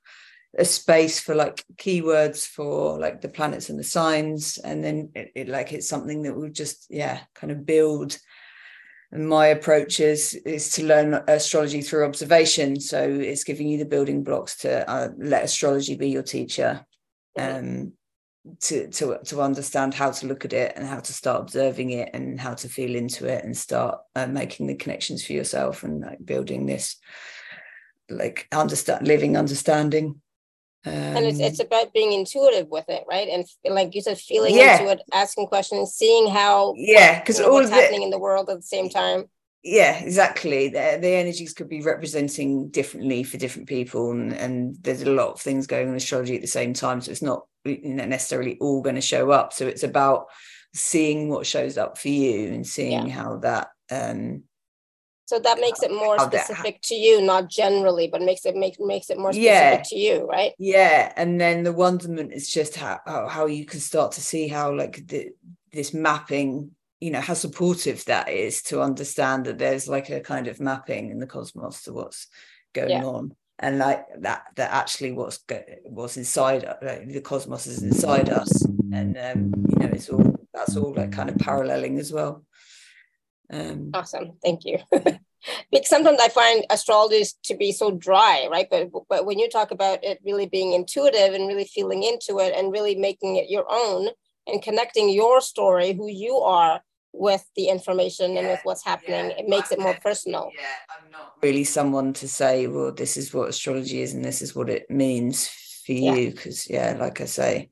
a 0.57 0.65
space 0.65 1.19
for 1.19 1.33
like 1.33 1.63
keywords 1.77 2.45
for 2.45 2.99
like 2.99 3.21
the 3.21 3.29
planets 3.29 3.69
and 3.69 3.79
the 3.79 3.83
signs 3.83 4.59
and 4.59 4.83
then 4.83 5.09
it, 5.15 5.31
it 5.35 5.47
like 5.47 5.73
it's 5.73 5.89
something 5.89 6.21
that 6.23 6.35
will 6.35 6.49
just 6.49 6.87
yeah 6.89 7.21
kind 7.33 7.51
of 7.51 7.65
build. 7.65 8.17
And 9.11 9.27
my 9.27 9.47
approach 9.47 9.99
is 9.99 10.33
is 10.33 10.71
to 10.71 10.85
learn 10.85 11.23
astrology 11.27 11.81
through 11.81 12.05
observation 12.05 12.79
so 12.79 12.99
it's 13.03 13.43
giving 13.43 13.67
you 13.67 13.77
the 13.77 13.85
building 13.85 14.23
blocks 14.23 14.57
to 14.57 14.89
uh, 14.89 15.09
let 15.17 15.43
astrology 15.43 15.95
be 15.95 16.09
your 16.09 16.23
teacher. 16.23 16.85
Um 17.37 17.93
to 18.59 18.89
to 18.89 19.19
to 19.25 19.41
understand 19.41 19.93
how 19.93 20.11
to 20.11 20.27
look 20.27 20.43
at 20.43 20.53
it 20.53 20.73
and 20.75 20.85
how 20.85 20.99
to 20.99 21.13
start 21.13 21.41
observing 21.41 21.91
it 21.91 22.09
and 22.13 22.39
how 22.39 22.53
to 22.53 22.67
feel 22.67 22.95
into 22.95 23.25
it 23.25 23.43
and 23.43 23.55
start 23.55 23.99
uh, 24.15 24.27
making 24.27 24.67
the 24.67 24.75
connections 24.75 25.25
for 25.25 25.33
yourself 25.33 25.83
and 25.83 26.01
like 26.01 26.25
building 26.25 26.65
this 26.65 26.97
like 28.09 28.47
understand 28.51 29.07
living 29.07 29.37
understanding 29.37 30.21
and 30.85 31.25
it's 31.25 31.39
um, 31.39 31.45
it's 31.45 31.59
about 31.59 31.93
being 31.93 32.11
intuitive 32.11 32.67
with 32.67 32.85
it, 32.89 33.03
right? 33.09 33.27
And 33.29 33.45
like 33.73 33.95
you 33.95 34.01
said, 34.01 34.17
feeling 34.17 34.55
Yeah. 34.55 34.79
into 34.79 34.91
it, 34.91 35.01
asking 35.13 35.47
questions, 35.47 35.93
seeing 35.93 36.29
how 36.29 36.73
yeah 36.75 37.19
because 37.19 37.39
all 37.39 37.53
what's 37.53 37.69
happening 37.69 38.03
in 38.03 38.09
the 38.09 38.19
world 38.19 38.49
at 38.49 38.57
the 38.57 38.61
same 38.63 38.89
time. 38.89 39.25
Yeah 39.63 39.97
exactly 40.03 40.67
the, 40.67 40.97
the 41.01 41.07
energies 41.07 41.53
could 41.53 41.69
be 41.69 41.81
representing 41.81 42.69
differently 42.69 43.23
for 43.23 43.37
different 43.37 43.67
people 43.67 44.11
and, 44.11 44.33
and 44.33 44.75
there's 44.81 45.01
a 45.03 45.09
lot 45.11 45.29
of 45.29 45.41
things 45.41 45.67
going 45.67 45.85
on 45.87 45.91
in 45.91 45.97
astrology 45.97 46.35
at 46.35 46.41
the 46.41 46.47
same 46.47 46.73
time 46.73 46.99
so 46.99 47.11
it's 47.11 47.21
not 47.21 47.45
necessarily 47.65 48.57
all 48.59 48.81
going 48.81 48.95
to 48.95 49.01
show 49.01 49.31
up 49.31 49.53
so 49.53 49.65
it's 49.65 49.83
about 49.83 50.25
seeing 50.73 51.29
what 51.29 51.45
shows 51.45 51.77
up 51.77 51.97
for 51.97 52.09
you 52.09 52.49
and 52.53 52.67
seeing 52.67 53.07
how 53.07 53.37
that 53.37 53.69
um 53.91 54.43
So 55.25 55.39
that 55.39 55.59
makes 55.59 55.81
it 55.81 55.91
more 55.91 56.19
specific 56.19 56.81
to 56.89 56.95
you, 56.95 57.21
not 57.21 57.49
generally, 57.49 58.07
but 58.11 58.21
makes 58.21 58.45
it 58.45 58.55
makes 58.55 58.77
makes 58.79 59.09
it 59.09 59.17
more 59.17 59.31
specific 59.31 59.79
Yeah. 59.79 59.83
to 59.91 59.95
you, 59.95 60.27
right? 60.27 60.51
yeah 60.59 61.13
and 61.15 61.39
then 61.39 61.63
the 61.63 61.71
wonderment 61.71 62.33
is 62.33 62.51
just 62.51 62.75
how 62.75 62.99
how, 63.05 63.27
how 63.27 63.45
you 63.45 63.65
can 63.65 63.79
start 63.79 64.11
to 64.13 64.21
see 64.21 64.47
how 64.49 64.73
like 64.75 65.07
the, 65.07 65.29
this 65.71 65.93
mapping 65.93 66.71
you 67.03 67.11
know 67.11 67.19
how 67.21 67.33
supportive 67.33 68.05
that 68.05 68.29
is 68.29 68.61
to 68.61 68.81
understand 68.81 69.45
that 69.45 69.57
there's 69.57 69.87
like 69.89 70.09
a 70.09 70.21
kind 70.21 70.47
of 70.47 70.61
mapping 70.61 71.09
in 71.11 71.19
the 71.19 71.27
cosmos 71.27 71.83
to 71.83 71.91
what's 71.91 72.27
going 72.73 72.91
Yeah. 72.91 73.03
on 73.03 73.35
and 73.59 73.77
like 73.77 74.05
that 74.19 74.43
that 74.55 74.71
actually 74.71 75.11
what's 75.11 75.39
go- 75.39 75.65
what's 75.83 76.15
inside 76.17 76.63
like 76.81 77.07
the 77.07 77.19
cosmos 77.21 77.67
is 77.67 77.83
inside 77.83 78.29
us 78.29 78.51
and 78.99 79.17
um 79.17 79.41
you 79.69 79.75
know 79.79 79.91
it's 79.93 80.09
all 80.09 80.47
that's 80.53 80.77
all 80.77 80.93
like 80.93 81.11
kind 81.11 81.29
of 81.29 81.37
paralleling 81.37 81.99
as 81.99 82.11
well 82.13 82.45
um 83.51 83.91
Awesome, 83.93 84.27
thank 84.41 84.63
you. 84.65 84.79
because 85.71 85.89
sometimes 85.89 86.19
I 86.21 86.29
find 86.29 86.65
astrology 86.69 87.23
to 87.43 87.55
be 87.55 87.71
so 87.71 87.91
dry, 87.91 88.47
right? 88.49 88.67
But 88.71 88.89
but 89.09 89.25
when 89.25 89.39
you 89.39 89.49
talk 89.49 89.71
about 89.71 90.03
it 90.03 90.19
really 90.23 90.47
being 90.47 90.71
intuitive 90.73 91.33
and 91.33 91.47
really 91.47 91.65
feeling 91.65 92.01
into 92.03 92.39
it 92.39 92.53
and 92.55 92.71
really 92.71 92.95
making 92.95 93.35
it 93.35 93.49
your 93.49 93.65
own 93.69 94.07
and 94.47 94.61
connecting 94.61 95.09
your 95.09 95.41
story, 95.41 95.93
who 95.93 96.07
you 96.07 96.37
are, 96.37 96.81
with 97.13 97.45
the 97.55 97.69
information 97.69 98.37
and 98.37 98.47
with 98.47 98.59
what's 98.63 98.83
happening, 98.83 99.31
it 99.31 99.47
makes 99.47 99.71
it 99.71 99.79
more 99.79 99.95
personal. 99.95 100.51
Yeah, 100.57 100.65
I'm 100.97 101.11
not 101.11 101.33
really 101.41 101.63
someone 101.63 102.13
to 102.13 102.27
say, 102.27 102.67
well, 102.67 102.91
this 102.91 103.17
is 103.17 103.33
what 103.33 103.49
astrology 103.49 104.01
is 104.01 104.13
and 104.13 104.25
this 104.25 104.41
is 104.41 104.55
what 104.55 104.69
it 104.69 104.89
means 104.89 105.47
for 105.85 105.93
Yeah. 105.93 106.15
you. 106.15 106.31
Because 106.31 106.69
yeah, 106.69 106.95
like 106.99 107.21
I 107.21 107.25
say, 107.25 107.69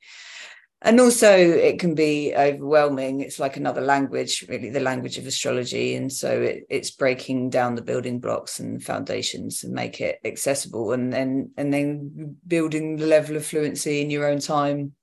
and 0.81 0.99
also 0.99 1.31
it 1.31 1.79
can 1.79 1.93
be 1.93 2.33
overwhelming 2.35 3.21
it's 3.21 3.39
like 3.39 3.55
another 3.57 3.81
language 3.81 4.43
really 4.49 4.69
the 4.69 4.79
language 4.79 5.17
of 5.17 5.27
astrology 5.27 5.95
and 5.95 6.11
so 6.11 6.41
it, 6.41 6.63
it's 6.69 6.91
breaking 6.91 7.49
down 7.49 7.75
the 7.75 7.81
building 7.81 8.19
blocks 8.19 8.59
and 8.59 8.83
foundations 8.83 9.63
and 9.63 9.73
make 9.73 10.01
it 10.01 10.19
accessible 10.25 10.91
and 10.91 11.13
then 11.13 11.51
and 11.57 11.73
then 11.73 12.35
building 12.47 12.95
the 12.97 13.05
level 13.05 13.35
of 13.35 13.45
fluency 13.45 14.01
in 14.01 14.09
your 14.09 14.25
own 14.27 14.39
time 14.39 14.93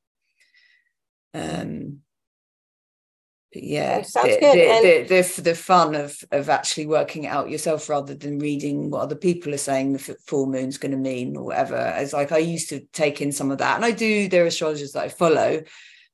um 1.34 1.98
but 2.06 2.07
yeah, 3.52 4.02
sounds 4.02 4.34
the, 4.34 4.40
good. 4.40 4.54
The, 4.54 4.70
And- 4.70 5.08
the, 5.08 5.22
the, 5.22 5.42
the 5.42 5.54
fun 5.54 5.94
of 5.94 6.16
of 6.32 6.48
actually 6.48 6.86
working 6.86 7.24
it 7.24 7.28
out 7.28 7.50
yourself 7.50 7.88
rather 7.88 8.14
than 8.14 8.38
reading 8.38 8.90
what 8.90 9.00
other 9.00 9.16
people 9.16 9.54
are 9.54 9.58
saying 9.58 9.94
the 9.94 10.16
full 10.26 10.46
moon's 10.46 10.76
going 10.78 10.92
to 10.92 10.98
mean 10.98 11.36
or 11.36 11.44
whatever. 11.44 11.94
It's 11.96 12.12
like 12.12 12.32
I 12.32 12.38
used 12.38 12.68
to 12.70 12.80
take 12.92 13.20
in 13.22 13.32
some 13.32 13.50
of 13.50 13.58
that, 13.58 13.76
and 13.76 13.84
I 13.84 13.90
do. 13.90 14.28
There 14.28 14.44
are 14.44 14.48
astrologers 14.48 14.92
that 14.92 15.04
I 15.04 15.08
follow, 15.08 15.62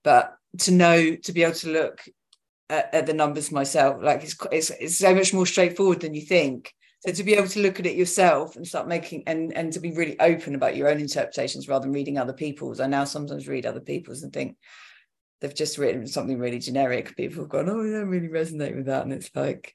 but 0.05 0.35
to 0.59 0.73
know 0.73 1.16
to 1.16 1.32
be 1.32 1.43
able 1.43 1.55
to 1.55 1.73
look 1.73 2.05
at, 2.70 2.94
at 2.94 3.06
the 3.06 3.15
numbers 3.15 3.51
myself, 3.51 4.01
like 4.01 4.23
it's 4.23 4.36
it's 4.52 4.70
it's 4.70 4.98
so 4.98 5.15
much 5.15 5.35
more 5.35 5.47
straightforward 5.47 6.01
than 6.01 6.15
you 6.15 6.23
think. 6.23 6.73
So 7.01 7.12
to 7.12 7.24
be 7.24 7.35
able 7.35 7.48
to 7.48 7.61
look 7.61 7.81
at 7.81 7.86
it 7.86 7.97
yourself 7.97 8.56
and 8.56 8.66
start 8.66 8.86
making 8.86 9.24
and 9.27 9.52
and 9.56 9.73
to 9.73 9.81
be 9.81 9.90
really 9.93 10.19
open 10.20 10.55
about 10.55 10.77
your 10.77 10.89
own 10.89 11.01
interpretations 11.01 11.69
rather 11.69 11.82
than 11.82 11.93
reading 11.93 12.16
other 12.16 12.32
people's. 12.32 12.78
I 12.78 12.86
now 12.86 13.05
sometimes 13.05 13.48
read 13.48 13.66
other 13.66 13.81
people's 13.81 14.23
and 14.23 14.32
think 14.32 14.56
they've 15.40 15.55
just 15.55 15.78
written 15.78 16.06
something 16.06 16.39
really 16.39 16.59
generic. 16.59 17.16
People 17.16 17.43
have 17.43 17.51
gone, 17.51 17.69
oh, 17.69 17.81
I 17.81 17.90
don't 18.01 18.09
really 18.09 18.28
resonate 18.28 18.77
with 18.77 18.86
that, 18.86 19.05
and 19.05 19.12
it's 19.12 19.31
like, 19.35 19.74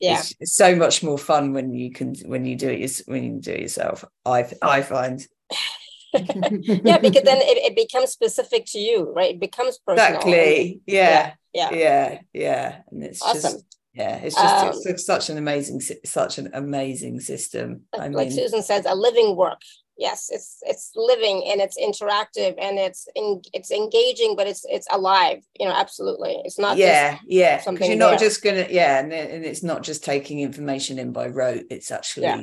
Yeah. 0.00 0.18
it's, 0.18 0.34
it's 0.40 0.54
so 0.54 0.74
much 0.76 1.02
more 1.02 1.18
fun 1.18 1.52
when 1.52 1.72
you 1.72 1.92
can 1.92 2.14
when 2.26 2.44
you 2.44 2.56
do 2.56 2.68
it 2.70 3.02
when 3.06 3.24
you 3.24 3.40
do 3.40 3.52
it 3.52 3.60
yourself. 3.60 4.04
I 4.24 4.46
I 4.62 4.82
find 4.82 5.26
yeah, 6.14 6.98
because 6.98 7.22
then 7.22 7.38
it, 7.42 7.58
it 7.58 7.76
becomes 7.76 8.10
specific 8.10 8.64
to 8.66 8.78
you, 8.78 9.12
right? 9.12 9.34
It 9.34 9.40
becomes 9.40 9.78
personal. 9.78 10.16
exactly, 10.16 10.80
yeah, 10.86 11.34
Yeah. 11.52 11.70
yeah, 11.72 12.20
yeah, 12.32 12.78
and 12.90 13.04
it's 13.04 13.22
Awesome. 13.22 13.40
just 13.42 13.64
yeah, 13.94 14.16
it's 14.16 14.34
just 14.36 14.86
Um, 14.86 14.92
it's 14.92 15.04
such 15.04 15.28
an 15.28 15.38
amazing 15.38 15.80
such 16.04 16.38
an 16.38 16.50
amazing 16.54 17.20
system. 17.20 17.82
I 17.98 18.08
like 18.08 18.28
mean, 18.28 18.30
Susan 18.36 18.62
says, 18.62 18.86
a 18.86 18.94
living 18.94 19.36
work. 19.36 19.60
Yes, 19.98 20.30
it's 20.30 20.58
it's 20.62 20.92
living 20.94 21.42
and 21.50 21.60
it's 21.60 21.76
interactive 21.76 22.54
and 22.56 22.78
it's 22.78 23.08
in, 23.16 23.42
it's 23.52 23.72
engaging, 23.72 24.36
but 24.36 24.46
it's 24.46 24.64
it's 24.68 24.86
alive. 24.92 25.40
You 25.58 25.66
know, 25.66 25.74
absolutely. 25.74 26.40
It's 26.44 26.58
not 26.58 26.76
yeah, 26.76 27.14
just 27.14 27.24
yeah, 27.26 27.56
because 27.56 27.64
something 27.64 27.90
you're 27.90 27.98
not 27.98 28.10
there. 28.10 28.18
just 28.28 28.42
gonna 28.44 28.66
yeah, 28.70 29.00
and, 29.00 29.12
and 29.12 29.44
it's 29.44 29.64
not 29.64 29.82
just 29.82 30.04
taking 30.04 30.38
information 30.38 31.00
in 31.00 31.12
by 31.12 31.26
rote. 31.26 31.64
It's 31.70 31.90
actually 31.90 32.26
yeah. 32.26 32.42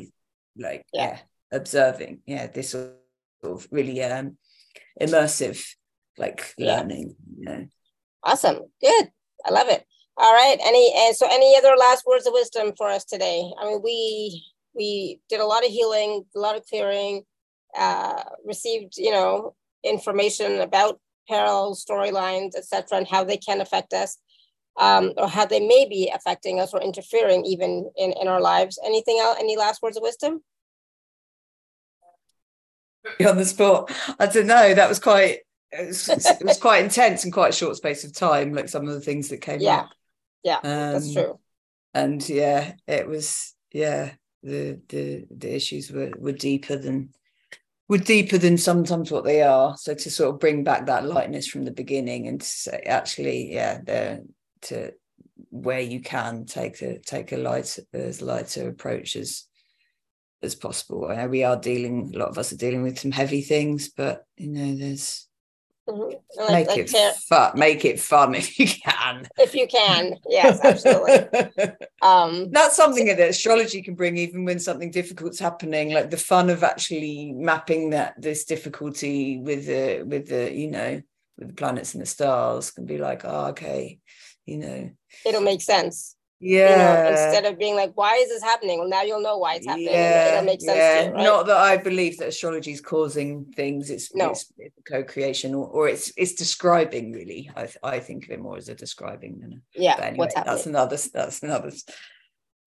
like 0.68 0.86
Yeah. 0.91 1.03
yeah, 1.03 1.19
observing. 1.53 2.19
Yeah, 2.26 2.48
this 2.48 2.72
sort 2.72 2.91
of 3.44 3.65
really 3.72 4.03
um 4.03 4.38
immersive 5.02 5.65
like 6.18 6.53
Yeah. 6.57 6.76
learning. 6.82 7.15
You 7.38 7.45
know. 7.45 7.68
awesome. 8.22 8.60
Good. 8.82 9.11
I 9.45 9.52
love 9.52 9.69
it. 9.69 9.86
All 10.18 10.34
right. 10.34 10.57
Any 10.61 10.94
and 10.94 11.15
so 11.15 11.26
any 11.32 11.56
other 11.57 11.76
last 11.77 12.06
words 12.06 12.27
of 12.27 12.34
wisdom 12.34 12.73
for 12.77 12.90
us 12.90 13.06
today? 13.06 13.49
I 13.57 13.65
mean, 13.65 13.82
we 13.82 14.44
we 14.73 15.22
did 15.30 15.40
a 15.40 15.45
lot 15.45 15.64
of 15.65 15.72
healing, 15.72 16.26
a 16.36 16.40
lot 16.40 16.57
of 16.57 16.65
clearing, 16.65 17.23
uh, 17.77 18.22
received, 18.43 18.97
you 18.97 19.11
know, 19.11 19.56
information 19.84 20.61
about 20.61 20.99
parallel 21.27 21.76
storylines, 21.76 22.56
etc., 22.56 22.97
and 22.97 23.07
how 23.07 23.23
they 23.23 23.38
can 23.38 23.61
affect 23.61 23.93
us. 23.93 24.18
Um, 24.77 25.14
or 25.15 25.30
how 25.30 25.45
they 25.45 25.65
may 25.65 25.88
be 25.88 26.11
affecting 26.14 26.60
us 26.60 26.73
or 26.73 26.81
interfering 26.81 27.45
even 27.45 27.89
in, 27.95 28.11
in 28.19 28.27
our 28.27 28.41
lives. 28.41 28.77
Anything 28.85 29.19
else? 29.22 29.38
Any 29.39 29.56
last 29.56 29.81
words 29.81 29.95
of 29.95 30.03
wisdom? 30.03 30.41
on 33.26 33.38
the 33.38 33.45
spot. 33.45 33.91
I 34.19 34.26
don't 34.26 34.47
know. 34.47 34.73
That 34.73 34.89
was 34.89 34.99
quite. 34.99 35.39
It 35.72 35.88
was, 35.88 36.10
it 36.10 36.43
was 36.45 36.57
quite 36.60 36.84
intense 36.84 37.23
and 37.23 37.34
quite 37.34 37.49
a 37.53 37.56
short 37.56 37.76
space 37.77 38.03
of 38.03 38.14
time. 38.14 38.53
Like 38.53 38.69
some 38.69 38.88
of 38.88 38.93
the 38.93 39.02
things 39.02 39.30
that 39.30 39.41
came 39.41 39.61
Yeah. 39.61 39.81
up. 39.81 39.89
Yeah, 40.43 40.57
Um, 40.57 40.93
that's 40.93 41.14
true. 41.14 41.39
And 41.93 42.27
yeah, 42.27 42.73
it 42.88 43.07
was. 43.07 43.53
Yeah, 43.72 44.11
the 44.43 44.80
the 44.89 45.26
the 45.31 45.56
issues 45.56 45.91
were 45.91 46.11
were 46.18 46.31
deeper 46.31 46.76
than 46.77 47.14
were 47.87 47.97
deeper 47.97 48.37
than 48.37 48.57
sometimes 48.57 49.11
what 49.11 49.23
they 49.23 49.41
are. 49.41 49.77
So 49.77 49.93
to 49.93 50.09
sort 50.09 50.33
of 50.33 50.39
bring 50.39 50.63
back 50.63 50.85
that 50.85 51.05
lightness 51.05 51.47
from 51.47 51.65
the 51.65 51.71
beginning 51.71 52.27
and 52.27 52.41
say, 52.41 52.81
actually, 52.85 53.53
yeah, 53.53 53.79
there 53.83 54.21
to 54.63 54.93
where 55.49 55.81
you 55.81 56.01
can 56.01 56.45
take 56.45 56.81
a 56.81 56.99
take 56.99 57.31
a 57.31 57.37
light 57.37 57.77
as 57.93 58.21
lighter 58.21 58.67
approach 58.69 59.15
as 59.15 59.45
as 60.41 60.55
possible. 60.55 61.07
I 61.09 61.15
know 61.15 61.27
we 61.27 61.43
are 61.43 61.57
dealing, 61.57 62.11
a 62.13 62.17
lot 62.17 62.29
of 62.29 62.37
us 62.37 62.53
are 62.53 62.57
dealing 62.57 62.83
with 62.83 62.99
some 62.99 63.11
heavy 63.11 63.41
things, 63.41 63.89
but 63.89 64.25
you 64.37 64.49
know, 64.49 64.75
there's 64.75 65.24
Mhm. 65.87 66.19
Like- 66.37 66.49
make 66.49 66.67
like 66.67 66.77
it 66.79 67.15
fun, 67.29 67.59
make 67.59 67.85
it 67.85 67.99
fun 67.99 68.33
if 68.41 68.59
you 68.59 68.67
can. 68.67 69.27
if 69.37 69.53
you 69.53 69.67
can, 69.67 70.15
yes, 70.27 70.59
absolutely. 70.63 71.27
Um, 72.01 72.51
That's 72.51 72.75
something 72.75 73.05
that 73.07 73.19
astrology 73.19 73.81
can 73.81 73.95
bring, 73.95 74.17
even 74.17 74.45
when 74.45 74.59
something 74.59 74.91
difficult's 74.91 75.39
happening. 75.39 75.91
Like 75.93 76.09
the 76.11 76.17
fun 76.17 76.49
of 76.51 76.63
actually 76.63 77.31
mapping 77.33 77.91
that 77.91 78.21
this 78.21 78.45
difficulty 78.45 79.39
with 79.39 79.65
the 79.65 80.03
with 80.03 80.27
the 80.27 80.51
you 80.53 80.69
know 80.69 81.01
with 81.37 81.47
the 81.49 81.53
planets 81.53 81.93
and 81.93 82.01
the 82.01 82.05
stars 82.05 82.71
can 82.71 82.85
be 82.85 82.97
like, 82.97 83.21
oh, 83.25 83.47
okay, 83.47 83.99
you 84.45 84.57
know, 84.57 84.89
it'll 85.25 85.41
make 85.41 85.61
sense. 85.61 86.14
Yeah. 86.45 86.69
You 86.69 86.77
know, 86.77 87.11
instead 87.11 87.45
of 87.45 87.57
being 87.57 87.76
like, 87.76 87.93
why 87.95 88.15
is 88.17 88.30
this 88.30 88.43
happening? 88.43 88.77
Well, 88.80 88.88
now 88.88 89.01
you'll 89.01 89.22
know 89.22 89.38
why 89.38 89.55
it's 89.55 89.65
happening. 89.65 89.89
yeah, 89.89 90.34
it'll 90.34 90.45
make 90.45 90.61
sense 90.61 90.77
yeah. 90.77 91.05
you, 91.05 91.13
right? 91.13 91.23
Not 91.23 91.47
that 91.47 91.57
I 91.57 91.77
believe 91.77 92.17
that 92.19 92.27
astrology 92.27 92.72
is 92.72 92.81
causing 92.81 93.45
things. 93.55 93.89
It's 93.89 94.13
No. 94.13 94.31
it's, 94.31 94.53
it's 94.57 94.76
co-creation, 94.88 95.55
or, 95.55 95.67
or 95.67 95.88
it's 95.88 96.13
it's 96.15 96.34
describing. 96.34 97.13
Really, 97.13 97.49
I 97.55 97.61
th- 97.61 97.77
I 97.84 97.99
think 97.99 98.26
of 98.26 98.31
it 98.31 98.39
more 98.39 98.57
as 98.57 98.69
a 98.69 98.76
describing 98.76 99.39
than 99.39 99.53
a. 99.53 99.81
yeah, 99.81 99.97
anyway, 99.99 100.17
what's 100.17 100.35
happening. 100.35 100.55
that's 100.55 100.67
another 100.67 100.97
that's 101.13 101.43
another 101.43 101.72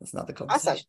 that's 0.00 0.12
another 0.12 0.32
conversation. 0.32 0.72
Awesome. 0.72 0.84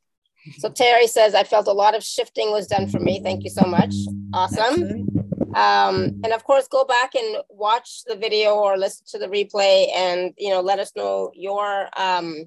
So 0.57 0.69
Terry 0.69 1.07
says, 1.07 1.35
I 1.35 1.43
felt 1.43 1.67
a 1.67 1.73
lot 1.73 1.95
of 1.95 2.03
shifting 2.03 2.51
was 2.51 2.65
done 2.65 2.87
for 2.87 2.99
me. 2.99 3.21
Thank 3.21 3.43
you 3.43 3.49
so 3.49 3.65
much. 3.67 3.93
Awesome. 4.33 5.05
Um, 5.53 6.21
and 6.23 6.31
of 6.31 6.43
course, 6.43 6.67
go 6.67 6.85
back 6.85 7.13
and 7.15 7.37
watch 7.49 8.03
the 8.05 8.15
video 8.15 8.55
or 8.55 8.77
listen 8.77 9.05
to 9.09 9.19
the 9.19 9.27
replay 9.27 9.87
and, 9.93 10.33
you 10.37 10.49
know, 10.49 10.61
let 10.61 10.79
us 10.79 10.93
know 10.95 11.31
your, 11.33 11.89
um, 11.97 12.45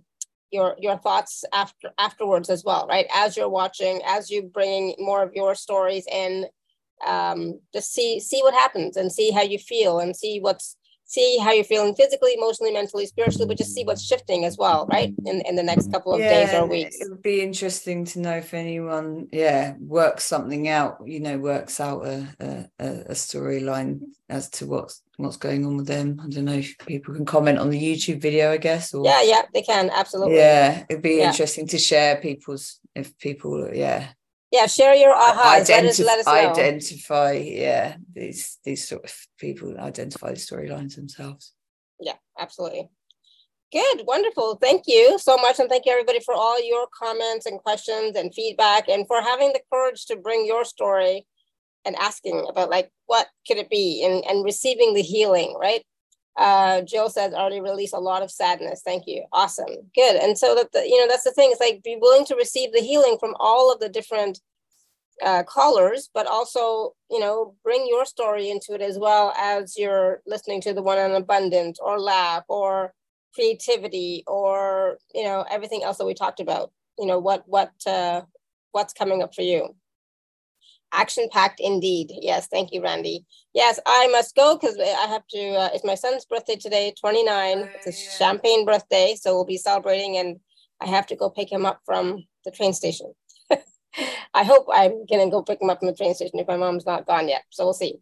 your, 0.53 0.77
your 0.79 0.99
thoughts 0.99 1.45
after 1.53 1.91
afterwards 1.99 2.51
as 2.51 2.65
well, 2.65 2.87
right? 2.89 3.07
As 3.15 3.37
you're 3.37 3.49
watching, 3.49 4.01
as 4.07 4.31
you 4.31 4.43
bringing 4.43 4.95
more 4.99 5.23
of 5.23 5.35
your 5.35 5.55
stories 5.55 6.07
in, 6.11 6.47
um, 7.07 7.61
just 7.73 7.93
see, 7.93 8.21
see 8.21 8.43
what 8.43 8.55
happens 8.55 8.97
and 8.97 9.11
see 9.11 9.31
how 9.31 9.43
you 9.43 9.59
feel 9.59 9.99
and 9.99 10.15
see 10.15 10.39
what's, 10.41 10.77
see 11.05 11.37
how 11.39 11.53
you're 11.53 11.65
feeling 11.65 11.95
physically, 11.95 12.33
emotionally, 12.35 12.73
mentally, 12.73 13.07
spiritually, 13.07 13.47
but 13.47 13.59
just 13.59 13.75
see 13.75 13.85
what's 13.85 14.03
shifting 14.03 14.45
as 14.45 14.57
well, 14.57 14.87
right? 14.91 15.13
In, 15.27 15.43
in 15.43 15.57
the 15.57 15.63
next 15.63 15.93
couple 15.93 16.15
of 16.15 16.21
days 16.21 16.55
or 16.55 16.65
weeks. 16.67 16.97
It 17.01 17.11
would 17.11 17.23
be 17.23 17.43
interesting 17.43 18.07
to 18.07 18.21
know 18.21 18.37
if 18.37 18.55
anyone, 18.55 19.29
yeah, 19.31 19.75
works 19.79 20.25
something 20.25 20.69
out. 20.69 20.99
You 21.05 21.21
know, 21.21 21.39
works 21.39 21.81
out 21.81 22.07
a 22.07 22.29
a, 22.41 22.67
a 22.79 22.89
a 23.11 23.13
storyline 23.13 24.01
as 24.31 24.49
to 24.51 24.67
what's 24.67 25.02
what's 25.17 25.37
going 25.37 25.65
on 25.67 25.77
with 25.77 25.87
them. 25.87 26.21
I 26.23 26.29
don't 26.29 26.47
know 26.47 26.55
if 26.55 26.77
people 26.79 27.15
can 27.15 27.25
comment 27.25 27.59
on 27.59 27.71
the 27.71 27.81
YouTube 27.81 28.21
video, 28.21 28.53
I 28.53 28.57
guess. 28.57 28.95
Or 28.95 29.05
Yeah, 29.05 29.23
yeah, 29.23 29.43
they 29.53 29.63
can 29.63 29.91
absolutely. 29.91 30.37
yeah, 30.37 30.85
it'd 30.89 31.03
be 31.03 31.17
Yeah. 31.17 31.29
interesting 31.29 31.67
to 31.69 31.79
share 31.79 32.17
people's 32.17 32.81
if 32.95 33.17
people, 33.19 33.73
yeah, 33.75 34.13
Yeah, 34.51 34.67
share 34.67 34.95
your 34.95 35.15
ahas. 35.15 35.69
Let 35.69 35.85
us 35.85 35.99
let 35.99 36.19
us 36.19 36.27
know. 36.27 36.33
identify, 36.33 37.33
yeah, 37.33 37.97
these 38.13 38.59
these 38.65 38.87
sort 38.89 39.05
of 39.05 39.15
people 39.39 39.79
identify 39.79 40.31
the 40.31 40.37
storylines 40.41 40.97
themselves. 40.97 41.53
Yeah, 42.01 42.17
absolutely. 42.39 42.91
Good, 43.73 44.03
wonderful. 44.07 44.57
Thank 44.57 44.83
you 44.87 45.19
so 45.19 45.39
much. 45.39 45.59
And 45.59 45.71
thank 45.71 45.87
you 45.87 45.93
everybody 45.93 46.21
for 46.21 46.35
all 46.35 46.63
your 46.63 46.87
comments 46.93 47.47
and 47.47 47.59
questions 47.59 48.17
and 48.17 48.35
feedback 48.35 48.87
and 48.89 49.07
for 49.07 49.23
having 49.23 49.55
the 49.55 49.63
courage 49.73 50.05
to 50.07 50.17
bring 50.17 50.45
your 50.45 50.67
story 50.67 51.27
and 51.85 51.97
asking 51.97 52.47
about 52.49 52.71
like 52.71 52.91
what 53.07 53.27
could 53.47 53.59
it 53.59 53.71
be 53.71 54.05
and, 54.05 54.25
and 54.25 54.45
receiving 54.45 54.95
the 54.95 55.03
healing, 55.03 55.57
right? 55.61 55.83
Uh 56.37 56.83
Jill 56.83 57.11
says 57.11 57.35
already 57.35 57.61
released 57.61 57.95
a 57.95 58.01
lot 58.01 58.23
of 58.23 58.31
sadness. 58.31 58.83
Thank 58.85 59.07
you. 59.07 59.25
Awesome. 59.33 59.91
Good. 59.95 60.17
And 60.17 60.39
so 60.39 60.55
that 60.55 60.73
the, 60.73 60.81
you 60.81 60.99
know 61.01 61.09
that's 61.09 61.25
the 61.25 61.33
thing, 61.33 61.51
it's 61.51 61.61
like 61.61 61.83
be 61.83 61.99
willing 62.01 62.25
to 62.27 62.37
receive 62.37 62.73
the 62.73 62.81
healing 62.81 63.17
from 63.21 63.35
all 63.39 63.73
of 63.73 63.81
the 63.81 63.89
different 63.89 64.41
uh, 65.23 65.43
callers, 65.45 66.11
but 66.13 66.27
also, 66.27 66.95
you 67.11 67.21
know, 67.21 67.55
bring 67.63 67.87
your 67.87 68.05
story 68.05 68.51
into 68.51 68.75
it 68.75 68.81
as 68.81 68.99
well 68.99 69.33
as 69.39 69.79
you're 69.79 70.23
listening 70.27 70.61
to 70.63 70.73
the 70.73 70.83
one 70.83 70.99
on 70.99 71.13
abundance 71.13 71.79
or 71.81 72.01
laugh 72.01 72.45
or 72.49 72.93
creativity 73.35 74.25
or, 74.27 74.99
you 75.15 75.25
know, 75.25 75.45
everything 75.51 75.83
else 75.83 75.99
that 75.99 76.07
we 76.07 76.15
talked 76.15 76.41
about. 76.41 76.73
You 76.99 77.07
know, 77.07 77.19
what, 77.19 77.45
what, 77.47 77.73
uh, 77.87 78.23
what's 78.73 78.93
coming 78.93 79.23
up 79.23 79.35
for 79.35 79.43
you. 79.43 79.75
Action 80.93 81.29
packed 81.33 81.61
indeed. 81.61 82.13
Yes. 82.21 82.49
Thank 82.49 82.73
you, 82.73 82.83
Randy. 82.83 83.25
Yes, 83.55 83.81
I 83.87 84.09
must 84.09 84.35
go 84.35 84.57
because 84.57 84.77
I 84.79 85.07
have 85.07 85.27
to, 85.29 85.55
uh, 85.55 85.71
it's 85.75 85.85
my 85.85 85.95
son's 85.95 86.25
birthday 86.25 86.57
today, 86.57 86.95
29. 87.01 87.69
It's 87.75 87.87
a 87.87 87.93
champagne 87.93 88.65
birthday. 88.65 89.17
So 89.21 89.35
we'll 89.35 89.45
be 89.45 89.59
celebrating 89.59 90.17
and 90.17 90.41
I 90.81 90.87
have 90.87 91.07
to 91.09 91.17
go 91.17 91.31
pick 91.31 91.51
him 91.51 91.65
up 91.65 91.81
from 91.85 92.25
the 92.45 92.51
train 92.51 92.73
station. 92.73 93.13
I 94.35 94.45
hope 94.45 94.67
I'm 94.73 95.07
gonna 95.07 95.31
go 95.31 95.43
pick 95.43 95.61
him 95.61 95.71
up 95.71 95.81
from 95.81 95.89
the 95.89 95.95
train 95.95 96.15
station 96.15 96.39
if 96.39 96.49
my 96.49 96.57
mom's 96.57 96.87
not 96.87 97.07
gone 97.07 97.29
yet. 97.29 97.43
So 97.51 97.65
we'll 97.65 97.75
see. 97.75 98.01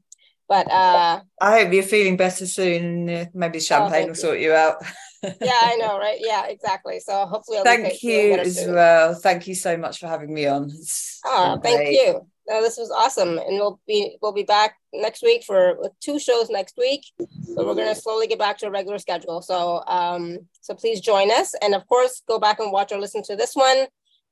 But 0.49 0.69
uh, 0.69 1.21
I 1.41 1.61
hope 1.61 1.73
you're 1.73 1.85
feeling 1.85 2.17
better 2.17 2.45
soon. 2.45 3.09
Uh, 3.09 3.27
maybe 3.33 3.61
champagne 3.61 4.09
will 4.09 4.09
you. 4.09 4.15
sort 4.15 4.41
you 4.41 4.53
out. 4.53 4.83
yeah, 5.23 5.61
I 5.63 5.77
know, 5.77 5.97
right? 5.97 6.19
Yeah, 6.19 6.47
exactly. 6.47 6.99
So 6.99 7.25
hopefully, 7.27 7.59
I'll 7.59 7.65
thank 7.65 8.03
you 8.03 8.33
as 8.33 8.57
soon. 8.57 8.75
well. 8.75 9.15
Thank 9.15 9.47
you 9.47 9.55
so 9.55 9.77
much 9.77 10.01
for 10.01 10.09
having 10.09 10.35
me 10.35 10.47
on. 10.47 10.65
It's 10.65 11.21
oh, 11.25 11.61
thank 11.63 11.79
great. 11.79 11.93
you. 11.93 12.27
No, 12.51 12.61
this 12.61 12.77
was 12.77 12.91
awesome, 12.91 13.39
and 13.39 13.59
we'll 13.59 13.81
be 13.87 14.17
we'll 14.21 14.33
be 14.33 14.43
back 14.43 14.75
next 14.93 15.23
week 15.23 15.45
for 15.45 15.79
two 16.01 16.19
shows 16.19 16.51
next 16.51 16.77
week. 16.77 17.07
So 17.45 17.65
we're 17.65 17.77
gonna 17.77 17.95
slowly 17.95 18.27
get 18.27 18.41
back 18.41 18.59
to 18.59 18.67
a 18.67 18.73
regular 18.73 18.99
schedule. 18.99 19.41
So 19.41 19.85
um, 19.87 20.41
so 20.61 20.75
please 20.75 21.01
join 21.01 21.31
us, 21.31 21.55
and 21.63 21.77
of 21.77 21.87
course, 21.87 22.23
go 22.27 22.41
back 22.41 22.59
and 22.59 22.73
watch 22.73 22.91
or 22.91 22.99
listen 22.99 23.23
to 23.25 23.37
this 23.37 23.55
one, 23.55 23.87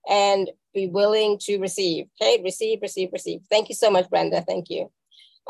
and 0.09 0.51
be 0.74 0.89
willing 0.89 1.39
to 1.43 1.59
receive. 1.59 2.07
Okay, 2.20 2.43
receive, 2.43 2.81
receive, 2.82 3.11
receive. 3.12 3.43
Thank 3.49 3.69
you 3.69 3.77
so 3.77 3.89
much, 3.89 4.11
Brenda. 4.11 4.43
Thank 4.43 4.69
you. 4.69 4.90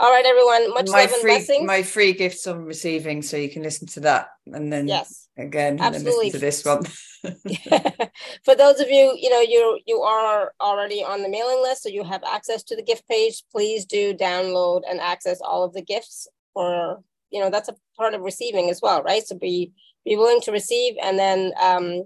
All 0.01 0.13
right, 0.13 0.25
everyone. 0.25 0.75
Much 0.75 0.91
my 0.91 1.01
love 1.01 1.11
free, 1.11 1.35
and 1.35 1.39
blessings. 1.39 1.67
My 1.67 1.83
free 1.83 2.13
gifts 2.13 2.47
on 2.47 2.65
receiving, 2.65 3.21
so 3.21 3.37
you 3.37 3.51
can 3.51 3.65
listen 3.65 3.89
to 3.89 4.01
that 4.01 4.29
and 4.47 4.73
then 4.73 4.87
yes, 4.87 5.29
again, 5.37 5.81
absolutely. 5.81 6.31
to 6.31 6.39
this 6.39 6.65
one. 6.65 6.85
For 8.45 8.55
those 8.55 8.79
of 8.79 8.89
you, 8.91 9.17
you 9.21 9.29
know, 9.29 9.41
you 9.41 9.81
you 9.87 10.01
are 10.03 10.53
already 10.61 11.03
on 11.03 11.23
the 11.23 11.29
mailing 11.29 11.63
list, 11.63 11.83
so 11.83 11.89
you 11.89 12.05
have 12.05 12.23
access 12.25 12.63
to 12.65 12.77
the 12.77 12.83
gift 12.83 13.09
page. 13.09 13.43
Please 13.51 13.85
do 13.85 14.15
download 14.15 14.83
and 14.89 15.01
access 15.01 15.41
all 15.41 15.65
of 15.65 15.73
the 15.75 15.83
gifts. 15.83 16.29
For 16.55 17.03
you 17.31 17.41
know, 17.41 17.51
that's 17.51 17.69
a 17.69 17.75
part 17.97 18.15
of 18.15 18.21
receiving 18.21 18.71
as 18.71 18.81
well, 18.81 19.03
right? 19.03 19.27
So 19.27 19.37
be 19.37 19.73
be 20.05 20.17
willing 20.17 20.41
to 20.43 20.53
receive, 20.53 20.95
and 21.03 21.19
then 21.19 21.53
um, 21.61 22.05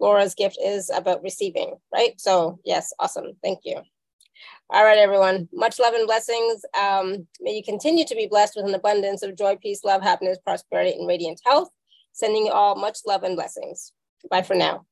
Laura's 0.00 0.34
gift 0.34 0.56
is 0.64 0.88
about 0.88 1.22
receiving, 1.22 1.74
right? 1.92 2.18
So 2.18 2.58
yes, 2.64 2.94
awesome. 2.98 3.32
Thank 3.42 3.60
you. 3.64 3.82
All 4.70 4.84
right, 4.84 4.98
everyone. 4.98 5.48
Much 5.52 5.78
love 5.78 5.94
and 5.94 6.06
blessings. 6.06 6.64
Um, 6.80 7.26
may 7.40 7.52
you 7.54 7.62
continue 7.62 8.04
to 8.06 8.14
be 8.14 8.26
blessed 8.26 8.56
with 8.56 8.64
an 8.64 8.74
abundance 8.74 9.22
of 9.22 9.36
joy, 9.36 9.56
peace, 9.56 9.84
love, 9.84 10.02
happiness, 10.02 10.38
prosperity, 10.44 10.92
and 10.98 11.06
radiant 11.06 11.40
health. 11.44 11.68
Sending 12.12 12.46
you 12.46 12.52
all 12.52 12.74
much 12.74 12.98
love 13.06 13.24
and 13.24 13.36
blessings. 13.36 13.92
Bye 14.30 14.42
for 14.42 14.54
now. 14.54 14.86